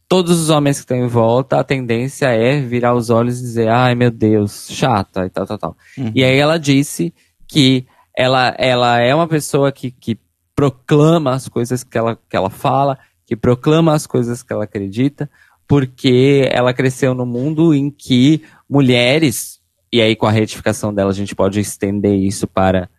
[0.07, 3.69] todos os homens que estão em volta, a tendência é virar os olhos e dizer,
[3.69, 5.77] ai meu Deus, chata e tal, tal, tal.
[6.15, 7.13] E aí ela disse
[7.47, 7.85] que
[8.15, 10.17] ela, ela é uma pessoa que, que
[10.55, 15.29] proclama as coisas que ela, que ela fala, que proclama as coisas que ela acredita,
[15.67, 19.59] porque ela cresceu num mundo em que mulheres,
[19.91, 22.89] e aí com a retificação dela a gente pode estender isso para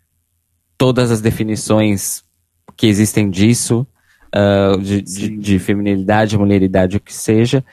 [0.77, 2.23] todas as definições
[2.77, 3.87] que existem disso,
[4.33, 7.65] ah, de, de, de feminilidade, mulheridade, o que seja,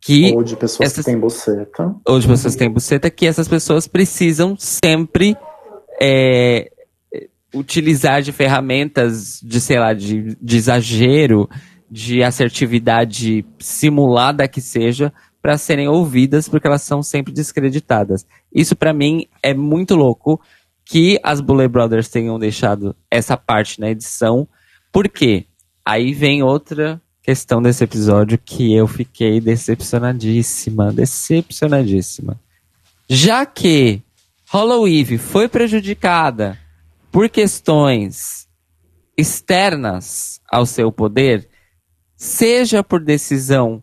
[0.00, 1.94] que Ou de pessoas essas- que têm buceta.
[2.06, 5.36] ou de pessoas que têm buceta, que essas pessoas precisam sempre
[6.00, 6.70] é,
[7.54, 11.48] utilizar de ferramentas de, sei lá, de, de exagero,
[11.90, 15.12] de assertividade simulada que seja,
[15.42, 18.26] para serem ouvidas, porque elas são sempre descreditadas.
[18.54, 20.40] Isso para mim é muito louco
[20.84, 24.46] que as Bullet Brothers tenham deixado essa parte na edição,
[24.92, 25.46] porque
[25.84, 32.40] aí vem outra questão desse episódio que eu fiquei decepcionadíssima, decepcionadíssima.
[33.08, 34.02] Já que
[34.50, 36.58] Hollow Eve foi prejudicada
[37.10, 38.48] por questões
[39.16, 41.48] externas ao seu poder,
[42.16, 43.82] seja por decisão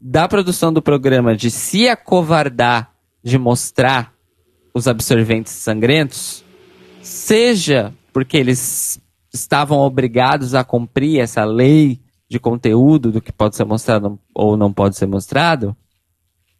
[0.00, 2.90] da produção do programa de se acovardar
[3.22, 4.14] de mostrar
[4.74, 6.44] os absorventes sangrentos,
[7.02, 9.00] seja porque eles
[9.32, 14.72] estavam obrigados a cumprir essa lei de conteúdo do que pode ser mostrado ou não
[14.72, 15.76] pode ser mostrado,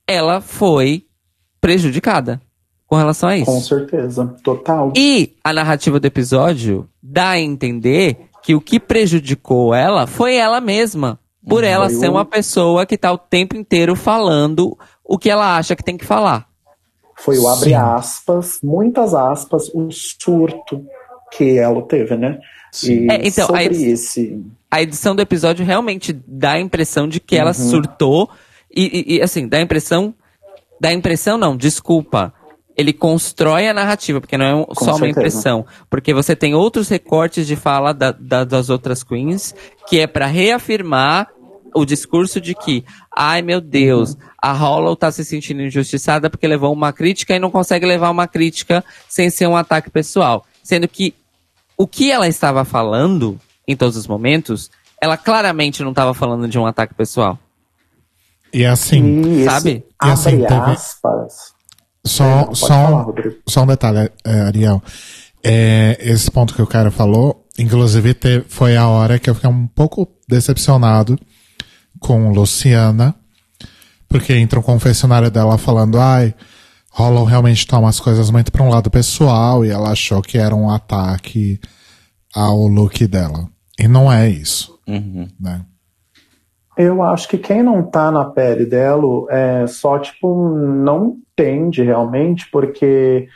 [0.07, 1.07] ela foi
[1.61, 2.41] prejudicada
[2.87, 3.47] com relação a isso.
[3.47, 4.35] Com certeza.
[4.43, 4.93] Total.
[4.97, 10.61] E a narrativa do episódio dá a entender que o que prejudicou ela foi ela
[10.61, 11.19] mesma.
[11.49, 15.57] Por ela Foi ser uma pessoa que tá o tempo inteiro falando o que ela
[15.57, 16.47] acha que tem que falar.
[17.17, 17.75] Foi o abre Sim.
[17.75, 20.85] aspas, muitas aspas, o surto
[21.33, 22.39] que ela teve, né?
[23.11, 24.43] É, então, sobre aí- esse.
[24.71, 27.71] A edição do episódio realmente dá a impressão de que ela Uhum.
[27.71, 28.31] surtou.
[28.75, 28.85] E,
[29.15, 30.15] e- e, assim, dá a impressão.
[30.81, 32.33] Dá a impressão, não, desculpa.
[32.77, 35.11] ele constrói a narrativa, porque não é um- só uma certeza.
[35.11, 35.67] impressão.
[35.91, 39.55] Porque você tem outros recortes de fala da- da- das outras queens,
[39.87, 41.29] que é pra reafirmar
[41.75, 42.83] o discurso de que,
[43.15, 47.51] ai meu Deus, a Hollow tá se sentindo injustiçada porque levou uma crítica e não
[47.51, 50.47] consegue levar uma crítica sem ser um ataque pessoal.
[50.63, 51.13] Sendo que
[51.83, 54.71] o que ela estava falando em todos os momentos,
[55.01, 57.39] ela claramente não estava falando de um ataque pessoal.
[58.53, 59.85] E assim, E Sabe?
[60.05, 61.55] E assim, abre teve- aspas.
[62.05, 63.07] só, É, só, falar,
[63.47, 64.83] só um detalhe, é, Ariel.
[65.43, 69.49] É, esse ponto que o cara falou, inclusive te- foi a hora que eu fiquei
[69.49, 71.19] um pouco decepcionado
[71.99, 73.15] com Luciana,
[74.09, 76.35] porque entra um confessionário dela falando, ai,
[76.91, 80.55] Hollow realmente toma as coisas muito para um lado pessoal e ela achou que era
[80.55, 81.61] um ataque
[82.35, 83.49] ao look dela.
[83.79, 85.29] E não é isso, Uhum.
[85.41, 85.65] né?
[86.77, 92.49] Eu acho que quem não tá na pele dela é só, tipo, não entende realmente,
[92.51, 93.29] porque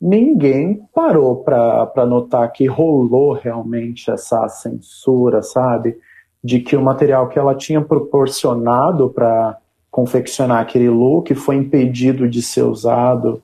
[0.00, 5.96] ninguém parou pra, pra notar que rolou realmente essa censura, sabe?
[6.42, 9.56] De que o material que ela tinha proporcionado para
[9.90, 13.42] confeccionar aquele look foi impedido de ser usado,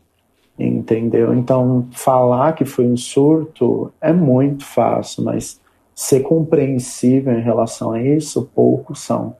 [0.58, 1.34] entendeu?
[1.34, 5.60] Então, falar que foi um surto é muito fácil, mas
[5.94, 9.34] ser compreensível em relação a isso, poucos são.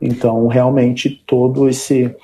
[0.00, 2.14] Então, realmente, todo esse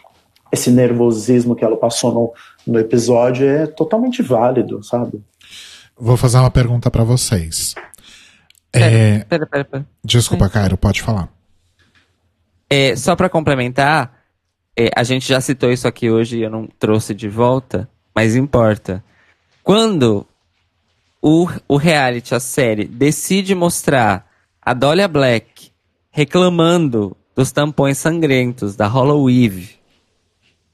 [0.50, 2.32] esse nervosismo que ela passou no,
[2.66, 5.22] no episódio é totalmente válido, sabe?
[5.94, 7.74] Vou fazer uma pergunta para vocês.
[8.72, 9.86] É, Pera, pera, pera.
[10.02, 11.28] desculpa, Cairo, pode falar.
[12.70, 14.17] É, só pra complementar,
[14.78, 18.36] é, a gente já citou isso aqui hoje e eu não trouxe de volta, mas
[18.36, 19.02] importa.
[19.62, 20.24] Quando
[21.20, 24.30] o, o reality, a série, decide mostrar
[24.62, 25.72] a Dolia Black
[26.10, 29.78] reclamando dos tampões sangrentos da Hollow Eve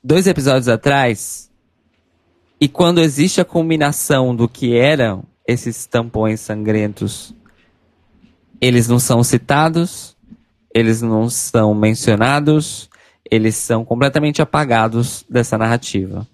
[0.04, 1.50] dois episódios atrás,
[2.60, 7.34] e quando existe a combinação do que eram esses tampões sangrentos,
[8.60, 10.14] eles não são citados,
[10.74, 12.90] eles não são mencionados,
[13.30, 16.26] eles são completamente apagados dessa narrativa.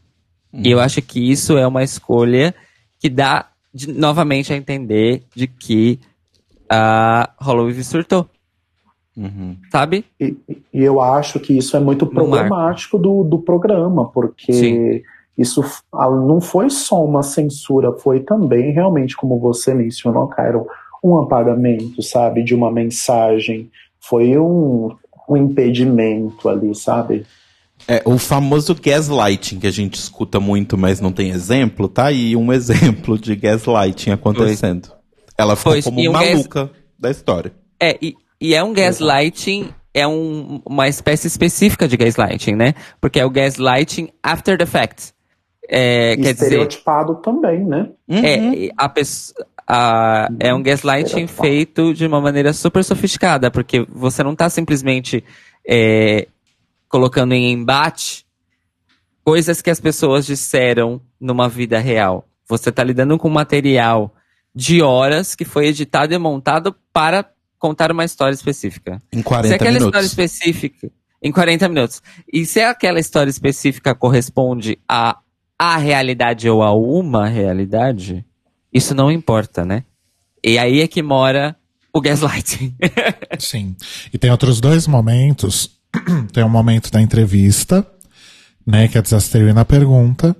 [0.52, 2.54] E eu acho que isso é uma escolha
[2.98, 6.00] que dá de- novamente a entender de que
[6.68, 8.28] a Hollow surtou,
[9.16, 9.56] Uhum.
[9.70, 10.04] sabe?
[10.20, 10.36] E,
[10.72, 15.02] e eu acho que isso é muito problemático do, do programa, porque Sim.
[15.36, 15.62] isso
[15.92, 20.66] não foi só uma censura, foi também realmente, como você mencionou, Cairo,
[21.02, 23.70] um apagamento, sabe, de uma mensagem.
[24.00, 24.96] Foi um,
[25.30, 27.24] um impedimento ali, sabe?
[27.88, 32.36] É, o famoso gaslighting que a gente escuta muito, mas não tem exemplo, tá aí
[32.36, 34.92] um exemplo de gaslighting acontecendo.
[35.38, 37.52] Ela ficou Pois, como um gas- maluca da história.
[37.80, 42.74] É, e, e é um gaslighting, é um- uma espécie específica de gaslighting, né?
[43.00, 45.12] Porque é o gaslighting after the fact.
[45.72, 47.88] É, quer dizer, estereotipado também, né?
[48.08, 48.88] É, a
[49.70, 51.42] pessoa, a- é um gaslighting Estereotipado.
[51.48, 55.22] feito de uma maneira super sofisticada, porque você não está simplesmente
[55.68, 56.26] é,
[56.88, 58.24] colocando em embate
[59.24, 62.26] coisas que as pessoas disseram numa vida real.
[62.48, 64.12] Você está lidando com material
[64.54, 67.24] de horas que foi editado e montado para
[67.58, 69.00] contar uma história específica.
[69.12, 70.06] Em se 40 aquela história minutos.
[70.10, 70.90] específica.
[71.22, 72.02] Em 40 minutos.
[72.32, 75.18] E se aquela história específica corresponde a
[75.62, 78.24] a realidade ou a uma realidade,
[78.72, 79.84] isso não importa, né?
[80.44, 81.56] E aí é que mora
[81.92, 82.74] o gaslighting.
[83.38, 83.76] Sim.
[84.12, 85.78] E tem outros dois momentos.
[86.32, 87.86] tem um momento da entrevista,
[88.66, 90.36] né, que a Desasterina pergunta,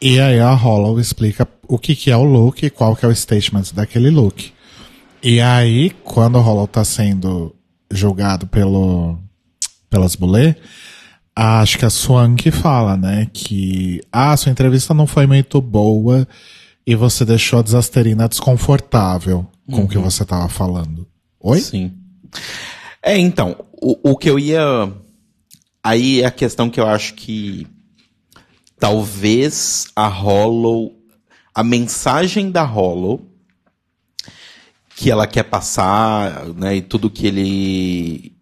[0.00, 3.08] e aí a Hollow explica o que, que é o look e qual que é
[3.08, 4.52] o statement daquele look.
[5.22, 7.54] E aí, quando o Hollow tá sendo
[7.90, 9.18] julgado pelo,
[9.88, 10.54] pelas bulê,
[11.34, 16.28] acho que a Swank fala, né, que ah, sua entrevista não foi muito boa
[16.86, 21.06] e você deixou a Desasterina desconfortável com o que você tava falando.
[21.40, 21.60] Oi?
[21.60, 21.92] Sim.
[23.02, 24.92] É, então, o, o que eu ia.
[25.82, 27.66] Aí é a questão que eu acho que
[28.78, 30.94] talvez a Hollow.
[31.54, 33.26] A mensagem da Hollow
[34.96, 38.32] que ela quer passar, né, e tudo que ele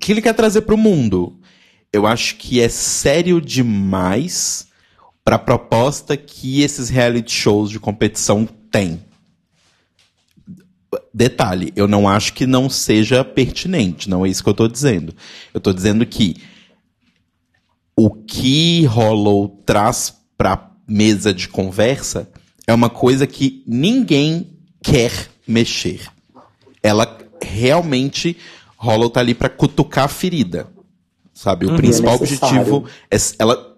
[0.00, 1.38] que ele quer trazer pro mundo.
[1.92, 4.65] Eu acho que é sério demais
[5.26, 9.02] para a proposta que esses reality shows de competição têm.
[11.12, 15.12] Detalhe, eu não acho que não seja pertinente, não é isso que eu tô dizendo.
[15.52, 16.36] Eu tô dizendo que
[17.96, 22.30] o que Hollow traz pra mesa de conversa
[22.64, 26.06] é uma coisa que ninguém quer mexer.
[26.80, 28.36] Ela realmente
[28.76, 30.68] Hollow tá ali pra cutucar a ferida.
[31.34, 31.66] Sabe?
[31.66, 33.76] O principal É objetivo é ela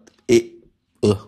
[1.03, 1.28] uh,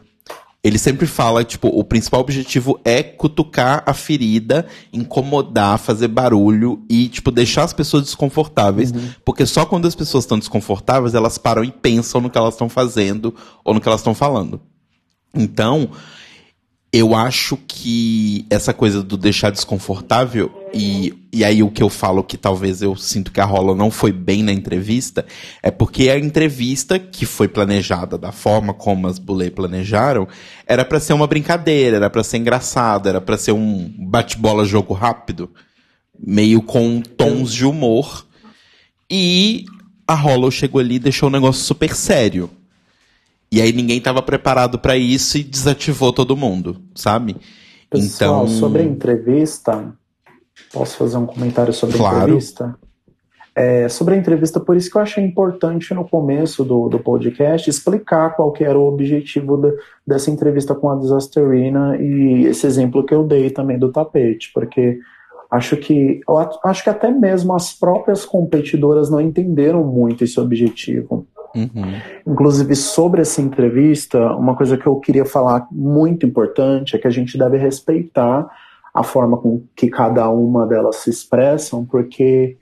[0.62, 7.08] ele sempre fala, tipo, o principal objetivo é cutucar a ferida, incomodar, fazer barulho e,
[7.08, 8.92] tipo, deixar as pessoas desconfortáveis.
[9.24, 12.68] Porque só quando as pessoas estão desconfortáveis, elas param e pensam no que elas estão
[12.68, 13.34] fazendo
[13.64, 14.60] ou no que elas estão falando.
[15.34, 15.88] Então,
[16.92, 22.24] eu acho que essa coisa do deixar desconfortável, e, e aí o que eu falo
[22.24, 25.24] que talvez eu sinto que a Rola não foi bem na entrevista,
[25.62, 30.26] é porque a entrevista, que foi planejada da forma como as Bulê planejaram,
[30.66, 34.92] era pra ser uma brincadeira, era pra ser engraçado, era pra ser um bate-bola jogo
[34.92, 35.48] rápido,
[36.18, 38.26] meio com tons de humor.
[39.08, 39.64] E
[40.06, 42.50] a Hollow chegou ali e deixou o negócio super sério.
[43.52, 47.36] E aí ninguém tava preparado pra isso e desativou todo mundo, sabe?
[47.90, 49.92] Pessoal, então, sobre a entrevista,
[50.72, 52.16] posso fazer um comentário sobre Claro.
[52.16, 52.76] a entrevista?
[53.52, 57.68] É, sobre a entrevista, por isso que eu achei importante no começo do, do podcast
[57.68, 59.72] explicar qual que era o objetivo da-
[60.06, 65.00] dessa entrevista com a Disasterina e esse exemplo que eu dei também do tapete, porque
[65.50, 66.20] acho que
[66.64, 71.26] acho que até mesmo as próprias competidoras não entenderam muito esse objetivo.
[71.54, 77.08] uhum, Inclusive, sobre essa entrevista, uma coisa que eu queria falar muito importante é que
[77.08, 78.48] a gente deve respeitar
[78.94, 82.56] a forma com que cada uma delas se expressam, porque,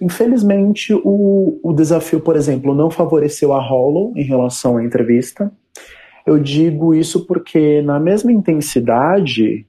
[0.00, 5.50] infelizmente, o, o desafio, por exemplo, não favoreceu a Hollow em relação à entrevista.
[6.26, 9.66] Eu digo isso porque, na mesma intensidade,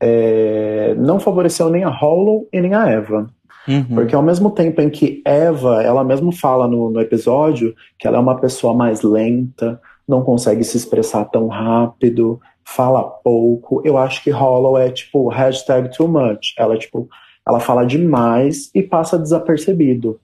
[0.00, 3.28] é, não favoreceu nem a Hollow e nem a Eva.
[3.66, 3.84] uhum.
[3.94, 8.18] Porque ao mesmo tempo em que Eva, ela mesmo fala no, no episódio que ela
[8.18, 14.22] é uma pessoa mais lenta, não consegue se expressar tão rápido, fala pouco, eu acho
[14.22, 16.52] que Hollow é tipo hashtag too much.
[16.58, 17.08] Ela tipo,
[17.46, 20.20] ela fala demais e passa desapercebido.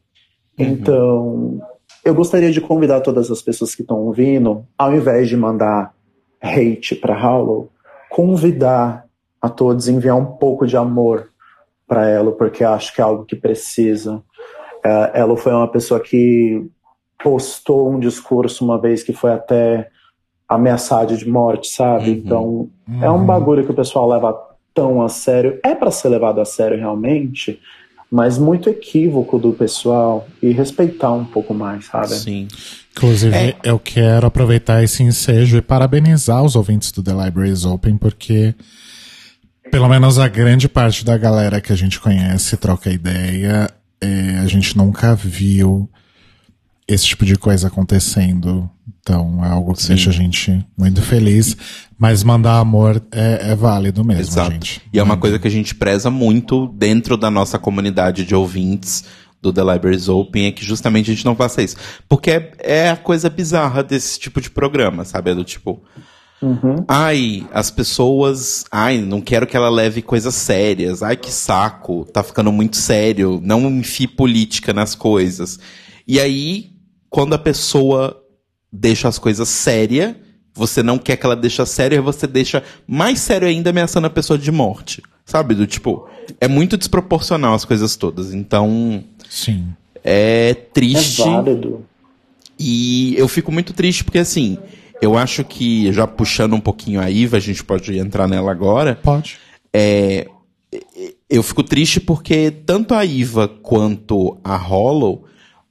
[0.59, 1.61] Então,
[2.05, 5.95] eu gostaria de convidar todas as pessoas que estão ouvindo, ao invés de mandar
[6.41, 7.71] hate para Hollow,
[8.11, 9.02] convidar
[9.43, 11.29] a todos enviar um pouco de amor
[11.87, 14.23] para ela, porque acho que é algo que precisa.
[14.85, 16.65] É, ela foi uma pessoa que
[17.23, 19.91] postou um discurso uma vez que foi até
[20.49, 22.11] ameaçado de morte, sabe?
[22.11, 22.17] Uhum.
[22.17, 22.71] Então,
[23.01, 24.35] é um bagulho que o pessoal leva
[24.73, 25.59] tão a sério.
[25.65, 27.61] É para ser levado a sério realmente,
[28.11, 32.09] mas muito equívoco do pessoal e respeitar um pouco mais, sabe?
[32.09, 32.49] Sim.
[32.97, 33.57] Inclusive, É.
[33.65, 38.55] eu quero aproveitar esse ensejo e parabenizar os ouvintes do The Libraries Open, porque
[39.73, 43.71] pelo menos a grande parte da galera que a gente conhece, troca ideia,
[44.03, 45.89] é, a gente nunca viu
[46.87, 48.69] esse tipo de coisa acontecendo.
[49.01, 51.57] Então é algo que deixa a gente muito feliz.
[51.99, 54.53] Mas mandar amor é, é válido mesmo, Exato.
[54.53, 54.83] gente.
[54.93, 59.05] E é uma coisa que a gente preza muito dentro da nossa comunidade de ouvintes
[59.41, 61.77] do The Libraries Open, é que justamente a gente não faça isso.
[62.07, 65.31] Porque é, é a coisa bizarra desse tipo de programa, sabe?
[65.31, 65.83] É do tipo,
[66.43, 66.85] Uhum.
[66.89, 72.23] ai, as pessoas, ai, não quero que ela leve coisas sérias, ai, que saco, tá
[72.23, 75.61] ficando muito sério, não enfie política nas coisas.
[76.07, 76.73] E aí,
[77.09, 78.21] quando a pessoa
[78.73, 80.17] deixa as coisas sérias,
[80.55, 84.39] você não quer que ela deixe sério, você deixa mais sério ainda ameaçando a pessoa
[84.39, 85.01] de morte.
[85.25, 85.55] Sabe?
[85.55, 86.09] Do tipo,
[86.41, 88.35] é muito desproporcional as coisas todas.
[88.35, 89.69] Então, Sim.
[90.03, 91.23] é É triste.
[91.23, 91.85] válido.
[92.59, 94.59] E eu fico muito triste porque, assim,
[95.03, 98.95] eu acho que, já puxando um pouquinho a Iva, a gente pode entrar nela agora.
[99.03, 99.37] Pode.
[99.75, 100.29] É,
[101.29, 105.25] eu fico triste porque tanto a Iva quanto a Hollow,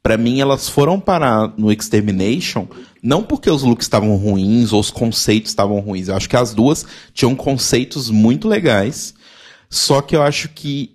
[0.04, 2.68] pra mim, elas foram parar no Extermination,
[3.02, 6.10] não porque os looks estavam ruins ou os conceitos estavam ruins.
[6.10, 9.14] Eu acho que as duas tinham conceitos muito legais.
[9.70, 10.92] Só que eu acho que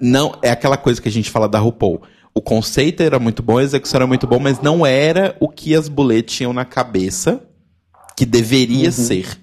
[0.00, 2.02] não é aquela coisa que a gente fala da RuPaul.
[2.36, 5.74] O conceito era muito bom, a execução era muito bom, mas não era o que
[5.74, 7.40] as bullet tinham na cabeça
[8.14, 9.40] que deveria ser.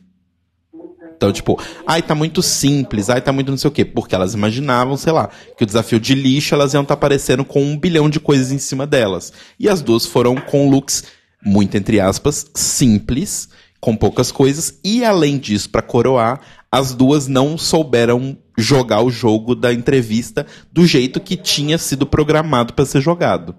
[1.16, 3.84] Então, tipo, ai, tá muito simples, ai, tá muito não sei o quê.
[3.84, 7.64] Porque elas imaginavam, sei lá, que o desafio de lixo elas iam estar aparecendo com
[7.64, 9.34] um bilhão de coisas em cima delas.
[9.60, 11.04] E as duas foram com looks,
[11.44, 13.50] muito entre aspas, simples,
[13.82, 14.78] com poucas coisas.
[14.84, 16.42] E além disso, pra coroar,
[16.72, 22.74] as duas não souberam jogar o jogo da entrevista do jeito que tinha sido programado
[22.74, 23.56] pra ser jogado.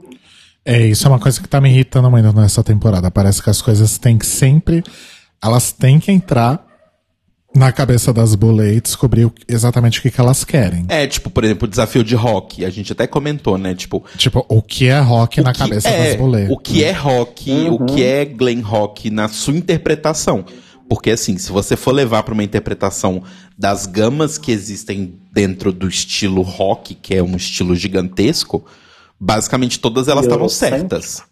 [0.64, 3.10] É, isso é uma coisa que tá me irritando muito nessa temporada.
[3.10, 4.82] Parece que as coisas têm que sempre.
[5.42, 6.64] Elas têm que entrar
[7.54, 10.86] na cabeça das Bullet e descobrir exatamente o que, que elas querem.
[10.88, 12.64] É, tipo, por exemplo, o desafio de rock.
[12.64, 13.74] A gente até comentou, né?
[13.74, 16.50] Tipo, Tipo, o que é rock na cabeça é, das Bullet.
[16.50, 20.44] O que é rock, o que é glam rock na sua interpretação.
[20.88, 23.22] Porque assim, se você for levar para uma interpretação
[23.56, 28.64] das gamas que existem dentro do estilo rock, que é um estilo gigantesco,
[29.18, 31.22] basicamente todas elas estavam certas.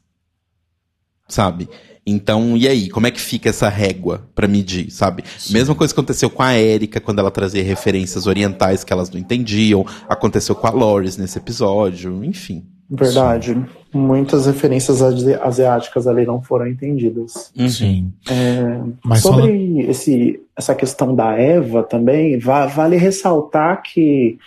[1.28, 1.68] Sabe?
[2.04, 5.22] Então, e aí, como é que fica essa régua pra medir, sabe?
[5.50, 9.20] Mesma coisa que aconteceu com a Erika quando ela trazia referências orientais que elas não
[9.20, 12.66] entendiam, aconteceu com a Loris nesse episódio, enfim.
[12.94, 13.64] Verdade.
[13.92, 15.00] Muitas referências
[15.42, 17.52] asiáticas ali não foram entendidas.
[17.58, 17.68] Uhum.
[17.68, 18.12] Sim.
[18.30, 24.38] É, Mas Sobre esse, essa questão da Eva também, va- vale ressaltar que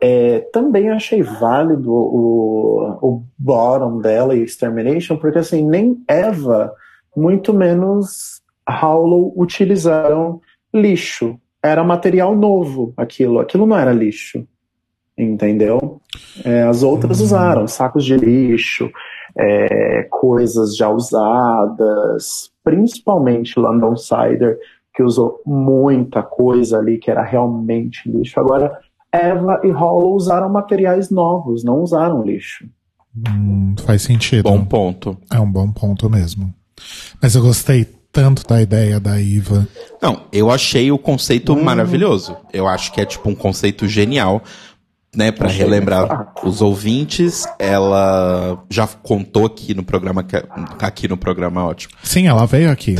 [0.00, 6.72] é, também achei válido o, o bottom dela e Extermination, porque assim, nem Eva,
[7.16, 10.40] muito menos Hollow utilizaram
[10.74, 11.38] lixo.
[11.62, 13.38] Era material novo aquilo.
[13.38, 14.44] Aquilo não era lixo.
[15.16, 16.00] Entendeu?
[16.44, 17.24] É, as outras Hum.
[17.24, 18.90] usaram sacos de lixo,
[19.36, 24.58] é, coisas já usadas, principalmente London Cider,
[24.94, 28.38] que usou muita coisa ali que era realmente lixo.
[28.40, 28.78] Agora,
[29.10, 32.66] Eva e Hollow usaram materiais novos, não usaram lixo.
[33.28, 34.44] Hum, faz sentido.
[34.44, 35.16] Bom ponto.
[35.30, 36.52] É um bom ponto mesmo.
[37.22, 39.66] Mas eu gostei tanto da ideia da Iva.
[40.00, 42.36] Não, eu achei o conceito maravilhoso.
[42.52, 44.42] Eu acho que é tipo um conceito genial,
[45.14, 47.46] né, Pra Achei relembrar os ouvintes.
[47.58, 50.36] Ela já contou aqui no programa que
[50.80, 51.94] aqui no programa ótimo.
[52.02, 52.96] Sim, ela veio aqui.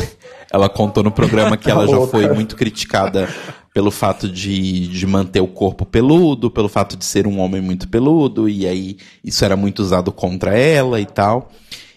[0.51, 3.27] Ela contou no programa que ela já foi muito criticada
[3.73, 7.89] pelo fato de, de manter o corpo peludo, pelo fato de ser um homem muito
[7.89, 11.49] peludo, e aí isso era muito usado contra ela e tal.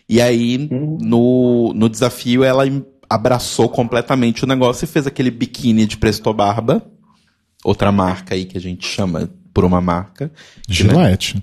[0.08, 2.62] E aí, no, no desafio, ela
[3.10, 6.82] abraçou completamente o negócio e fez aquele biquíni de Presto Barba,
[7.62, 10.30] outra marca aí que a gente chama por uma marca.
[10.68, 11.42] Gillette.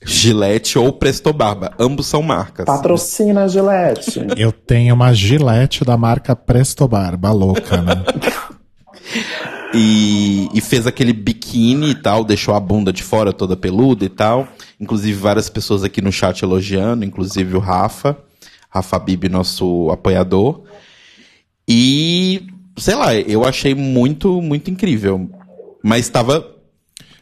[0.00, 2.64] Gillette ou Presto Barba, ambos são marcas.
[2.64, 4.24] Patrocina a Gillette.
[4.38, 8.04] Eu tenho uma Gillette da marca Presto Barba, louca, né?
[9.74, 14.08] E, e fez aquele biquíni e tal, deixou a bunda de fora toda peluda e
[14.08, 14.46] tal.
[14.78, 18.16] Inclusive várias pessoas aqui no chat elogiando, inclusive o Rafa,
[18.70, 20.62] Rafa Bibi, nosso apoiador.
[21.68, 25.28] E, sei lá, eu achei muito, muito incrível.
[25.82, 26.57] Mas estava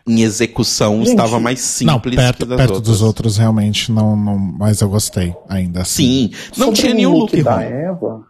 [0.06, 2.88] em execução, Gente, estava mais não, simples perto, que das perto outras.
[2.88, 4.38] dos outros realmente não, não.
[4.38, 6.30] Mas eu gostei, ainda assim.
[6.30, 7.64] Sim, não Sobre tinha o nenhum look, da ruim.
[7.64, 8.26] Eva.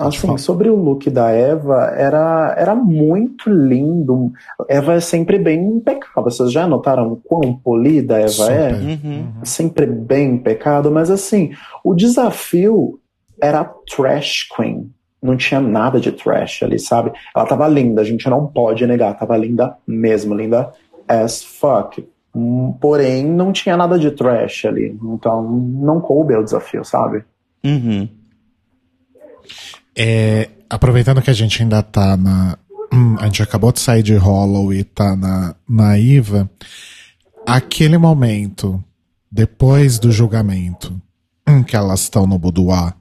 [0.00, 4.30] Assim, sobre o look da Eva, era, era muito lindo.
[4.68, 6.22] Eva é sempre bem impecável.
[6.22, 8.52] Vocês já notaram o quão polida a Eva Super.
[8.52, 8.72] é?
[8.74, 9.32] Uhum.
[9.42, 11.50] Sempre bem impecável, mas assim,
[11.82, 13.00] o desafio
[13.42, 14.88] era Trash Queen.
[15.20, 17.12] Não tinha nada de trash ali, sabe?
[17.34, 20.72] Ela tava linda, a gente não pode negar, tava linda mesmo, linda
[21.08, 22.06] as fuck.
[22.80, 24.96] Porém, não tinha nada de trash ali.
[25.02, 27.24] Então, não coube ao desafio, sabe?
[27.64, 28.08] Uhum.
[29.96, 32.56] É, aproveitando que a gente ainda tá na.
[32.92, 36.48] hum, a gente acabou de sair de Hollow e tá na, na IVA.
[37.46, 38.82] Aquele momento,
[39.32, 41.00] depois do julgamento,
[41.48, 42.94] hum, que elas estão no boudoir,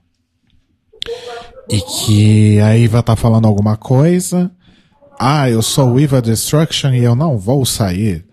[1.70, 4.52] e que a Iva tá falando alguma coisa.
[5.20, 8.26] Ah, eu sou o Iva Destruction e eu não vou sair.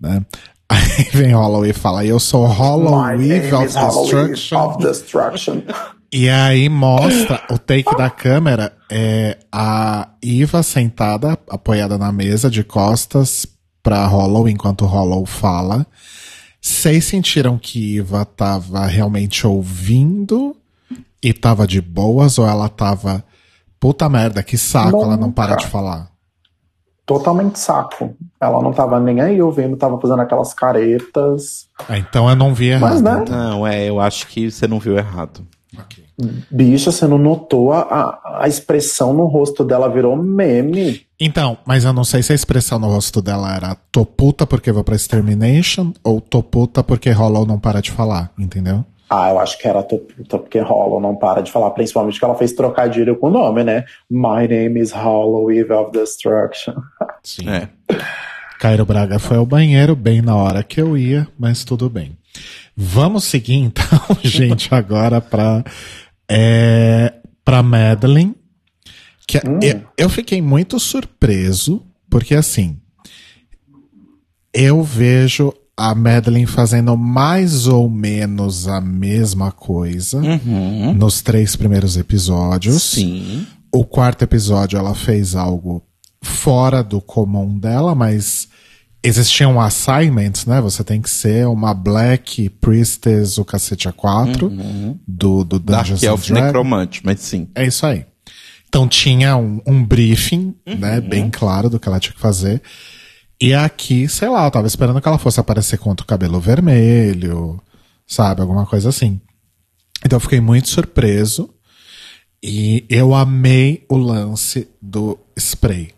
[0.00, 0.24] Né?
[0.68, 4.58] Aí vem Hollow e fala, eu sou Hollow Eve of Destruction.
[4.58, 5.62] of Destruction.
[6.12, 12.64] E aí mostra o take da câmera é a Iva sentada, apoiada na mesa, de
[12.64, 13.46] costas
[13.82, 15.86] pra Hollow, enquanto Hollow fala.
[16.60, 20.56] Vocês sentiram que Iva tava realmente ouvindo
[21.22, 23.24] e tava de boas, ou ela tava.
[23.78, 26.10] Puta merda, que saco, ela não para de falar.
[27.04, 28.16] Totalmente saco.
[28.40, 31.68] Ela não tava nem aí ouvindo, tava fazendo aquelas caretas.
[31.88, 32.90] Ah, então eu não vi errado.
[32.90, 33.24] Mas, né?
[33.28, 35.46] Não, é, eu acho que você não viu errado.
[36.50, 41.02] Bicha, você não notou a, a, a expressão no rosto dela virou meme.
[41.20, 44.72] Então, mas eu não sei se a expressão no rosto dela era tô puta porque
[44.72, 48.84] vou pra Extermination ou tô puta porque Hollow não para de falar, entendeu?
[49.08, 52.34] Ah, eu acho que era puta, porque Hollow não para de falar, principalmente que ela
[52.34, 53.84] fez trocadilho com o nome, né?
[54.10, 56.74] My name is Hollow, Eve of Destruction.
[57.22, 57.48] Sim.
[57.48, 57.68] É.
[58.58, 62.18] Cairo Braga foi ao banheiro bem na hora que eu ia, mas tudo bem.
[62.76, 65.62] Vamos seguir então, gente, agora pra,
[66.28, 67.12] é,
[67.44, 68.34] pra Madeline.
[69.26, 72.78] Que eu, eu fiquei muito surpreso, porque assim,
[74.54, 80.94] eu vejo a Madeline fazendo mais ou menos a mesma coisa Uhum.
[80.94, 82.82] nos três primeiros episódios.
[82.82, 83.46] Sim.
[83.72, 85.82] O quarto episódio ela fez algo
[86.22, 88.48] fora do comum dela, mas
[89.02, 90.60] existiam assignments, né?
[90.62, 96.22] Você tem que ser uma Black Priestess, o cacete A4, do, do Dark Dungeons Elf
[96.22, 96.46] and Dragons.
[96.46, 97.48] Necromante, mas sim.
[97.54, 98.06] É isso aí.
[98.68, 102.60] Então tinha um, um briefing, né, bem claro do que ela tinha que fazer.
[103.40, 107.60] E aqui, sei lá, eu tava esperando que ela fosse aparecer com outro cabelo vermelho,
[108.06, 109.20] sabe, alguma coisa assim.
[110.04, 111.50] Então eu fiquei muito surpreso.
[112.42, 115.92] E eu amei o lance do spray.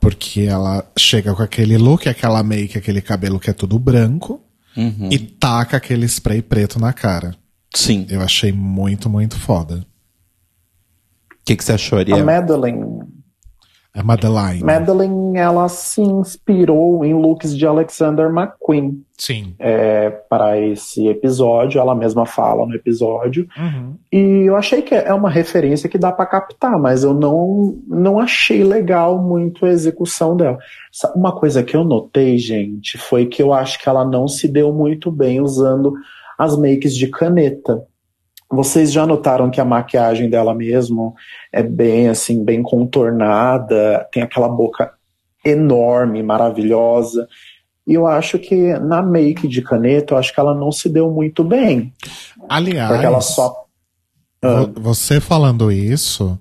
[0.00, 4.40] Porque ela chega com aquele look, aquela make, aquele cabelo que é tudo branco.
[5.10, 7.34] E taca aquele spray preto na cara.
[7.74, 8.06] Sim.
[8.08, 9.86] Eu achei muito, muito foda.
[11.32, 12.24] O que, que você achou, A Ariel?
[12.24, 13.00] Madeline.
[13.96, 14.62] É Madeline.
[14.62, 19.54] Madeline, ela se inspirou em looks de Alexander McQueen Sim.
[19.58, 21.80] é, para esse episódio.
[21.80, 23.48] Ela mesma fala no episódio.
[23.56, 23.94] Uhum.
[24.12, 28.20] E eu achei que é uma referência que dá pra captar, mas eu não, não
[28.20, 30.58] achei legal muito a execução dela.
[31.14, 34.74] Uma coisa que eu notei, gente, foi que eu acho que ela não se deu
[34.74, 35.94] muito bem usando
[36.38, 37.82] as makes de caneta.
[38.50, 41.14] Vocês já notaram que a maquiagem dela mesmo
[41.52, 44.92] é bem assim, bem contornada, tem aquela boca
[45.44, 47.26] enorme, maravilhosa.
[47.86, 51.10] E eu acho que na make de caneta, eu acho que ela não se deu
[51.10, 51.92] muito bem.
[52.48, 53.64] Aliás, Porque ela só
[54.42, 56.38] vo- você falando isso,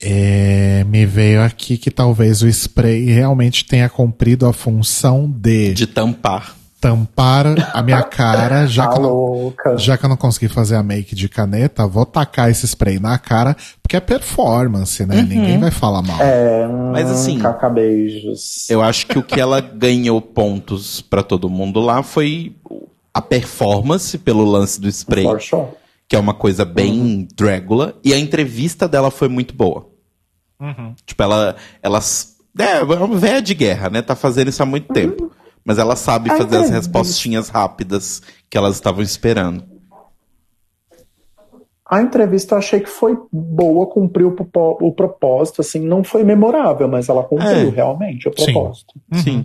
[0.00, 5.86] é, me veio aqui que talvez o spray realmente tenha cumprido a função de, De
[5.86, 6.54] tampar.
[6.80, 10.76] Tampar a minha cara, já tá que, eu não, já que eu não consegui fazer
[10.76, 15.22] a make de caneta, vou tacar esse spray na cara, porque é performance, né?
[15.22, 16.20] Ninguém vai falar mal.
[16.20, 18.68] É, Mas assim, Cacabeijos.
[18.70, 22.54] Eu acho que o que ela ganhou pontos pra todo mundo lá foi
[23.12, 25.66] a performance pelo lance do spray, For sure.
[26.08, 29.88] que é uma coisa bem Dragula, e a entrevista dela foi muito boa.
[31.06, 31.56] Tipo, ela.
[31.82, 32.00] ela
[32.58, 34.02] é, é uma velha de guerra, né?
[34.02, 35.30] Tá fazendo isso há muito tempo.
[35.68, 39.62] Mas ela sabe fazer as respostinhas rápidas que elas estavam esperando.
[41.84, 47.10] A entrevista eu achei que foi boa, cumpriu o, propósito, assim, não foi memorável, mas
[47.10, 47.68] ela cumpriu É.
[47.68, 48.50] realmente o Sim.
[48.50, 48.94] propósito.
[49.22, 49.44] Sim.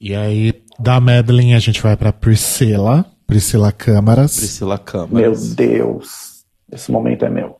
[0.00, 4.38] E aí, da Madeline, a gente vai pra Priscila, Priscila Câmaras.
[4.38, 5.54] Priscila Meu Câmaras.
[5.54, 7.56] Deus, esse momento é meu.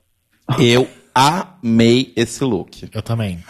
[0.58, 2.88] Eu amei esse look.
[2.90, 3.44] Eu também.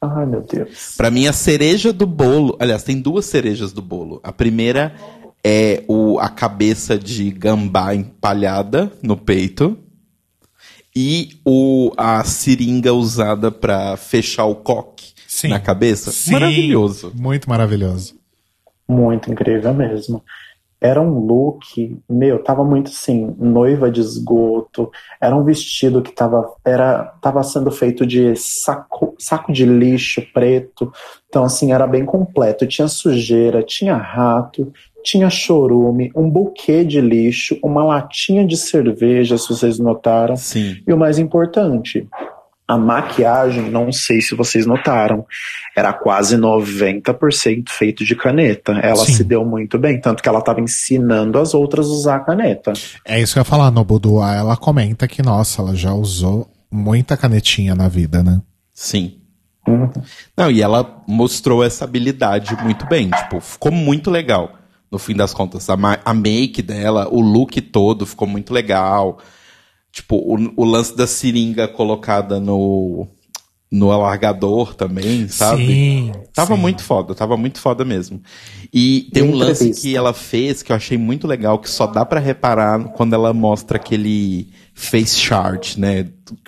[0.00, 0.94] Ai, meu Deus.
[0.96, 2.56] Pra mim, a cereja do bolo.
[2.60, 4.20] Aliás, tem duas cerejas do bolo.
[4.22, 4.94] A primeira
[5.42, 9.76] é o, a cabeça de gambá empalhada no peito.
[10.94, 15.48] E o, a seringa usada pra fechar o coque Sim.
[15.48, 16.10] na cabeça.
[16.10, 17.12] Sim, Maravilhoso.
[17.14, 18.16] Muito maravilhoso.
[18.88, 20.24] Muito incrível mesmo.
[20.80, 24.90] Era um look, meu, tava muito assim, noiva de esgoto.
[25.20, 30.92] Era um vestido que tava, era, tava sendo feito de saco, saco de lixo preto.
[31.28, 32.66] Então, assim, era bem completo.
[32.66, 34.72] Tinha sujeira, tinha rato,
[35.02, 40.36] tinha chorume, um buquê de lixo, uma latinha de cerveja, se vocês notaram.
[40.36, 40.76] Sim.
[40.86, 42.06] E o mais importante,
[42.68, 45.24] a maquiagem, não sei se vocês notaram,
[45.74, 48.72] era quase 90% feito de caneta.
[48.72, 49.14] Ela Sim.
[49.14, 52.74] se deu muito bem, tanto que ela estava ensinando as outras a usar a caneta.
[53.06, 53.70] É isso que eu ia falar.
[53.70, 58.40] No Boudoir, ela comenta que, nossa, ela já usou muita canetinha na vida, né?
[58.74, 59.14] Sim.
[59.66, 59.90] Uhum.
[60.36, 63.08] Não, e ela mostrou essa habilidade muito bem.
[63.10, 64.52] Tipo, ficou muito legal.
[64.90, 69.18] No fim das contas, a, ma- a make dela, o look todo ficou muito legal.
[69.98, 73.08] Tipo, o, o lance da seringa colocada no,
[73.68, 75.66] no alargador também, sabe?
[75.66, 76.12] Sim.
[76.32, 76.60] Tava sim.
[76.60, 78.22] muito foda, tava muito foda mesmo.
[78.72, 82.06] E tem um lance que ela fez que eu achei muito legal, que só dá
[82.06, 86.06] pra reparar quando ela mostra aquele face chart, né?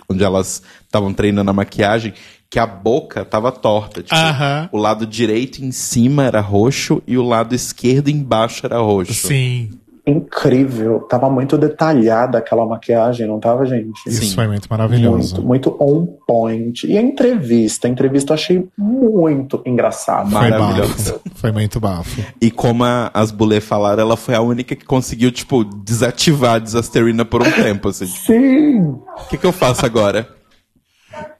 [0.08, 2.14] Onde elas estavam treinando a maquiagem,
[2.48, 4.00] que a boca tava torta.
[4.00, 4.68] Tipo, Aham.
[4.70, 9.12] o lado direito em cima era roxo e o lado esquerdo embaixo era roxo.
[9.12, 9.70] Sim.
[10.06, 14.00] Incrível, tava muito detalhada aquela maquiagem, não tava, gente?
[14.06, 14.34] Isso Sim.
[14.34, 15.42] foi muito maravilhoso.
[15.42, 16.86] Muito, muito on point.
[16.86, 20.30] E a entrevista, a entrevista eu achei muito engraçada.
[20.30, 21.20] Foi Maravilhoso.
[21.34, 22.20] Foi muito bafo.
[22.40, 26.58] E como a- as Bulê falaram, ela foi a única que conseguiu, tipo, desativar a
[26.58, 28.06] Desasterina por um tempo, assim.
[28.06, 28.80] Sim!
[28.82, 30.28] O que, que eu faço agora?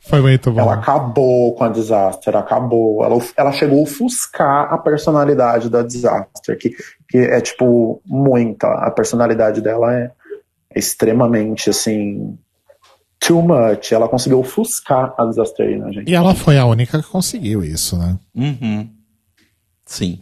[0.09, 0.61] Foi muito bom.
[0.61, 3.05] Ela acabou com a Disaster, acabou.
[3.05, 6.71] Ela, ela chegou a ofuscar a personalidade da Disaster, que,
[7.11, 8.69] que é, tipo, muita.
[8.69, 10.11] A personalidade dela é
[10.75, 12.39] extremamente, assim,
[13.19, 13.93] too much.
[13.93, 16.09] Ela conseguiu ofuscar a Disasterina, gente.
[16.09, 18.17] E ela foi a única que conseguiu isso, né?
[18.35, 18.89] Uhum.
[19.85, 20.21] Sim.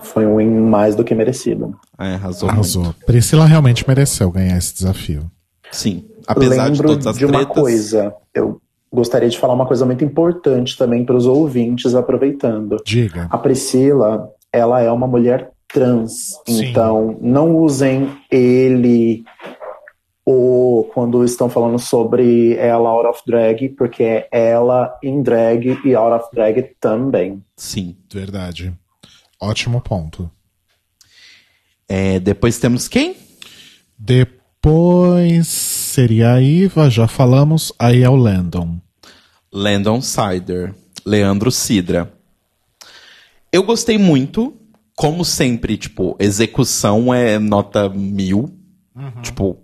[0.00, 1.78] Foi um win mais do que merecido.
[1.98, 2.48] É, arrasou.
[2.48, 2.94] Arrasou.
[3.06, 5.20] Priscila realmente mereceu ganhar esse desafio.
[5.20, 5.30] muito.
[5.70, 6.04] Sim.
[6.26, 7.54] Apesar de Lembro todas as de uma tretas.
[7.54, 8.14] coisa.
[8.32, 8.60] Eu
[8.92, 12.76] gostaria de falar uma coisa muito importante também para os ouvintes, aproveitando.
[12.84, 13.28] Diga.
[13.30, 16.40] A Priscila, ela é uma mulher trans.
[16.46, 16.66] Sim.
[16.66, 19.24] Então, não usem ele
[20.24, 25.94] ou quando estão falando sobre ela out of drag, porque é ela em drag e
[25.94, 27.42] out of drag também.
[27.56, 27.96] Sim.
[28.10, 28.72] Verdade.
[29.40, 30.30] Ótimo ponto.
[31.86, 33.16] É, depois temos quem?
[33.98, 37.72] Depois seria a Iva, já falamos.
[37.78, 38.78] Aí é o Landon.
[39.52, 40.74] Landon Sider,
[41.04, 42.10] Leandro Sidra.
[43.54, 44.52] Eu gostei muito,
[44.96, 48.52] como sempre, tipo, execução é nota mil.
[49.22, 49.58] Tipo,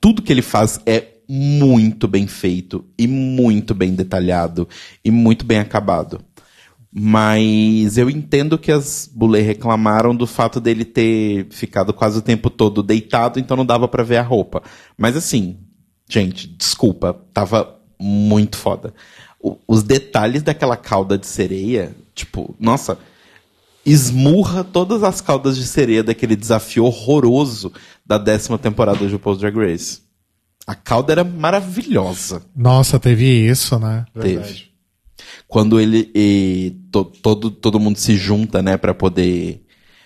[0.00, 4.68] tudo que ele faz é muito bem feito e muito bem detalhado
[5.04, 6.20] e muito bem acabado.
[6.92, 12.50] Mas eu entendo que as Bulê reclamaram do fato dele ter ficado quase o tempo
[12.50, 14.62] todo deitado, então não dava pra ver a roupa.
[14.98, 15.58] Mas assim,
[16.10, 18.92] gente, desculpa, tava muito foda.
[19.40, 22.98] O- os detalhes daquela cauda de sereia, tipo, nossa,
[23.84, 27.72] esmurra todas as caudas de sereia daquele desafio horroroso
[28.06, 30.00] da décima temporada de RuPaul's Drag Race.
[30.66, 32.42] A cauda era maravilhosa.
[32.54, 34.04] Nossa, teve isso, né?
[34.20, 34.70] Teve.
[35.48, 39.64] Quando ele e, to- todo, todo mundo se junta, né, para poder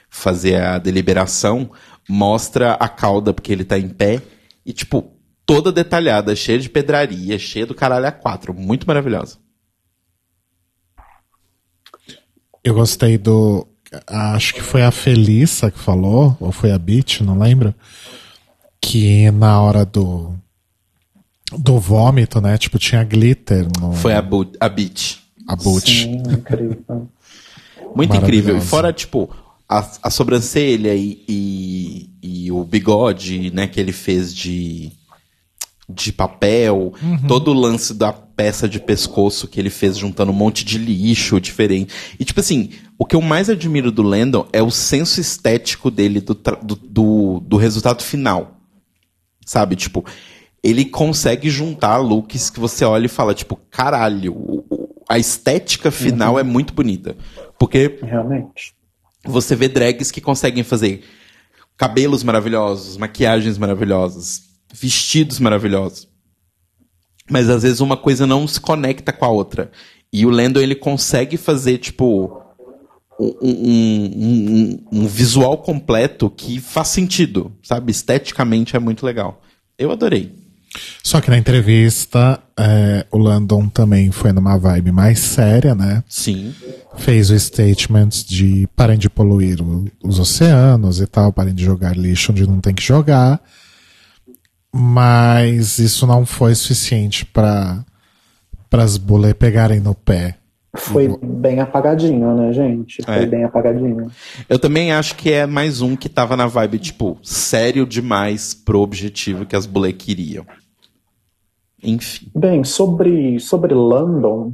[0.09, 1.71] fazer a deliberação,
[2.09, 4.23] mostra a cauda porque ele tá em pé
[4.65, 5.13] e tipo
[5.45, 9.39] toda detalhada, cheia de pedraria, cheia do caralho a quatro, muito maravilhosa.
[12.67, 13.65] Eu gostei do.
[14.09, 17.73] Acho que foi a Felissa que falou, ou foi a Beat, não lembro.
[18.81, 20.35] Que na hora do.
[21.57, 22.59] Do vômito, né?
[22.59, 23.93] Tipo, tinha glitter no.
[23.93, 25.21] Foi a, Bu- a Beach.
[25.47, 25.89] a boot.
[25.89, 27.09] Sim, incrível.
[27.95, 28.59] Muito incrível.
[28.59, 29.31] E fora, tipo,
[29.69, 34.91] a, a sobrancelha e, e, e o bigode, né, que ele fez de,
[35.89, 36.93] de papel,
[37.29, 41.41] todo o lance da peça de pescoço que ele fez juntando um monte de lixo
[41.41, 41.95] diferente.
[42.19, 46.21] E, tipo assim, o que eu mais admiro do Landon é o senso estético dele
[46.21, 48.57] do, do, do, do resultado final.
[49.45, 49.77] Sabe?
[49.77, 50.05] Tipo,
[50.63, 54.65] ele consegue juntar looks que você olha e fala, tipo, caralho,
[55.09, 57.17] a estética final é muito bonita.
[57.59, 58.75] Porque Realmente.
[59.25, 61.05] você vê drags que conseguem fazer
[61.77, 64.43] cabelos maravilhosos, maquiagens maravilhosas,
[64.81, 66.09] vestidos maravilhosos.
[67.31, 69.71] Mas às vezes uma coisa não se conecta com a outra.
[70.13, 72.41] E o Landon ele consegue fazer, tipo,
[73.19, 74.11] um, um-
[74.93, 77.91] um- um visual completo que faz sentido, sabe?
[77.91, 79.43] Esteticamente é muito legal.
[79.79, 80.35] Eu adorei.
[81.03, 86.05] Só que na entrevista, é, o Landon também foi numa vibe mais séria, né?
[86.09, 86.55] Sim.
[86.99, 91.97] Fez o statement de parem de poluir o- os oceanos e tal, parem de jogar
[91.97, 93.41] lixo onde não tem que jogar.
[94.79, 97.85] Mas isso não foi suficiente para
[98.73, 100.37] as bulê pegarem no pé.
[100.77, 103.03] Foi bem apagadinho, né, gente?
[103.03, 103.27] Foi É.
[103.27, 104.11] bem apagadinho.
[104.47, 108.81] Eu também acho que é mais um que tava na vibe, tipo, sério demais pro
[108.81, 110.45] objetivo que as bulé queriam.
[111.83, 112.27] Enfim.
[112.35, 114.53] Bem, sobre, sobre London,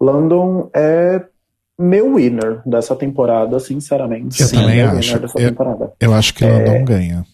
[0.00, 1.24] London é
[1.76, 4.40] meu winner dessa temporada, sinceramente.
[4.40, 5.08] Eu Sim, também meu acho.
[5.08, 5.92] winner dessa Eu, temporada.
[5.98, 7.26] eu acho que Landon ganha.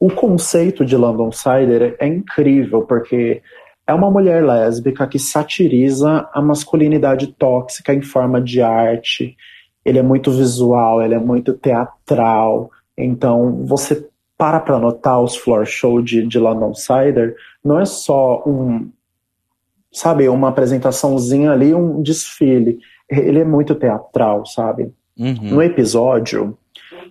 [0.00, 3.42] O conceito de London Cider é incrível, porque
[3.86, 9.36] é uma mulher lésbica que satiriza a masculinidade tóxica em forma de arte.
[9.84, 12.70] Ele é muito visual, ele é muito teatral.
[12.96, 14.06] Então, você
[14.36, 17.34] para pra notar os floor show de, de London Cider,
[17.64, 18.88] não é só um,
[19.90, 22.78] sabe, uma apresentaçãozinha ali, um desfile.
[23.10, 24.92] Ele é muito teatral, sabe?
[25.18, 25.54] Uhum.
[25.54, 26.56] No episódio,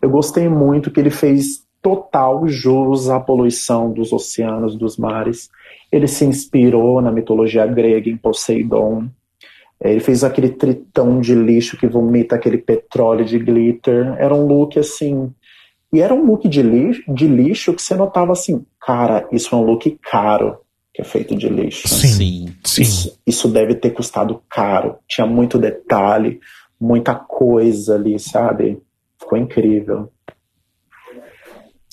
[0.01, 5.49] eu gostei muito que ele fez total jus à poluição dos oceanos, dos mares.
[5.91, 9.07] Ele se inspirou na mitologia grega em Poseidon.
[9.81, 14.15] Eh, Ele fez aquele tritão de lixo que vomita aquele petróleo de glitter.
[14.17, 15.31] Era um look assim.
[15.93, 19.57] E era um look de lixo, de lixo que você notava assim, cara, isso é
[19.57, 20.57] um look caro
[20.93, 21.87] que é feito de lixo.
[21.87, 22.07] Sim.
[22.07, 22.55] Sim.
[22.63, 22.81] Sim.
[22.81, 24.95] Isso, isso deve ter custado caro.
[25.07, 26.39] Tinha muito detalhe,
[26.79, 28.81] muita coisa ali, sabe?
[29.19, 30.11] Ficou incrível.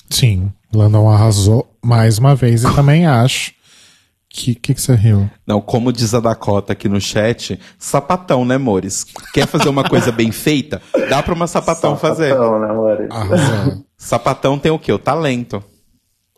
[0.09, 0.51] Sim.
[0.73, 3.53] Landon arrasou mais uma vez e também acho
[4.29, 4.51] que.
[4.51, 5.29] O que, que você riu?
[5.47, 9.05] Não, como diz a Dakota aqui no chat, sapatão, né, Mores?
[9.33, 10.81] Quer fazer uma coisa bem feita?
[11.09, 12.29] Dá pra uma sapatão, fazer.
[12.33, 13.07] Sapatão, né?
[13.09, 13.85] Arrasou.
[13.97, 14.91] Sapatão tem o quê?
[14.91, 15.63] O talento.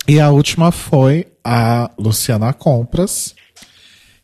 [0.07, 3.33] E a última foi a Luciana Compras,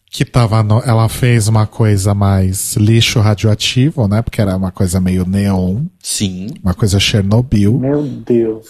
[0.09, 4.21] que tava no- ela fez uma coisa mais lixo radioativo, né?
[4.21, 6.47] Porque era uma coisa meio neon, Sim.
[6.63, 7.79] uma coisa Chernobyl.
[7.79, 8.67] Meu Deus.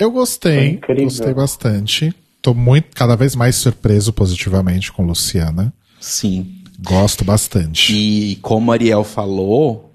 [0.00, 2.14] Eu gostei, gostei bastante.
[2.40, 5.70] Tô muito, cada vez mais surpreso positivamente com Luciana.
[6.00, 6.62] Sim.
[6.82, 7.92] Gosto bastante.
[7.92, 9.92] E como a Ariel falou,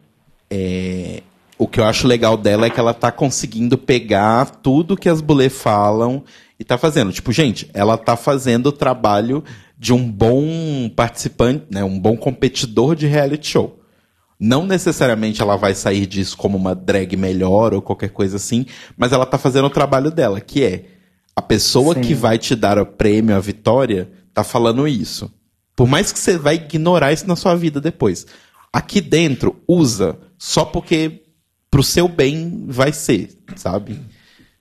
[0.47, 1.23] é,
[1.57, 5.21] o que eu acho legal dela é que ela tá conseguindo pegar tudo que as
[5.21, 6.23] bulê falam
[6.59, 7.11] e tá fazendo.
[7.11, 9.43] Tipo, gente, ela tá fazendo o trabalho
[9.75, 13.79] de um bom participante, né, um bom competidor de reality show.
[14.39, 18.65] Não necessariamente ela vai sair disso como uma drag melhor ou qualquer coisa assim,
[18.97, 20.85] mas ela tá fazendo o trabalho dela, que é
[21.35, 22.01] a pessoa Sim.
[22.01, 25.31] que vai te dar o prêmio, a vitória, tá falando isso.
[25.75, 28.25] Por mais que você vai ignorar isso na sua vida depois.
[28.71, 31.23] Aqui dentro, usa só porque
[31.69, 33.99] pro seu bem vai ser, sabe?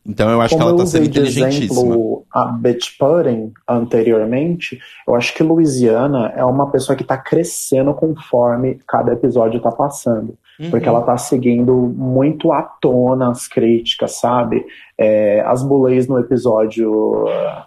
[0.07, 1.81] Então eu acho Como que ela eu tá sendo inteligentíssima.
[1.81, 7.95] exemplo a Bitch Pudding anteriormente, eu acho que Louisiana é uma pessoa que tá crescendo
[7.95, 10.37] conforme cada episódio tá passando.
[10.61, 10.71] Uhum.
[10.71, 14.65] Porque ela tá seguindo muito à tona as críticas, sabe?
[14.99, 17.63] É, as bullies no episódio uh,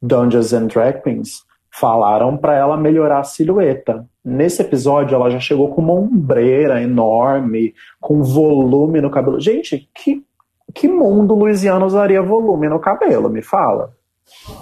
[0.00, 4.06] Dungeons and Dragons falaram pra ela melhorar a silhueta.
[4.24, 9.40] Nesse episódio, ela já chegou com uma ombreira enorme, com volume no cabelo.
[9.40, 10.22] Gente, que,
[10.74, 13.28] que mundo Louisiana usaria volume no cabelo?
[13.28, 13.92] Me fala.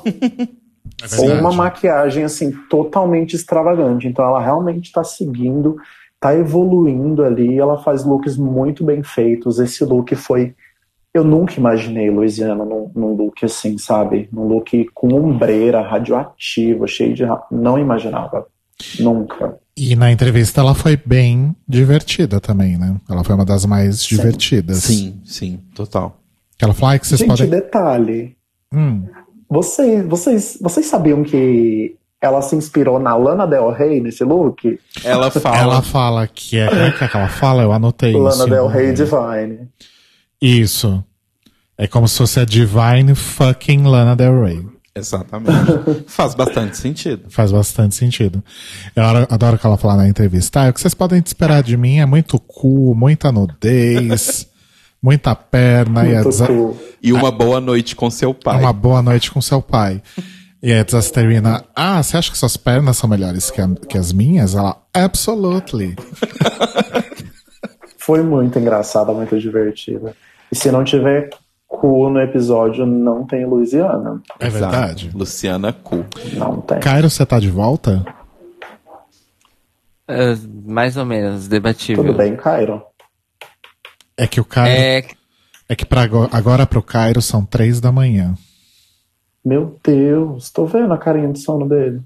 [1.01, 4.09] É Ou uma maquiagem assim totalmente extravagante.
[4.09, 5.77] Então ela realmente está seguindo,
[6.15, 7.57] está evoluindo ali.
[7.57, 9.61] Ela faz looks muito bem feitos.
[9.61, 10.57] Esse look foi.
[11.15, 14.29] Eu nunca imaginei Louisiana num, num look assim, sabe?
[14.33, 17.23] Num look com ombreira, radioativo, cheio de.
[17.25, 18.47] ra- Não imaginava.
[18.99, 19.57] Nunca.
[19.81, 22.97] E na entrevista ela foi bem divertida também, né?
[23.09, 24.79] Ela foi uma das mais divertidas.
[24.79, 26.19] Sim, sim, total.
[26.61, 27.49] Ela falou, ai, que vocês Gente, podem.
[27.49, 28.37] detalhe.
[28.75, 29.05] Hum,
[29.49, 34.79] Vocês, vocês, vocês sabiam que ela se inspirou na Lana Del Rey nesse look?
[35.05, 35.57] Ela fala.
[35.57, 36.69] ela fala que é.
[36.69, 37.63] Como é que é que ela fala?
[37.63, 38.19] Eu anotei isso.
[38.21, 38.93] Lana Del Rey.
[38.93, 39.69] Divine.
[40.43, 41.03] Isso.
[41.79, 44.67] É como se fosse a Divine fucking Lana Del Rey.
[44.95, 46.05] Exatamente.
[46.09, 47.25] Faz bastante sentido.
[47.31, 48.43] Faz bastante sentido.
[48.97, 50.63] Eu adoro- que ela fala na entrevista.
[50.63, 54.49] Ah, o que vocês podem esperar de mim é muito cu, muita nudez,
[55.03, 56.77] muita perna e a Muito desa- cool.
[57.03, 58.59] E uma boa noite com seu pai.
[58.59, 60.03] uma boa noite com seu pai.
[60.61, 64.13] E a Desasterina, ah, você acha que suas pernas são melhores que, a- que as
[64.13, 64.57] minhas?
[64.57, 65.95] Ela, absolutely.
[67.99, 70.15] Foi muito engraçada, muito divertida.
[70.51, 71.29] E se não tiver
[71.81, 74.21] cu no episódio, não tem Louisiana.
[74.41, 74.73] É Exato.
[74.73, 75.11] verdade.
[75.15, 76.05] Luciana Cu.
[76.35, 76.81] Não tem.
[76.81, 78.05] Cairo, você tá de volta?
[80.07, 80.35] É,
[80.65, 82.05] mais ou menos, debatível.
[82.05, 82.83] Tudo bem, Cairo?
[84.17, 84.71] É que o Cairo.
[84.71, 85.05] É,
[85.69, 88.35] É, que pra agora, agora pro Cairo são três da manhã.
[89.45, 92.01] Meu Deus, tô vendo a carinha de sono dele.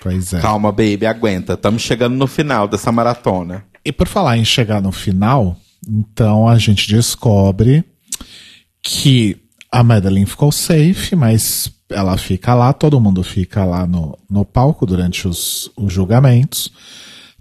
[0.00, 0.40] Pois é.
[0.40, 1.54] Calma, baby, aguenta.
[1.54, 3.64] Estamos chegando no final dessa maratona.
[3.84, 5.56] E por falar em chegar no final,
[5.88, 7.84] então a gente descobre
[8.82, 9.40] que
[9.70, 14.84] a Madeline ficou safe, mas ela fica lá, todo mundo fica lá no, no palco
[14.84, 16.72] durante os, os julgamentos.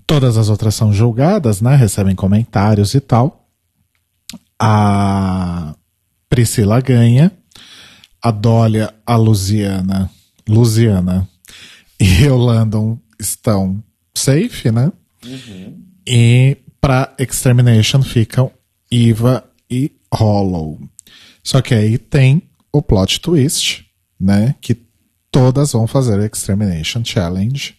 [0.06, 1.76] Todas as outras são julgadas, né?
[1.76, 3.50] Recebem comentários e tal.
[4.60, 5.76] A
[6.30, 7.32] Priscila ganha.
[8.22, 10.08] A Dólia, a Luciana,
[10.48, 11.28] Luciana
[12.00, 14.92] e o Landon estão safe, né?
[16.08, 18.52] E pra Extermination ficam
[18.92, 20.80] Eva e Hollow.
[21.44, 23.86] Só que aí tem o plot twist,
[24.20, 24.56] né?
[24.62, 24.76] Que
[25.32, 27.76] todas vão fazer o Extermination Challenge.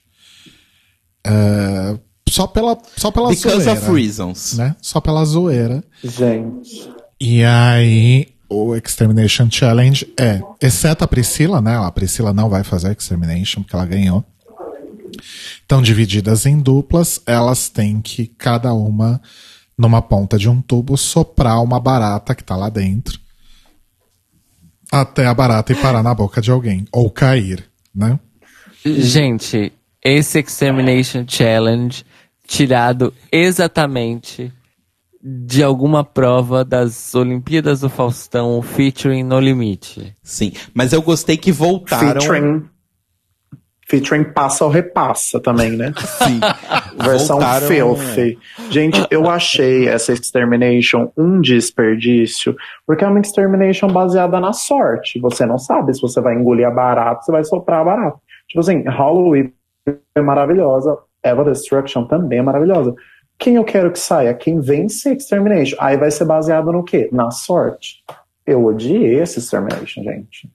[1.25, 1.99] É,
[2.29, 3.73] só pela, só pela Because zoeira.
[3.73, 4.55] of reasons.
[4.55, 4.75] Né?
[4.81, 5.85] Só pela zoeira.
[6.03, 6.91] Gente,
[7.21, 11.77] E aí, o Extermination Challenge é, exceto a Priscila, né?
[11.77, 14.25] A Priscila não vai fazer Extermination, porque ela ganhou.
[15.61, 19.21] Estão divididas em duplas, elas têm que, cada uma,
[19.79, 23.21] numa ponta de um tubo, soprar uma barata que tá lá dentro.
[24.93, 26.85] Até a barata ir parar na boca de alguém.
[26.93, 27.64] Ou cair,
[27.94, 28.19] né?
[28.85, 29.73] gente,
[30.05, 32.05] esse Extermination Challenge
[32.47, 34.52] tirado exatamente
[35.23, 40.12] de alguma prova das Olimpíadas do Faustão featuring No Limite.
[40.23, 40.52] Sim.
[40.74, 42.20] Mas eu gostei que voltaram.
[42.20, 42.64] featuring.
[43.93, 45.93] Featuring passa ou repassa também, né?
[46.24, 46.40] Sim.
[46.98, 48.39] Versão Voltaram- filthy.
[48.70, 52.56] Gente, eu achei essa Extermination um desperdício,
[52.86, 55.20] porque é uma Extermination baseada na sorte.
[55.20, 58.16] Você não sabe se você vai engolir a barata, você vai soprar a barata.
[58.48, 59.52] Tipo assim, Halloween
[60.14, 62.94] é maravilhosa, Eva Destruction também é maravilhosa.
[63.39, 64.32] Quem eu quero que saia?
[64.32, 65.77] Quem vence Extermination.
[65.78, 67.10] Aí vai ser baseado no quê?
[67.12, 68.02] Na sorte.
[68.47, 70.48] Eu odiei esse Extermination, gente.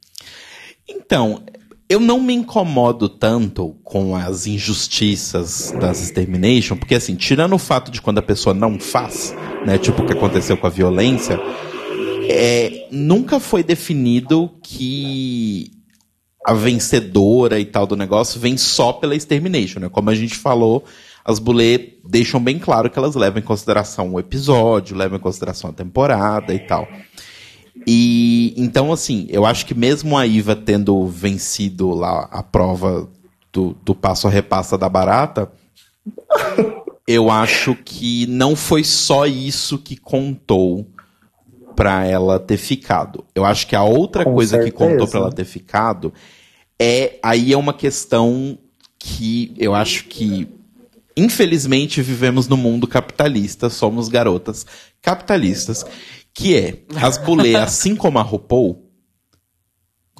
[0.89, 1.43] Então,
[1.89, 7.89] eu não me incomodo tanto com as injustiças das Extermination, porque assim, tirando o fato
[7.89, 9.33] de quando a pessoa não faz,
[9.65, 11.39] né, tipo o que aconteceu com a violência,
[12.29, 15.71] é, nunca foi definido que
[16.45, 19.89] a vencedora e tal do negócio vem só pela Extermination, né?
[19.89, 20.85] Como a gente falou,
[21.25, 25.69] as bulê deixam bem claro que elas levam em consideração o episódio, levam em consideração
[25.69, 26.87] a temporada e tal.
[27.85, 33.09] E então, assim, eu acho que mesmo a Iva tendo vencido lá a prova
[33.51, 35.51] do, do passo a repassa da barata,
[37.07, 40.87] eu acho que não foi só isso que contou
[41.75, 43.23] pra ela ter ficado.
[43.35, 44.91] Eu acho que a outra Com coisa que certeza.
[44.91, 46.13] contou pra ela ter ficado
[46.79, 48.57] é aí é uma questão
[48.99, 50.47] que eu acho que
[51.15, 54.65] infelizmente vivemos no mundo capitalista, somos garotas
[55.01, 55.85] capitalistas,
[56.37, 58.87] que é as bulê, assim como a RuPaul,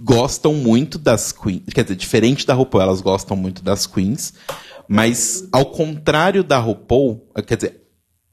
[0.02, 4.34] gostam muito das queens, quer dizer, diferente da RuPaul, elas gostam muito das queens,
[4.88, 7.84] mas ao contrário da RuPaul, quer dizer,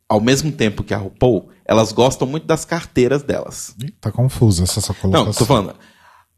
[0.08, 3.76] ao mesmo tempo que a RuPaul, elas gostam muito das carteiras delas.
[4.00, 5.26] Tá confusa essa sua colocação.
[5.26, 5.74] Não, tô falando.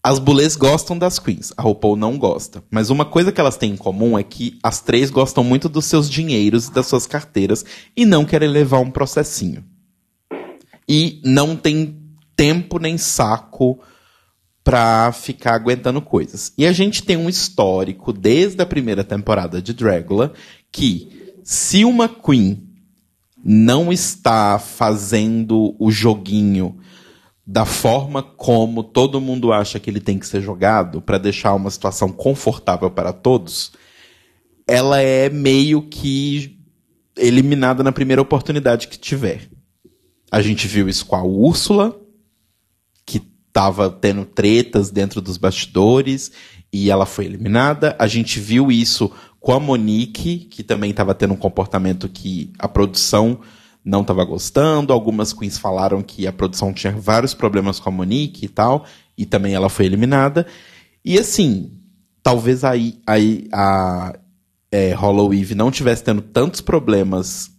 [0.02, 2.62] As bulês gostam das queens, a RuPaul não gosta.
[2.68, 5.84] Mas uma coisa que elas têm em comum é que as três gostam muito dos
[5.84, 7.64] seus dinheiros e das suas carteiras
[7.96, 9.64] e não querem levar um processinho.
[10.88, 12.00] E não tem
[12.36, 13.80] tempo nem saco
[14.62, 16.52] pra ficar aguentando coisas.
[16.58, 20.32] E a gente tem um histórico desde a primeira temporada de Dragula
[20.72, 22.66] que se uma queen
[23.44, 26.78] não está fazendo o joguinho
[27.46, 31.70] da forma como todo mundo acha que ele tem que ser jogado para deixar uma
[31.70, 33.70] situação confortável para todos,
[34.66, 36.58] ela é meio que
[37.16, 39.48] eliminada na primeira oportunidade que tiver.
[40.36, 41.98] A gente viu isso com a Úrsula,
[43.06, 46.30] que tava tendo tretas dentro dos bastidores
[46.70, 47.96] e ela foi eliminada.
[47.98, 49.10] A gente viu isso
[49.40, 53.40] com a Monique, que também estava tendo um comportamento que a produção
[53.82, 54.92] não estava gostando.
[54.92, 58.84] Algumas queens falaram que a produção tinha vários problemas com a Monique e tal,
[59.16, 60.46] e também ela foi eliminada.
[61.02, 61.72] E assim,
[62.22, 64.12] talvez aí, aí a
[64.70, 67.55] é, Hollow Eve não tivesse tendo tantos problemas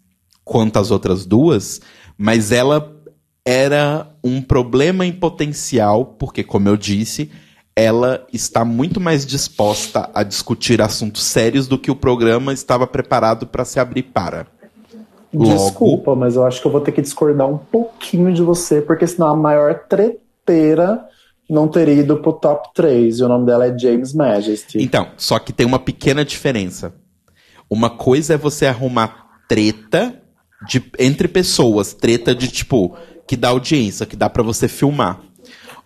[0.47, 1.81] quanto as outras duas,
[2.17, 2.95] mas ela
[3.45, 7.29] era um problema em potencial, porque, como eu disse,
[7.75, 13.45] ela está muito mais disposta a discutir assuntos sérios do que o programa estava preparado
[13.45, 14.47] para se abrir para.
[15.33, 18.81] Logo- Desculpa, mas eu acho que eu vou ter que discordar um pouquinho de você,
[18.81, 21.05] porque senão a maior treteira
[21.49, 23.19] não teria ido pro top 3.
[23.19, 24.81] E o nome dela é James Majesty.
[24.81, 26.93] Então, só que tem uma pequena diferença.
[27.69, 30.21] Uma coisa é você arrumar treta
[30.65, 32.95] de, entre pessoas, treta de tipo
[33.27, 35.21] que dá audiência, que dá pra você filmar.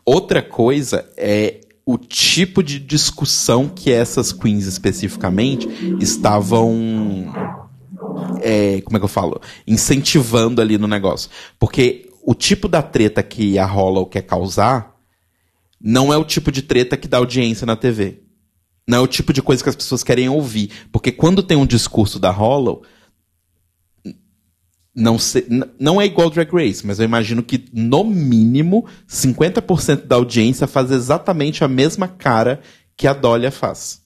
[0.06, 5.68] Outra coisa é o tipo de discussão que essas queens especificamente
[6.00, 7.26] estavam
[8.42, 9.42] é, como é que eu falo?
[9.68, 11.30] Incentivando ali no negócio.
[11.60, 14.96] Porque o tipo da treta que a Hollow quer causar
[15.80, 18.22] não é o tipo de treta que dá audiência na TV.
[18.88, 20.70] Não é o tipo de coisa que as pessoas querem ouvir.
[20.92, 22.84] Porque quando tem um discurso da Hollow,
[24.96, 25.48] não, se-
[25.80, 30.92] não é igual Drag Race, mas eu imagino que, no mínimo, 50% da audiência faz
[30.92, 32.60] exatamente a mesma cara
[32.98, 34.02] que a Dólia faz.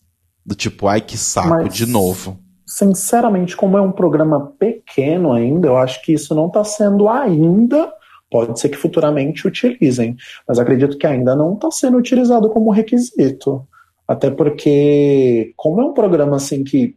[0.45, 2.39] Do tipo, ai que saco, Mas- de novo.
[2.67, 7.91] Sinceramente, como é um programa pequeno ainda, eu acho que isso não está sendo ainda.
[8.29, 10.15] Pode ser que futuramente utilizem,
[10.47, 13.65] mas acredito que ainda não está sendo utilizado como requisito.
[14.07, 16.95] Até porque, como é um programa assim que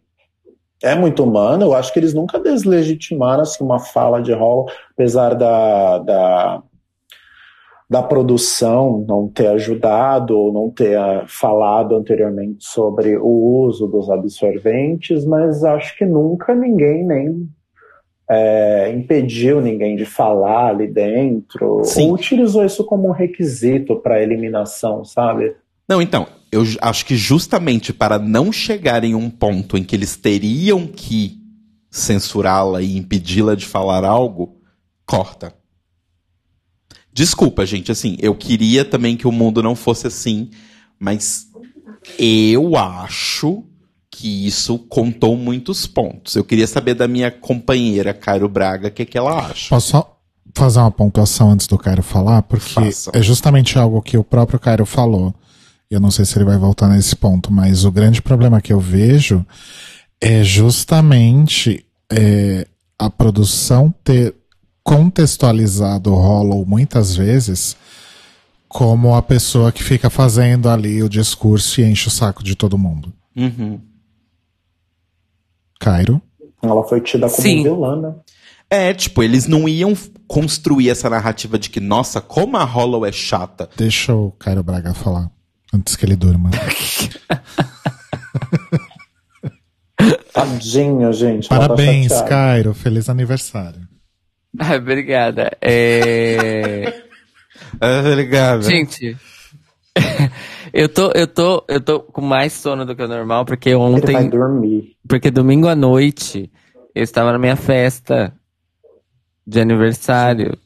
[0.83, 5.35] é muito humano, eu acho que eles nunca deslegitimaram assim, uma fala de Hall, apesar
[5.35, 6.63] da, da,
[7.91, 13.27] da produção não ter ajudado ou não ter ah, falado anteriormente sobre o
[13.67, 17.49] uso dos absorventes, mas acho que nunca ninguém nem
[18.31, 22.09] é, impediu ninguém de falar ali dentro, Sim.
[22.09, 25.57] ou utilizou isso como um requisito para eliminação, sabe?
[25.89, 30.17] Não, então, eu acho que justamente para não chegar em um ponto em que eles
[30.17, 31.39] teriam que
[31.91, 34.57] censurá-la e impedi-la de falar algo,
[35.07, 35.55] corta.
[37.13, 40.51] Desculpa, gente, assim, eu queria também que o mundo não fosse assim,
[40.99, 41.49] mas
[42.19, 43.65] eu acho
[44.11, 46.35] que isso contou muitos pontos.
[46.35, 49.71] Eu queria saber da minha companheira, Cairo Braga, o que, que ela acha.
[49.71, 50.19] Posso só
[50.55, 52.43] fazer uma pontuação antes do Cairo falar?
[52.43, 53.11] Porque Faça.
[53.15, 55.35] é justamente algo que o próprio Cairo falou.
[55.91, 58.73] E Eu não sei se ele vai voltar nesse ponto, mas o grande problema que
[58.73, 59.45] eu vejo
[60.21, 62.67] é justamente é,
[62.99, 64.35] a produção ter
[64.83, 67.77] contextualizado o Hollow muitas vezes
[68.69, 72.77] como a pessoa que fica fazendo ali o discurso e enche o saco de todo
[72.77, 73.11] mundo.
[73.35, 73.81] Uhum.
[75.81, 76.21] Cairo?
[76.61, 77.63] Ela foi tida como Sim.
[77.63, 78.15] vilã, né?
[78.69, 79.95] É, tipo, eles não iam
[80.27, 83.71] construir essa narrativa de que, nossa, como a Hollow é chata.
[83.75, 85.31] Deixa o Cairo Braga falar
[85.73, 86.51] antes que ele durma.
[90.33, 91.49] Tadinho, gente.
[91.49, 92.29] tá Parabéns, chateada.
[92.29, 92.75] Cairo.
[92.75, 93.81] Feliz aniversário.
[94.59, 95.51] Ah, obrigada.
[95.61, 97.03] É...
[97.81, 98.63] Ah, ligado.
[98.63, 99.17] Gente,
[100.73, 103.79] eu tô, eu tô, eu tô com mais sono do que o normal porque Ele
[103.79, 104.97] vai ontem, dormir.
[105.07, 106.51] porque domingo à noite
[106.95, 108.33] eu estava na minha festa
[109.47, 110.57] de aniversário.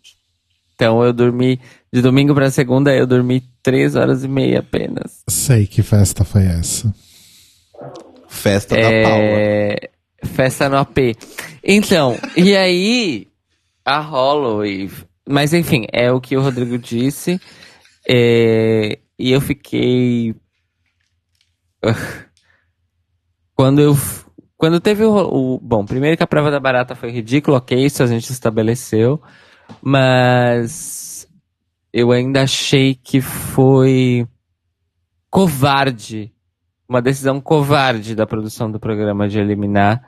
[0.75, 1.61] Então eu dormi,
[1.93, 5.23] de domingo pra segunda, eu dormi três horas e meia apenas.
[5.29, 6.93] Sei que festa foi essa.
[8.29, 9.25] Festa da Paula.
[9.25, 9.91] É,
[10.25, 11.17] festa no AP.
[11.63, 13.29] Então, e aí,
[13.85, 14.91] a Holloway.
[15.29, 17.39] Mas enfim, é o que o Rodrigo disse.
[18.09, 20.35] é, e eu fiquei.
[23.55, 23.97] Quando eu.
[24.57, 25.61] Quando teve o, o.
[25.61, 29.23] Bom, primeiro que a prova da barata foi ridícula, ok, isso a gente estabeleceu.
[29.83, 31.12] Mas.
[31.93, 34.27] Eu ainda achei que foi.
[35.31, 36.33] Covarde
[36.93, 40.03] uma decisão covarde da produção do programa de eliminar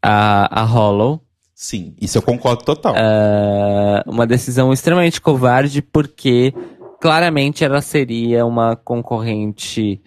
[0.00, 1.20] a, a Hollow.
[1.52, 2.94] Sim, isso eu concordo total.
[2.96, 6.54] Ah, uma decisão extremamente covarde, porque
[7.00, 10.00] claramente ela seria uma concorrente,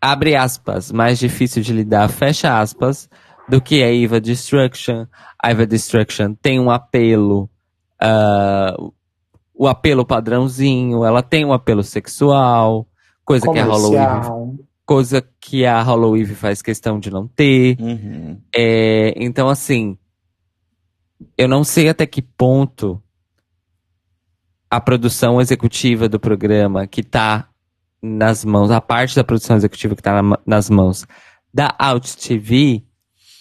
[0.00, 3.08] abre aspas, mais difícil de lidar, fecha aspas,
[3.48, 5.06] do que a Eva Destruction.
[5.40, 7.48] A Eva Destruction tem um apelo,
[8.02, 8.74] ah,
[9.58, 12.86] o apelo padrãozinho, ela tem um apelo sexual,
[13.24, 14.54] coisa que a Comercial.
[14.84, 17.76] coisa que a Hollow Eve faz questão de não ter.
[17.80, 18.38] Uhum.
[18.54, 19.96] É, então, assim,
[21.38, 23.02] eu não sei até que ponto
[24.70, 27.48] a produção executiva do programa, que tá
[28.02, 31.06] nas mãos, a parte da produção executiva que tá na- nas mãos
[31.52, 32.84] da Out TV,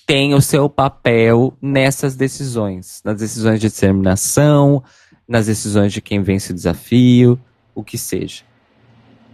[0.06, 3.02] tem o seu papel nessas decisões.
[3.04, 4.84] Nas decisões de determinação,
[5.28, 7.40] nas decisões de quem vence o desafio,
[7.74, 8.44] o que seja.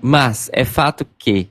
[0.02, 1.49] Mas é fato que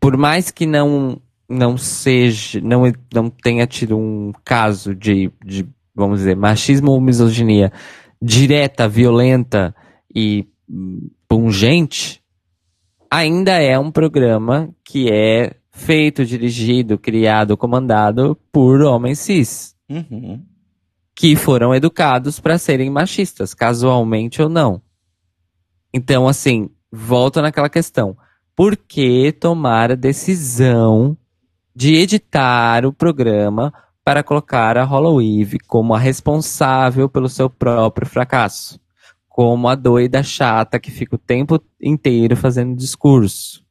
[0.00, 6.20] por mais que não não seja, não, não tenha tido um caso de, de, vamos
[6.20, 7.70] dizer, machismo ou misoginia
[8.22, 9.74] direta, violenta
[10.14, 10.46] e
[11.28, 12.22] pungente,
[13.10, 20.42] ainda é um programa que é feito, dirigido, criado, comandado por homens cis, Uhum.
[21.14, 24.80] que foram educados para serem machistas, casualmente ou não.
[25.92, 28.16] Então, assim, volta naquela questão.
[28.54, 31.16] Por que tomar a decisão
[31.74, 33.72] de editar o programa
[34.04, 38.80] para colocar a Hollowave como a responsável pelo seu próprio fracasso?
[39.28, 43.61] Como a doida chata que fica o tempo inteiro fazendo discurso.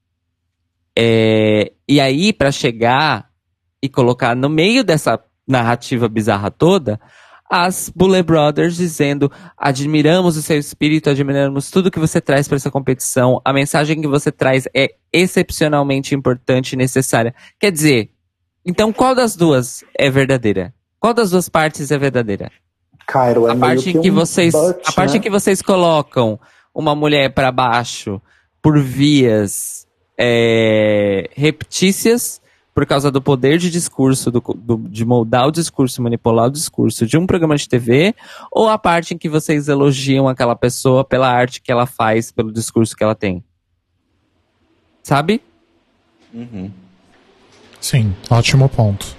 [0.97, 3.30] É, e aí, para chegar
[3.81, 6.99] e colocar no meio dessa narrativa bizarra toda,
[7.51, 12.72] as Bullet Brothers dizendo: admiramos o seu espírito, admiramos tudo que você traz para essa
[12.72, 17.35] competição, a mensagem que você traz é excepcionalmente importante e necessária.
[17.59, 18.11] Quer dizer,
[18.65, 20.73] então qual das duas é verdadeira?
[20.97, 22.49] Qual das duas partes é verdadeira?
[23.05, 25.18] Cairo, é a parte em que um vocês, but, a parte né?
[25.18, 26.39] em que vocês colocam
[26.73, 28.22] uma mulher para baixo
[28.61, 29.85] por vias
[30.23, 32.39] é, reptícias
[32.73, 37.06] por causa do poder de discurso, do, do- de moldar o discurso, manipular o discurso
[37.07, 38.14] de um programa de TV,
[38.52, 42.52] ou a parte em que vocês elogiam aquela pessoa pela arte que ela faz, pelo
[42.52, 43.43] discurso que ela tem?
[45.03, 45.41] Sabe?
[46.34, 46.72] Uhum.
[47.81, 49.18] Sim, ótimo ponto.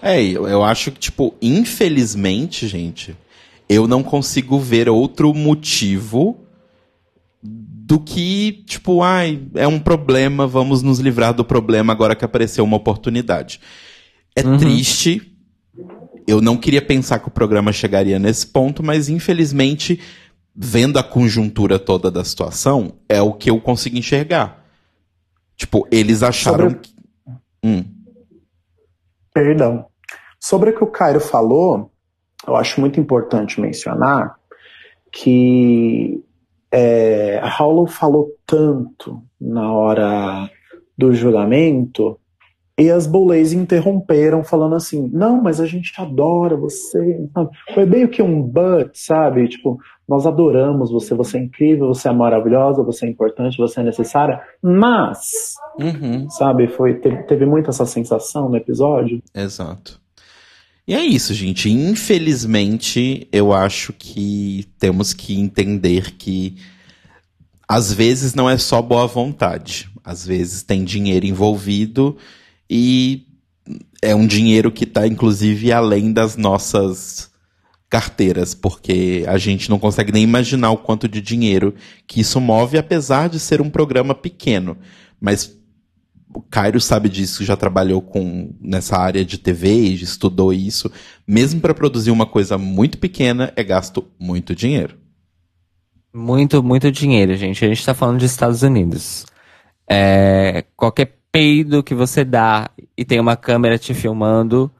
[0.00, 3.16] É, eu, eu acho que, tipo, infelizmente, gente,
[3.68, 6.38] eu não consigo ver outro motivo
[7.88, 12.62] do que, tipo, ai, é um problema, vamos nos livrar do problema agora que apareceu
[12.62, 13.58] uma oportunidade.
[14.36, 14.58] É Uhum.
[14.58, 15.34] triste.
[16.26, 19.98] Eu não queria pensar que o programa chegaria nesse ponto, mas infelizmente,
[20.54, 24.62] vendo a conjuntura toda da situação, é o que eu consigo enxergar.
[25.56, 26.92] Tipo, eles acharam Sobre- que.
[27.64, 27.84] Hum.
[29.32, 29.86] Perdão.
[30.38, 31.90] Sobre o que o Cairo falou,
[32.46, 34.36] eu acho muito importante mencionar
[35.10, 36.22] que
[36.72, 40.50] é, a Hollow falou tanto na hora
[40.96, 42.18] do julgamento
[42.78, 47.28] e as Bullets interromperam falando assim, não, mas a gente adora você.
[47.74, 49.48] Foi meio que um but, sabe?
[49.48, 49.78] Tipo,
[50.08, 54.40] nós adoramos você, você é incrível, você é maravilhosa, você é importante, você é necessária,
[54.62, 56.30] mas, Uhum.
[56.30, 59.20] sabe, foi, teve, teve muito essa sensação no episódio.
[59.34, 60.00] Exato.
[60.88, 61.68] E é isso, gente.
[61.68, 66.56] Infelizmente, eu acho que temos que entender que
[67.68, 69.90] às vezes não é só boa vontade.
[70.02, 72.16] Às vezes tem dinheiro envolvido
[72.70, 73.26] e
[74.00, 77.30] é um dinheiro que está inclusive além das nossas
[77.90, 81.74] carteiras, porque a gente não consegue nem imaginar o quanto de dinheiro
[82.06, 84.74] que isso move, apesar de ser um programa pequeno.
[85.20, 85.54] Mas
[86.34, 90.90] o Cairo sabe disso, já trabalhou com nessa área de TV, e estudou isso.
[91.26, 94.98] Mesmo para produzir uma coisa muito pequena, é gasto muito dinheiro.
[96.14, 97.64] Muito, muito dinheiro, gente.
[97.64, 99.26] A gente tá falando de Estados Unidos.
[99.88, 104.70] É, qualquer peido que você dá e tem uma câmera te filmando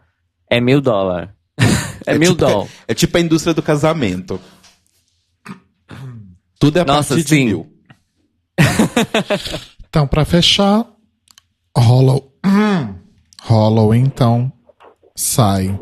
[0.51, 1.31] é mil dólares.
[2.07, 2.73] é, mil tipo, dólares.
[2.87, 4.41] É, tipo a indústria do casamento.
[6.59, 7.37] Tudo é a Nossa, partir sim.
[7.37, 7.73] de mil.
[9.89, 10.85] Então, pra fechar,
[11.78, 12.32] Hollow.
[13.42, 14.52] Hollow, então,
[15.14, 15.78] sai,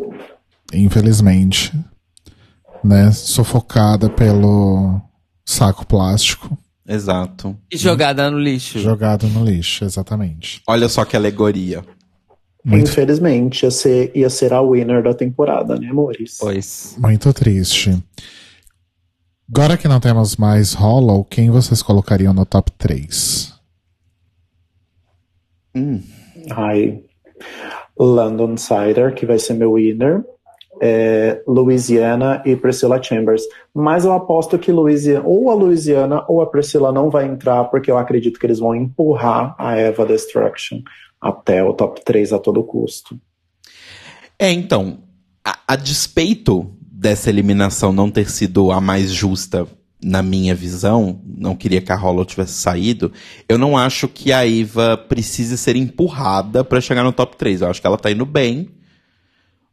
[0.72, 1.72] infelizmente,
[2.82, 3.10] né?
[3.12, 5.00] Sufocada pelo
[5.44, 6.56] saco plástico,
[6.88, 7.56] Exato.
[7.72, 8.78] E jogada no lixo.
[8.78, 10.62] jogado no lixo, exatamente.
[10.68, 11.82] Olha só que alegoria.
[12.64, 16.36] Muito, Infelizmente, ia ser, ia ser a winner da temporada, né, amores?
[16.38, 16.96] Pois.
[16.98, 17.96] muito triste.
[19.48, 23.54] Agora que não temos mais Hollow, quem vocês colocariam no top 3?
[25.76, 26.00] Hum,
[26.50, 27.02] Ai.
[27.98, 30.24] London Cider, que vai ser meu winner.
[30.80, 33.42] É, Louisiana e Priscilla Chambers.
[33.74, 37.90] Mas eu aposto que Louisiana, ou a Louisiana ou a Priscilla não vai entrar, porque
[37.90, 40.80] eu acredito que eles vão empurrar a Eva Destruction
[41.20, 43.18] até o top 3 a todo custo.
[44.38, 44.98] É, então,
[45.42, 49.66] a, a despeito dessa eliminação não ter sido a mais justa
[50.02, 53.10] na minha visão, não queria que a Hollow tivesse saído,
[53.48, 57.62] eu não acho que a Eva precise ser empurrada pra chegar no top 3.
[57.62, 58.68] Eu acho que ela tá indo bem,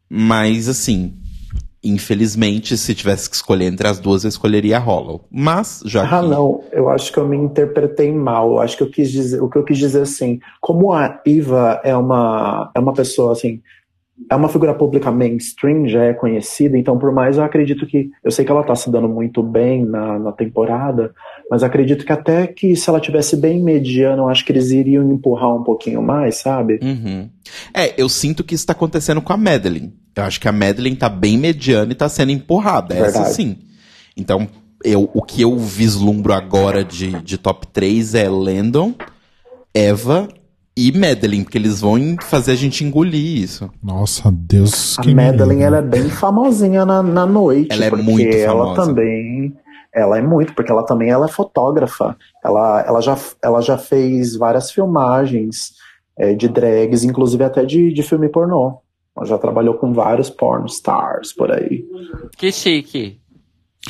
[0.08, 1.14] mas assim,
[1.82, 5.26] infelizmente, se tivesse que escolher entre as duas, eu escolheria a Hollow.
[5.30, 6.28] Mas, já Ah, que...
[6.28, 8.52] não, eu acho que eu me interpretei mal.
[8.52, 11.80] Eu acho que eu quis dizer, o que eu quis dizer assim, como a Eva
[11.84, 13.60] é uma é uma pessoa assim,
[14.30, 18.30] é uma figura pública mainstream, já é conhecida, então por mais eu acredito que, eu
[18.30, 21.12] sei que ela tá se dando muito bem na, na temporada,
[21.50, 25.10] mas acredito que até que se ela tivesse bem mediana, eu acho que eles iriam
[25.10, 26.78] empurrar um pouquinho mais, sabe?
[26.82, 27.28] Uhum.
[27.74, 29.92] É, eu sinto que isso tá acontecendo com a Madeline.
[30.16, 32.94] Eu acho que a Madeline tá bem mediana e tá sendo empurrada.
[32.94, 33.34] Essa Verdade.
[33.34, 33.58] sim.
[34.16, 34.48] Então,
[34.84, 38.94] eu, o que eu vislumbro agora de, de top 3 é Landon,
[39.74, 40.28] Eva
[40.76, 43.70] e Madeline, porque eles vão fazer a gente engolir isso.
[43.82, 47.72] Nossa, Deus A Madeline, ela é bem famosinha na, na noite.
[47.72, 48.86] Ela é porque muito ela famosa.
[48.86, 49.54] também.
[49.94, 52.16] Ela é muito, porque ela também ela é fotógrafa.
[52.44, 55.74] Ela, ela, já, ela já fez várias filmagens
[56.18, 58.80] é, de drags, inclusive até de, de filme pornô.
[59.16, 61.84] Ela já trabalhou com vários porn stars por aí.
[62.36, 63.20] Que chique.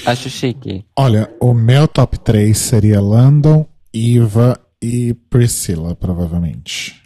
[0.05, 0.85] Acho chique.
[0.99, 7.03] Olha, o meu top 3 seria Landon, Eva e Priscilla, provavelmente.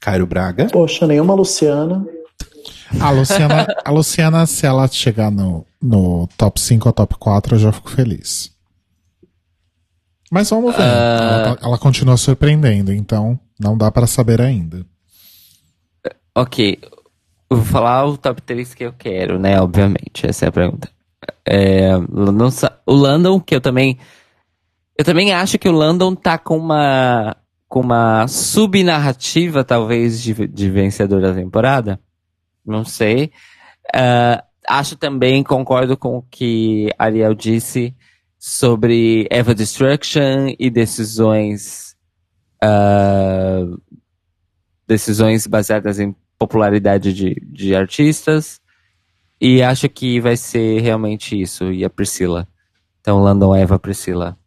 [0.00, 0.68] Cairo Braga.
[0.72, 2.06] Poxa, nenhuma Luciana.
[3.00, 7.58] A Luciana, a Luciana se ela chegar no, no top 5 ou top 4, eu
[7.58, 8.52] já fico feliz.
[10.30, 10.82] Mas vamos ver.
[10.82, 14.86] Ela, tá- ela continua surpreendendo, então não dá pra saber ainda.
[16.34, 16.78] Ok.
[17.50, 19.60] Eu vou falar o top 3 que eu quero, né?
[19.60, 20.26] Obviamente.
[20.26, 20.88] Essa é a pergunta.
[21.44, 21.90] É,
[22.86, 23.98] o Landon, que eu também.
[24.98, 27.36] Eu também acho que o Landon tá com uma.
[27.68, 32.00] Com uma subnarrativa, talvez, de, de vencedor da temporada.
[32.64, 33.32] Não sei.
[33.94, 37.94] Ah, acho também, concordo com o que Ariel disse
[38.38, 41.96] sobre Eva Destruction e decisões.
[42.62, 43.64] ah,
[44.86, 48.60] decisões baseadas em popularidade de, de artistas.
[49.40, 51.72] E acho que vai ser realmente isso.
[51.72, 52.48] E a Priscila.
[53.00, 54.38] Então, Landon, Eva, Priscila.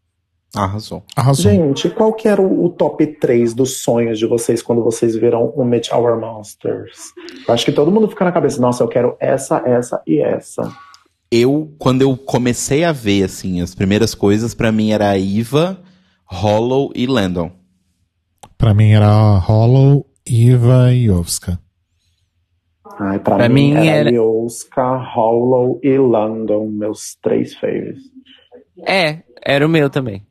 [0.56, 1.04] Arrasou.
[1.16, 1.44] Arrasou.
[1.52, 5.54] Gente, qual que era o, o top 3 dos sonhos de vocês quando vocês viram
[5.56, 7.14] o Meet Our Monsters?
[7.48, 10.72] Eu acho que todo mundo fica na cabeça, nossa, eu quero essa, essa e essa.
[11.32, 15.80] Eu, quando eu comecei a ver, assim, as primeiras coisas, pra mim era a Eva,
[16.26, 17.52] Hollow e Landon.
[18.58, 21.60] Pra mim era Hollow, Eva e Ovska.
[23.00, 28.02] Ai, pra, Pra mim, mim era era- Yoska, Hollow e London, meus três favorites.
[28.86, 30.26] É, era o meu também.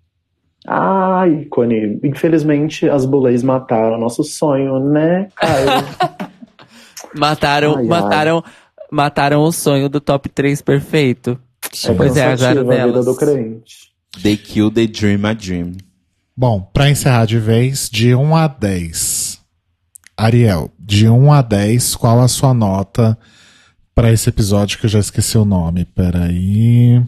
[0.70, 1.98] Ah, ícone.
[2.04, 5.68] Infelizmente, as bullies mataram nosso sonho, né, Caio?
[7.16, 7.86] Mataram, Ai, ai.
[7.88, 8.44] mataram,
[8.92, 11.38] mataram o sonho do top 3 perfeito.
[11.96, 13.06] Pois é, azar delas.
[13.06, 13.88] do crente.
[14.22, 15.72] They kill, they dream a dream.
[16.36, 19.40] Bom, pra encerrar de vez, de 1 a 10.
[20.18, 23.16] Ariel, de 1 a 10, qual a sua nota
[23.94, 25.84] pra esse episódio que eu já esqueci o nome?
[25.86, 27.02] Peraí.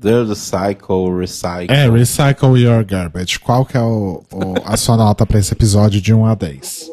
[0.00, 1.74] The Recycle, Recycle.
[1.74, 3.38] É, Recycle Your Garbage.
[3.40, 6.90] Qual que é o, o- a sua nota pra esse episódio de 1 a 10?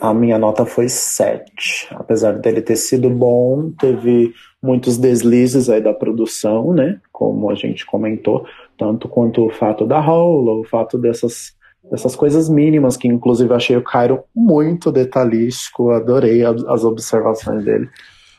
[0.00, 1.88] A minha nota foi 7.
[1.92, 4.32] Apesar dele ter sido bom, teve
[4.62, 6.98] muitos deslizes aí da produção, né?
[7.12, 8.44] Como a gente comentou,
[8.76, 11.52] tanto quanto o fato da Hollow, o fato dessas,
[11.90, 17.64] dessas coisas mínimas, que inclusive eu achei o Cairo muito detalhístico, adorei as, as observações
[17.64, 17.88] dele.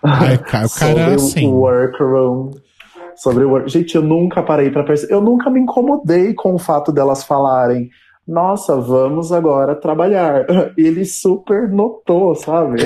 [0.01, 1.47] Cara, o cara é sobre assim.
[1.47, 2.51] o workroom.
[3.15, 3.69] Sobre o work...
[3.69, 5.13] Gente, eu nunca parei pra perceber.
[5.13, 7.89] Eu nunca me incomodei com o fato delas falarem.
[8.27, 10.45] nossa, vamos agora trabalhar.
[10.77, 12.81] E ele super notou, sabe?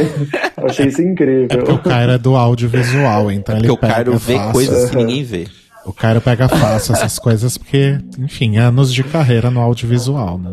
[0.58, 1.48] Eu achei isso É incrível.
[1.48, 4.52] porque o Cairo é do audiovisual, então ele Porque o pega Cairo vê fácil.
[4.52, 5.48] coisas que ninguém vê.
[5.86, 10.52] O Cairo pega fácil essas coisas porque, enfim, anos de carreira no audiovisual, né?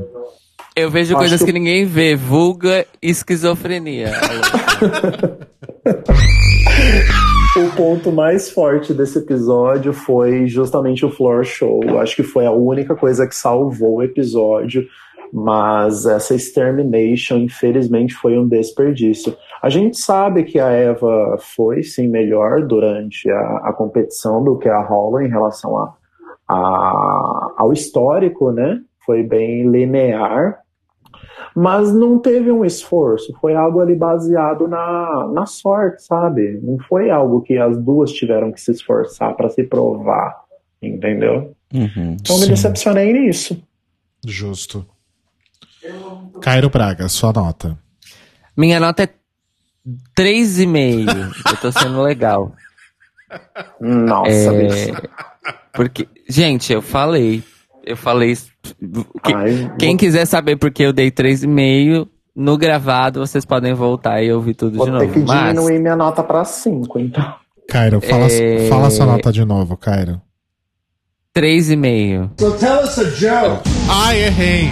[0.75, 4.13] Eu vejo Acho coisas que que eu- ninguém vê, vulga esquizofrenia.
[7.57, 11.81] O ponto mais forte desse episódio foi justamente o floor show.
[11.83, 14.87] Eu acho que foi a única coisa que salvou o episódio,
[15.33, 19.35] mas essa extermination, infelizmente, foi um desperdício.
[19.63, 24.69] A gente sabe que a Eva foi, sim, melhor durante a, a competição do que
[24.69, 25.95] a Hollow em relação a,
[26.49, 28.81] a- ao histórico, né?
[29.05, 30.59] Foi bem linear.
[31.59, 36.61] Mas não teve um esforço, foi algo ali baseado na, na sorte, sabe?
[36.63, 40.37] Não foi algo que as duas tiveram que se esforçar para se provar,
[40.83, 41.57] entendeu?
[41.73, 42.17] Uhum.
[42.21, 42.51] Então me Sim.
[42.51, 43.63] decepcionei nisso.
[44.25, 44.87] Justo.
[46.43, 47.79] Cairo Braga, sua nota.
[48.55, 49.09] Minha nota é
[50.15, 51.07] 3,5.
[51.51, 52.53] Eu tô sendo legal.
[53.81, 55.03] Nossa, É, bicho.
[55.73, 57.43] porque, gente, eu falei.
[57.87, 58.35] Eu falei.
[59.23, 64.21] que- Ai, quem quiser saber por que eu dei 3,5, no gravado vocês podem voltar
[64.23, 65.13] e ouvir tudo vou de ter novo.
[65.13, 67.25] que Mas, diminuir minha nota para 5, então.
[67.69, 68.69] Cairo, fala, É.
[68.69, 70.21] fala sua nota de novo, Cairo.
[71.33, 72.31] 3,5.
[73.89, 74.71] Ai, errei!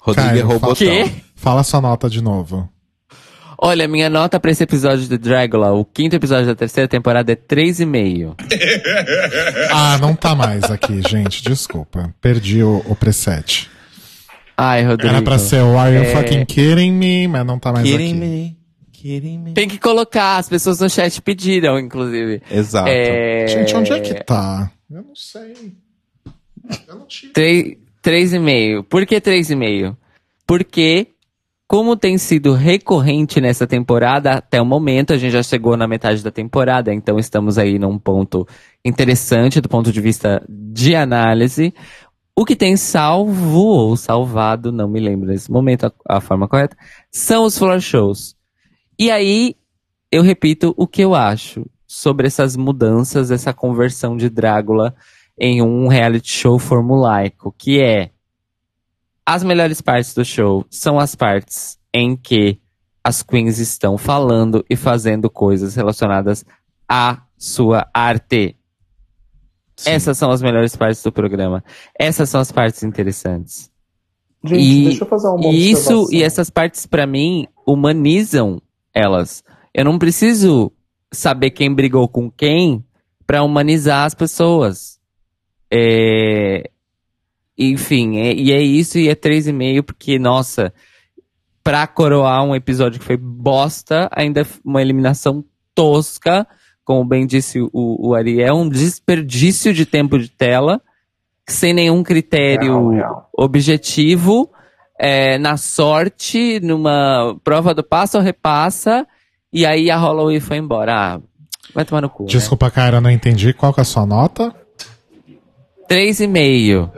[0.00, 0.74] Rodrigo Cairo, errou o botão.
[0.74, 1.10] Quê?
[1.34, 2.68] Fala sua nota de novo.
[3.60, 7.36] Olha, minha nota pra esse episódio de Dragula, o quinto episódio da terceira temporada, é
[7.36, 8.34] 3,5.
[9.70, 11.42] Ah, não tá mais aqui, gente.
[11.42, 12.14] Desculpa.
[12.20, 13.68] Perdi o, o preset.
[14.56, 15.12] Ai, Rodrigo.
[15.14, 16.14] Era pra ser o Are You É.
[16.16, 18.18] Fucking Kidding Me, mas não tá mais Kidding aqui.
[18.20, 18.56] me,
[18.92, 19.52] kidding me.
[19.54, 22.42] Tem que colocar, as pessoas no chat pediram, inclusive.
[22.50, 22.88] Exato.
[22.88, 23.46] É...
[23.48, 24.70] Gente, onde é que tá?
[24.90, 25.74] Eu não sei.
[26.88, 27.32] Eu não tive.
[27.32, 28.82] Três- Três e meio.
[28.84, 29.96] Por que três e meio?
[30.46, 31.08] Porque,
[31.68, 36.24] como tem sido recorrente nessa temporada, até o momento, a gente já chegou na metade
[36.24, 38.48] da temporada, então estamos aí num ponto
[38.82, 41.74] interessante do ponto de vista de análise.
[42.34, 46.74] O que tem salvo ou salvado, não me lembro nesse momento a, a forma correta,
[47.10, 48.34] são os floor shows.
[48.98, 49.54] E aí,
[50.10, 54.94] eu repito o que eu acho sobre essas mudanças, essa conversão de Drácula
[55.38, 58.10] em um reality show formulaico, que é
[59.30, 62.58] as melhores partes do show são as partes em que
[63.04, 66.44] as queens estão falando e fazendo coisas relacionadas
[66.88, 68.56] à sua arte.
[69.76, 69.90] Sim.
[69.90, 71.62] Essas são as melhores partes do programa.
[71.98, 73.70] Essas são as partes interessantes.
[74.42, 76.18] Gente, E- deixa eu fazer uma E isso observação.
[76.18, 78.62] e essas partes pra mim humanizam
[78.94, 79.44] elas.
[79.74, 80.72] Eu não preciso
[81.12, 82.82] saber quem brigou com quem
[83.26, 84.98] pra humanizar as pessoas.
[85.70, 86.70] É...
[87.58, 90.72] Enfim, é, e é isso, e é 3,5, porque, nossa,
[91.64, 96.46] pra coroar um episódio que foi bosta, ainda uma eliminação tosca,
[96.84, 100.80] como bem disse o, o Ariel, é um desperdício de tempo de tela,
[101.46, 103.22] sem nenhum critério não, não.
[103.36, 104.50] objetivo,
[104.98, 109.06] é, na sorte, numa prova do passa ou repassa,
[109.52, 110.94] e aí a Holloway foi embora.
[110.94, 111.20] Ah,
[111.74, 112.22] vai tomar no cu.
[112.22, 112.30] Né?
[112.30, 112.72] Desculpa, né?
[112.72, 113.52] cara, não entendi.
[113.52, 114.54] Qual que é a sua nota?
[115.90, 116.90] 3,5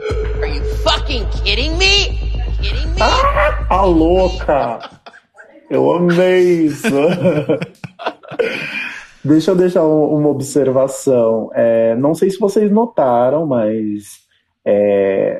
[1.43, 2.17] kidding me?
[2.61, 3.01] Kidding me?
[3.69, 4.79] A louca!
[5.69, 6.87] Eu amei isso!
[9.23, 11.51] Deixa eu deixar um- uma observação.
[11.53, 14.21] É, não sei se vocês notaram, mas
[14.65, 15.39] é,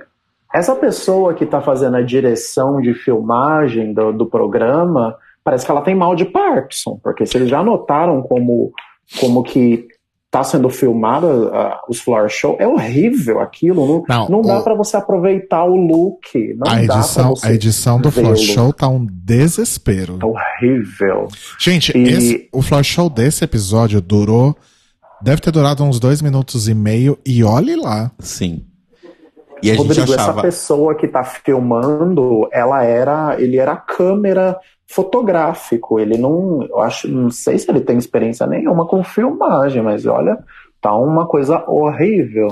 [0.54, 5.82] essa pessoa que está fazendo a direção de filmagem do, do programa parece que ela
[5.82, 8.72] tem mal de Parkinson, porque vocês já notaram como,
[9.20, 9.88] como que
[10.34, 14.64] está sendo filmado ah, os floor show, é horrível aquilo, não, Não, não, dá o-
[14.64, 18.45] para você aproveitar o look, não a edição, você a edição do Floor vê-lo.
[18.48, 20.18] Show tá um desespero.
[20.22, 21.27] É horrível.
[21.60, 24.56] Gente, E- esse- o Floor Show desse episódio durou.
[25.22, 28.10] Deve ter durado uns dois minutos e meio, e olhe lá.
[28.19, 28.64] Sim.
[29.61, 30.42] E a gente Rodrigo, essa achava.
[30.42, 34.58] pessoa que tá filmando, ela era, ele era câmera
[34.94, 36.00] fotográfico.
[36.00, 40.38] Ele não, eu acho, não sei se ele tem experiência nenhuma com filmagem, mas olha,
[40.80, 42.50] tá uma coisa horrível.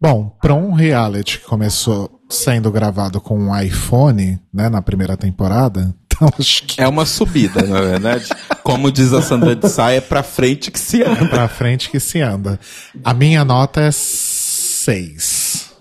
[0.00, 5.94] Bom, para um reality que começou sendo gravado com um iPhone, né, na primeira temporada,
[6.06, 8.28] então acho que É uma subida, na verdade.
[8.62, 11.26] Como diz a Sandra de Sá, é pra frente que se anda.
[11.28, 12.58] pra frente que se anda.
[13.04, 15.72] A minha nota é 6.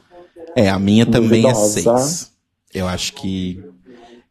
[0.55, 2.31] É, a minha também é seis.
[2.73, 3.63] Eu acho que.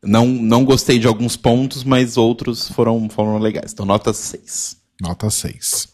[0.03, 3.73] Não, não gostei de alguns pontos, mas outros foram, foram legais.
[3.73, 4.77] Então, nota 6.
[5.01, 5.89] Nota 6.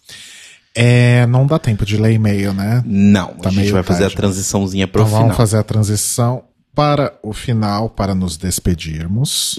[0.74, 2.82] É, não dá tempo de ler e-mail, né?
[2.86, 4.14] Não, Tá a gente vai fazer tarde.
[4.14, 5.22] a transiçãozinha pro Então final.
[5.22, 6.44] vamos fazer a transição
[6.74, 9.58] para o final, para nos despedirmos.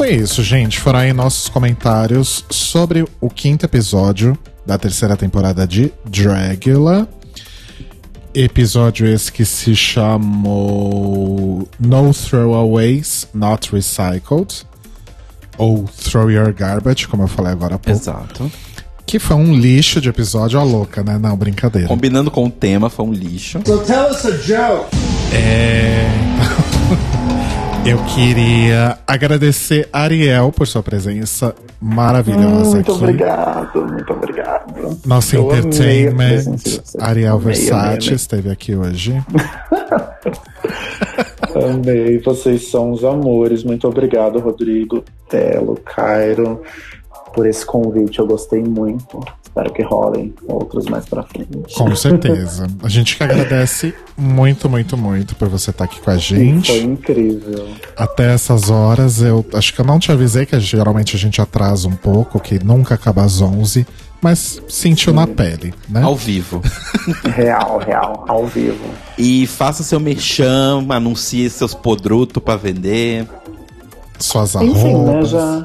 [0.00, 0.80] Foi isso, gente.
[0.80, 7.06] Foram aí nossos comentários sobre o quinto episódio da terceira temporada de Dragula.
[8.32, 14.66] Episódio esse que se chamou No Throwaways Not Recycled.
[15.58, 18.00] Ou Throw Your Garbage, como eu falei agora há pouco.
[18.00, 18.50] Exato.
[19.04, 21.18] Que foi um lixo de episódio, ó louca, né?
[21.18, 21.86] Não, brincadeira.
[21.86, 23.60] Combinando com o tema, foi um lixo.
[25.30, 26.08] É...
[27.84, 33.02] Eu queria agradecer a Ariel por sua presença maravilhosa Muito aqui.
[33.04, 34.98] obrigado, muito obrigado.
[35.06, 36.44] Nosso Eu entertainment.
[37.00, 39.14] Ariel Versace, esteve aqui hoje.
[41.56, 43.64] Amei, vocês são os amores.
[43.64, 46.62] Muito obrigado, Rodrigo, Telo, Cairo,
[47.32, 48.18] por esse convite.
[48.18, 49.20] Eu gostei muito.
[49.42, 51.74] Espero que rolem outros mais pra frente.
[51.76, 52.68] Com certeza.
[52.84, 56.72] A gente que agradece muito, muito, muito por você estar aqui com a Foi gente.
[56.72, 57.68] incrível.
[57.96, 61.88] Até essas horas, eu acho que eu não te avisei que geralmente a gente atrasa
[61.88, 63.84] um pouco, que nunca acaba às 11,
[64.22, 66.02] mas sentiu na pele, né?
[66.02, 66.62] Ao vivo.
[67.34, 68.84] Real, real, ao vivo.
[69.18, 73.26] E faça seu merchan, anuncie seus podrutos pra vender.
[74.18, 75.64] Suas Enfim, né, já,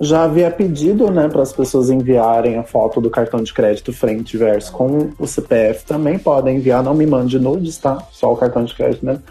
[0.00, 4.34] já havia pedido, né, para as pessoas enviarem a foto do cartão de crédito frente
[4.34, 7.98] e verso com o CPF também podem enviar, não me mande nudes, tá?
[8.10, 9.22] Só o cartão de crédito mesmo.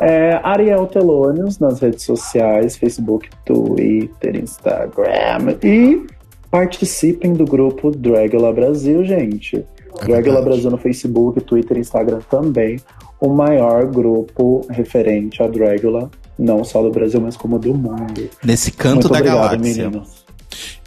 [0.00, 6.06] É, Ariel Telônios nas redes sociais, Facebook, Twitter, Instagram e
[6.50, 9.64] participem do grupo Dragula Brasil, gente.
[10.00, 10.44] Dragula verdade.
[10.44, 12.80] Brasil no Facebook, Twitter Instagram também.
[13.20, 18.28] O maior grupo referente a Dragula, não só do Brasil, mas como do mundo.
[18.42, 19.58] Nesse canto Muito da obrigado, galáxia.
[19.58, 20.24] meninos.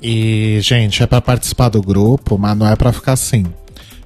[0.02, 3.46] E, gente, é pra participar do grupo, mas não é pra ficar assim.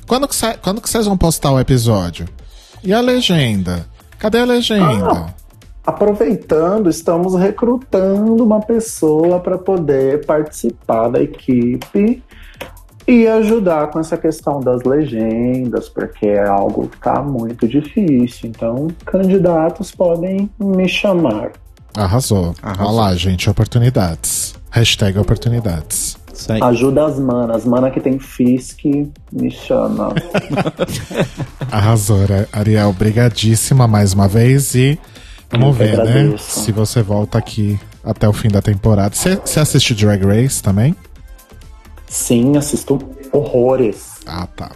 [0.07, 2.27] Quando que, quando que vocês vão postar o episódio?
[2.83, 3.85] E a legenda?
[4.17, 5.33] Cadê a legenda?
[5.85, 12.23] Aproveitando, estamos recrutando uma pessoa para poder participar da equipe
[13.11, 18.49] e ajudar com essa questão das legendas, porque é algo que está muito difícil.
[18.49, 21.51] Então, candidatos podem me chamar.
[21.93, 22.55] Arrasou.
[22.63, 22.85] Arrasou.
[22.85, 24.55] Olha lá, gente, oportunidades.
[24.69, 26.17] Hashtag oportunidades.
[26.47, 26.63] Aí.
[26.63, 30.13] Ajuda as manas, mana que tem Fisk, me chama.
[31.69, 32.19] Arrasou,
[32.53, 32.93] Ariel.
[32.93, 34.97] Brigadíssima mais uma vez e
[35.51, 36.33] vamos ver, né?
[36.37, 39.13] Se você volta aqui até o fim da temporada.
[39.13, 40.95] Você você assiste Drag Race também?
[42.11, 42.99] Sim, assisto
[43.31, 44.19] horrores.
[44.27, 44.71] Ah, tá.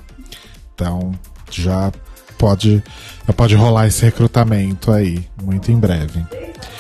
[0.74, 1.12] Então
[1.52, 1.92] já
[2.38, 2.82] pode,
[3.28, 6.26] já pode rolar esse recrutamento aí, muito em breve.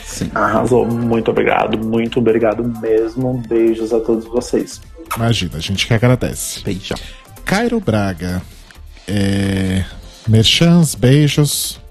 [0.06, 0.32] Sim.
[0.34, 3.44] Arrasou, muito obrigado, muito obrigado mesmo.
[3.50, 4.82] Beijos a todos vocês.
[5.18, 6.64] Imagina, a gente que agradece.
[6.64, 6.98] Beijão.
[7.44, 8.42] Cairo Braga.
[9.10, 9.84] É...
[10.26, 11.82] Merchans, beijos.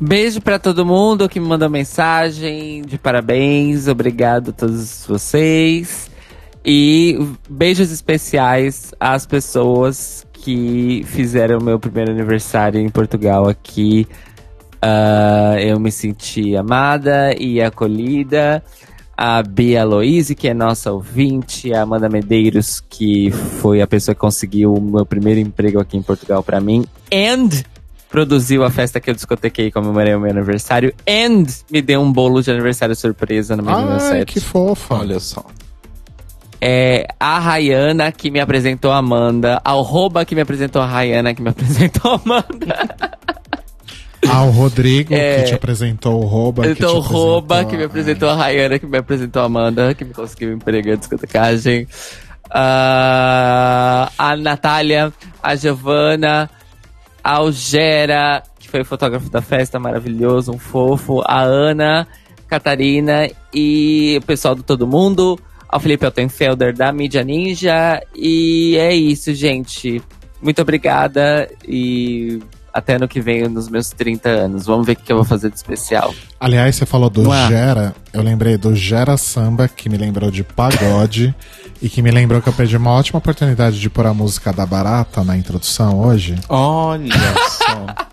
[0.00, 6.11] Beijo pra todo mundo que me mandou mensagem de parabéns, obrigado a todos vocês.
[6.64, 7.18] E
[7.48, 14.06] beijos especiais às pessoas que fizeram meu primeiro aniversário em Portugal aqui.
[14.80, 18.62] Ah, eu me senti amada e acolhida.
[19.16, 24.20] A Bia Aloise, que é nossa ouvinte, a Amanda Medeiros, que foi a pessoa que
[24.20, 26.84] conseguiu o meu primeiro emprego aqui em Portugal pra mim.
[27.12, 27.48] And
[28.08, 30.92] produziu a festa que eu discotequei e comemorei o meu aniversário.
[31.08, 34.26] And me deu um bolo de aniversário surpresa no meu Ai, aniversário.
[34.26, 34.96] que fofa.
[34.96, 35.44] Olha só.
[36.64, 39.60] É a Rayana que me apresentou a Amanda.
[39.64, 43.16] A Arroba que me apresentou a Rayana, que me apresentou a Amanda.
[44.30, 45.38] Ah, o Rodrigo, É.
[45.42, 46.64] que te apresentou o Roba.
[46.68, 50.14] Então, o Roba que me apresentou a Rayana, que me apresentou a Amanda, que me
[50.14, 51.88] conseguiu um emprego em discotecagem.
[52.48, 56.48] Ah, a Natália, a Giovana,
[57.24, 61.20] a Algera, que foi o fotógrafo da festa, maravilhoso, um fofo.
[61.26, 62.06] A Ana,
[62.46, 65.36] Catarina e o pessoal do Todo Mundo.
[65.72, 68.00] Ao Felipe Altenfelder da Mídia Ninja.
[68.14, 70.00] E é isso, gente.
[70.40, 72.38] Muito obrigada e
[72.72, 74.66] até ano que vem, nos meus 30 anos.
[74.66, 76.14] Vamos ver o que eu vou fazer de especial.
[76.38, 77.24] Aliás, você falou do?
[77.48, 77.94] Gera.
[78.12, 81.34] Eu lembrei do Gera Samba, que me lembrou de pagode.
[81.82, 84.64] e que me lembrou que eu perdi uma ótima oportunidade de pôr a música da
[84.64, 86.36] Barata na introdução hoje.
[86.48, 87.12] Olha
[87.48, 88.12] só.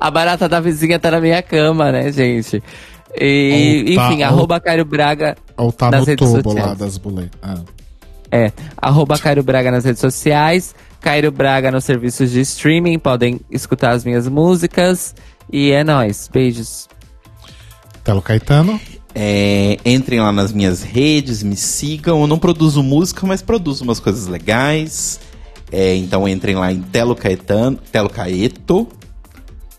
[0.00, 2.62] A barata da vizinha tá na minha cama, né, gente?
[3.20, 5.36] E, tá- enfim, ou- arroba Cairo Braga.
[5.56, 6.68] Ou tá Nas no redes tubo sociais.
[6.68, 7.38] lá das boletas?
[7.42, 7.58] Ah.
[8.30, 13.92] É, arroba Cairo Braga nas redes sociais, Cairo Braga nos serviços de streaming, podem escutar
[13.92, 15.14] as minhas músicas.
[15.50, 16.86] E é nóis, beijos.
[18.04, 18.78] Telo Caetano.
[19.14, 22.20] É, entrem lá nas minhas redes, me sigam.
[22.20, 25.18] Eu não produzo música, mas produzo umas coisas legais.
[25.72, 28.86] É, então entrem lá em Telo Caetano, Telo Caeto,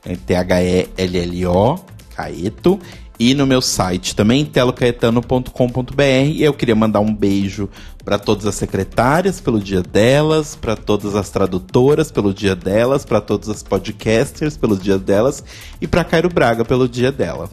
[0.05, 1.79] é T-H-E-L-L-O,
[2.15, 2.79] Caeto.
[3.19, 6.01] E no meu site também, telocaetano.com.br.
[6.31, 7.69] E eu queria mandar um beijo
[8.05, 13.19] para todas as secretárias pelo dia delas, para todas as tradutoras pelo dia delas, para
[13.19, 15.43] todas as podcasters pelo dia delas
[15.81, 17.49] e para Cairo Braga pelo dia dela.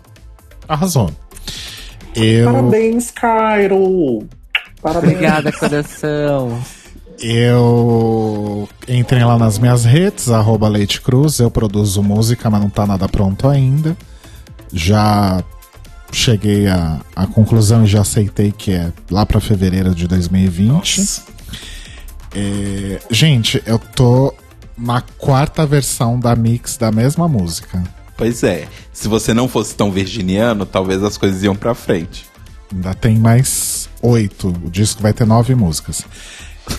[0.68, 1.10] Arrasou.
[2.14, 4.26] Eu, Parabéns, Cairo!
[4.80, 5.14] Parabéns.
[5.14, 6.58] Obrigada, coração.
[7.20, 11.40] eu entrem lá nas minhas redes, arroba Leite Cruz.
[11.40, 13.96] Eu produzo música, mas não tá nada pronto ainda.
[14.72, 15.44] Já
[16.12, 21.22] cheguei à, à conclusão e já aceitei que é lá pra fevereiro de 2020.
[22.34, 24.34] É, gente, eu tô
[24.76, 27.82] na quarta versão da mix da mesma música.
[28.16, 28.66] Pois é.
[28.92, 32.26] Se você não fosse tão virginiano, talvez as coisas iam pra frente.
[32.72, 34.48] Ainda tem mais oito.
[34.64, 36.04] O disco vai ter nove músicas.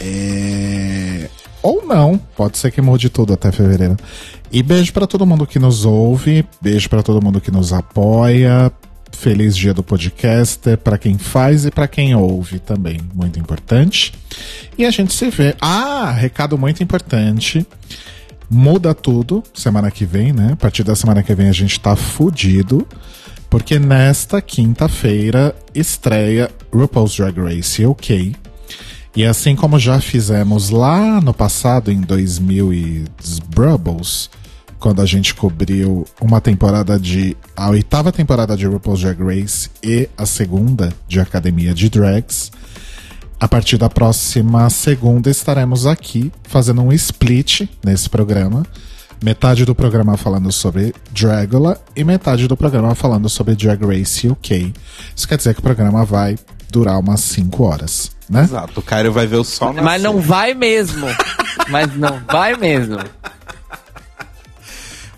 [0.01, 1.29] É...
[1.61, 3.97] Ou não, pode ser que mude tudo até fevereiro.
[4.51, 8.71] E beijo pra todo mundo que nos ouve, beijo pra todo mundo que nos apoia.
[9.11, 14.13] Feliz dia do podcaster pra quem faz e pra quem ouve também, muito importante.
[14.77, 15.55] E a gente se vê.
[15.59, 17.65] Ah, recado muito importante.
[18.49, 20.51] Muda tudo semana que vem, né?
[20.53, 22.87] A partir da semana que vem a gente tá fudido.
[23.49, 28.35] Porque nesta quinta-feira estreia RuPaul's Drag Race UK.
[29.15, 33.05] E assim como já fizemos lá no passado, em 2000 e
[33.47, 34.29] Brubbles,
[34.79, 37.35] quando a gente cobriu uma temporada de.
[37.55, 42.51] a oitava temporada de RuPaul's Drag Race e a segunda de Academia de Drags.
[43.39, 48.65] A partir da próxima segunda estaremos aqui fazendo um split nesse programa.
[49.23, 54.73] Metade do programa falando sobre Dragula e metade do programa falando sobre Drag Race UK.
[55.15, 56.37] Isso quer dizer que o programa vai
[56.71, 58.43] durar umas 5 horas, né?
[58.43, 58.79] Exato.
[58.79, 59.83] O Cairo vai ver o sol nascer.
[59.83, 61.07] Mas não vai mesmo.
[61.69, 62.97] Mas não vai mesmo.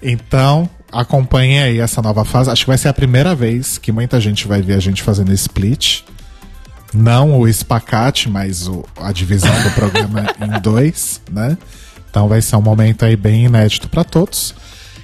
[0.02, 2.50] Então, acompanhem aí essa nova fase.
[2.50, 5.32] Acho que vai ser a primeira vez que muita gente vai ver a gente fazendo
[5.34, 6.02] split.
[6.94, 11.58] Não o espacate, mas o- a divisão do programa em dois, né?
[12.10, 14.56] Então vai ser um momento aí bem inédito para todos.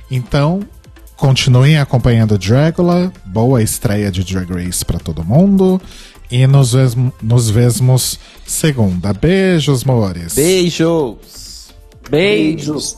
[0.09, 0.61] Então,
[1.15, 3.11] continuem acompanhando Dragula.
[3.25, 5.79] Boa estreia de Drag Race para todo mundo.
[6.31, 8.17] E nos, vesmo- nos vemos
[8.47, 9.13] segunda.
[9.13, 10.33] Beijos, mores.
[10.33, 11.67] Beijos!
[12.09, 12.97] Beijos.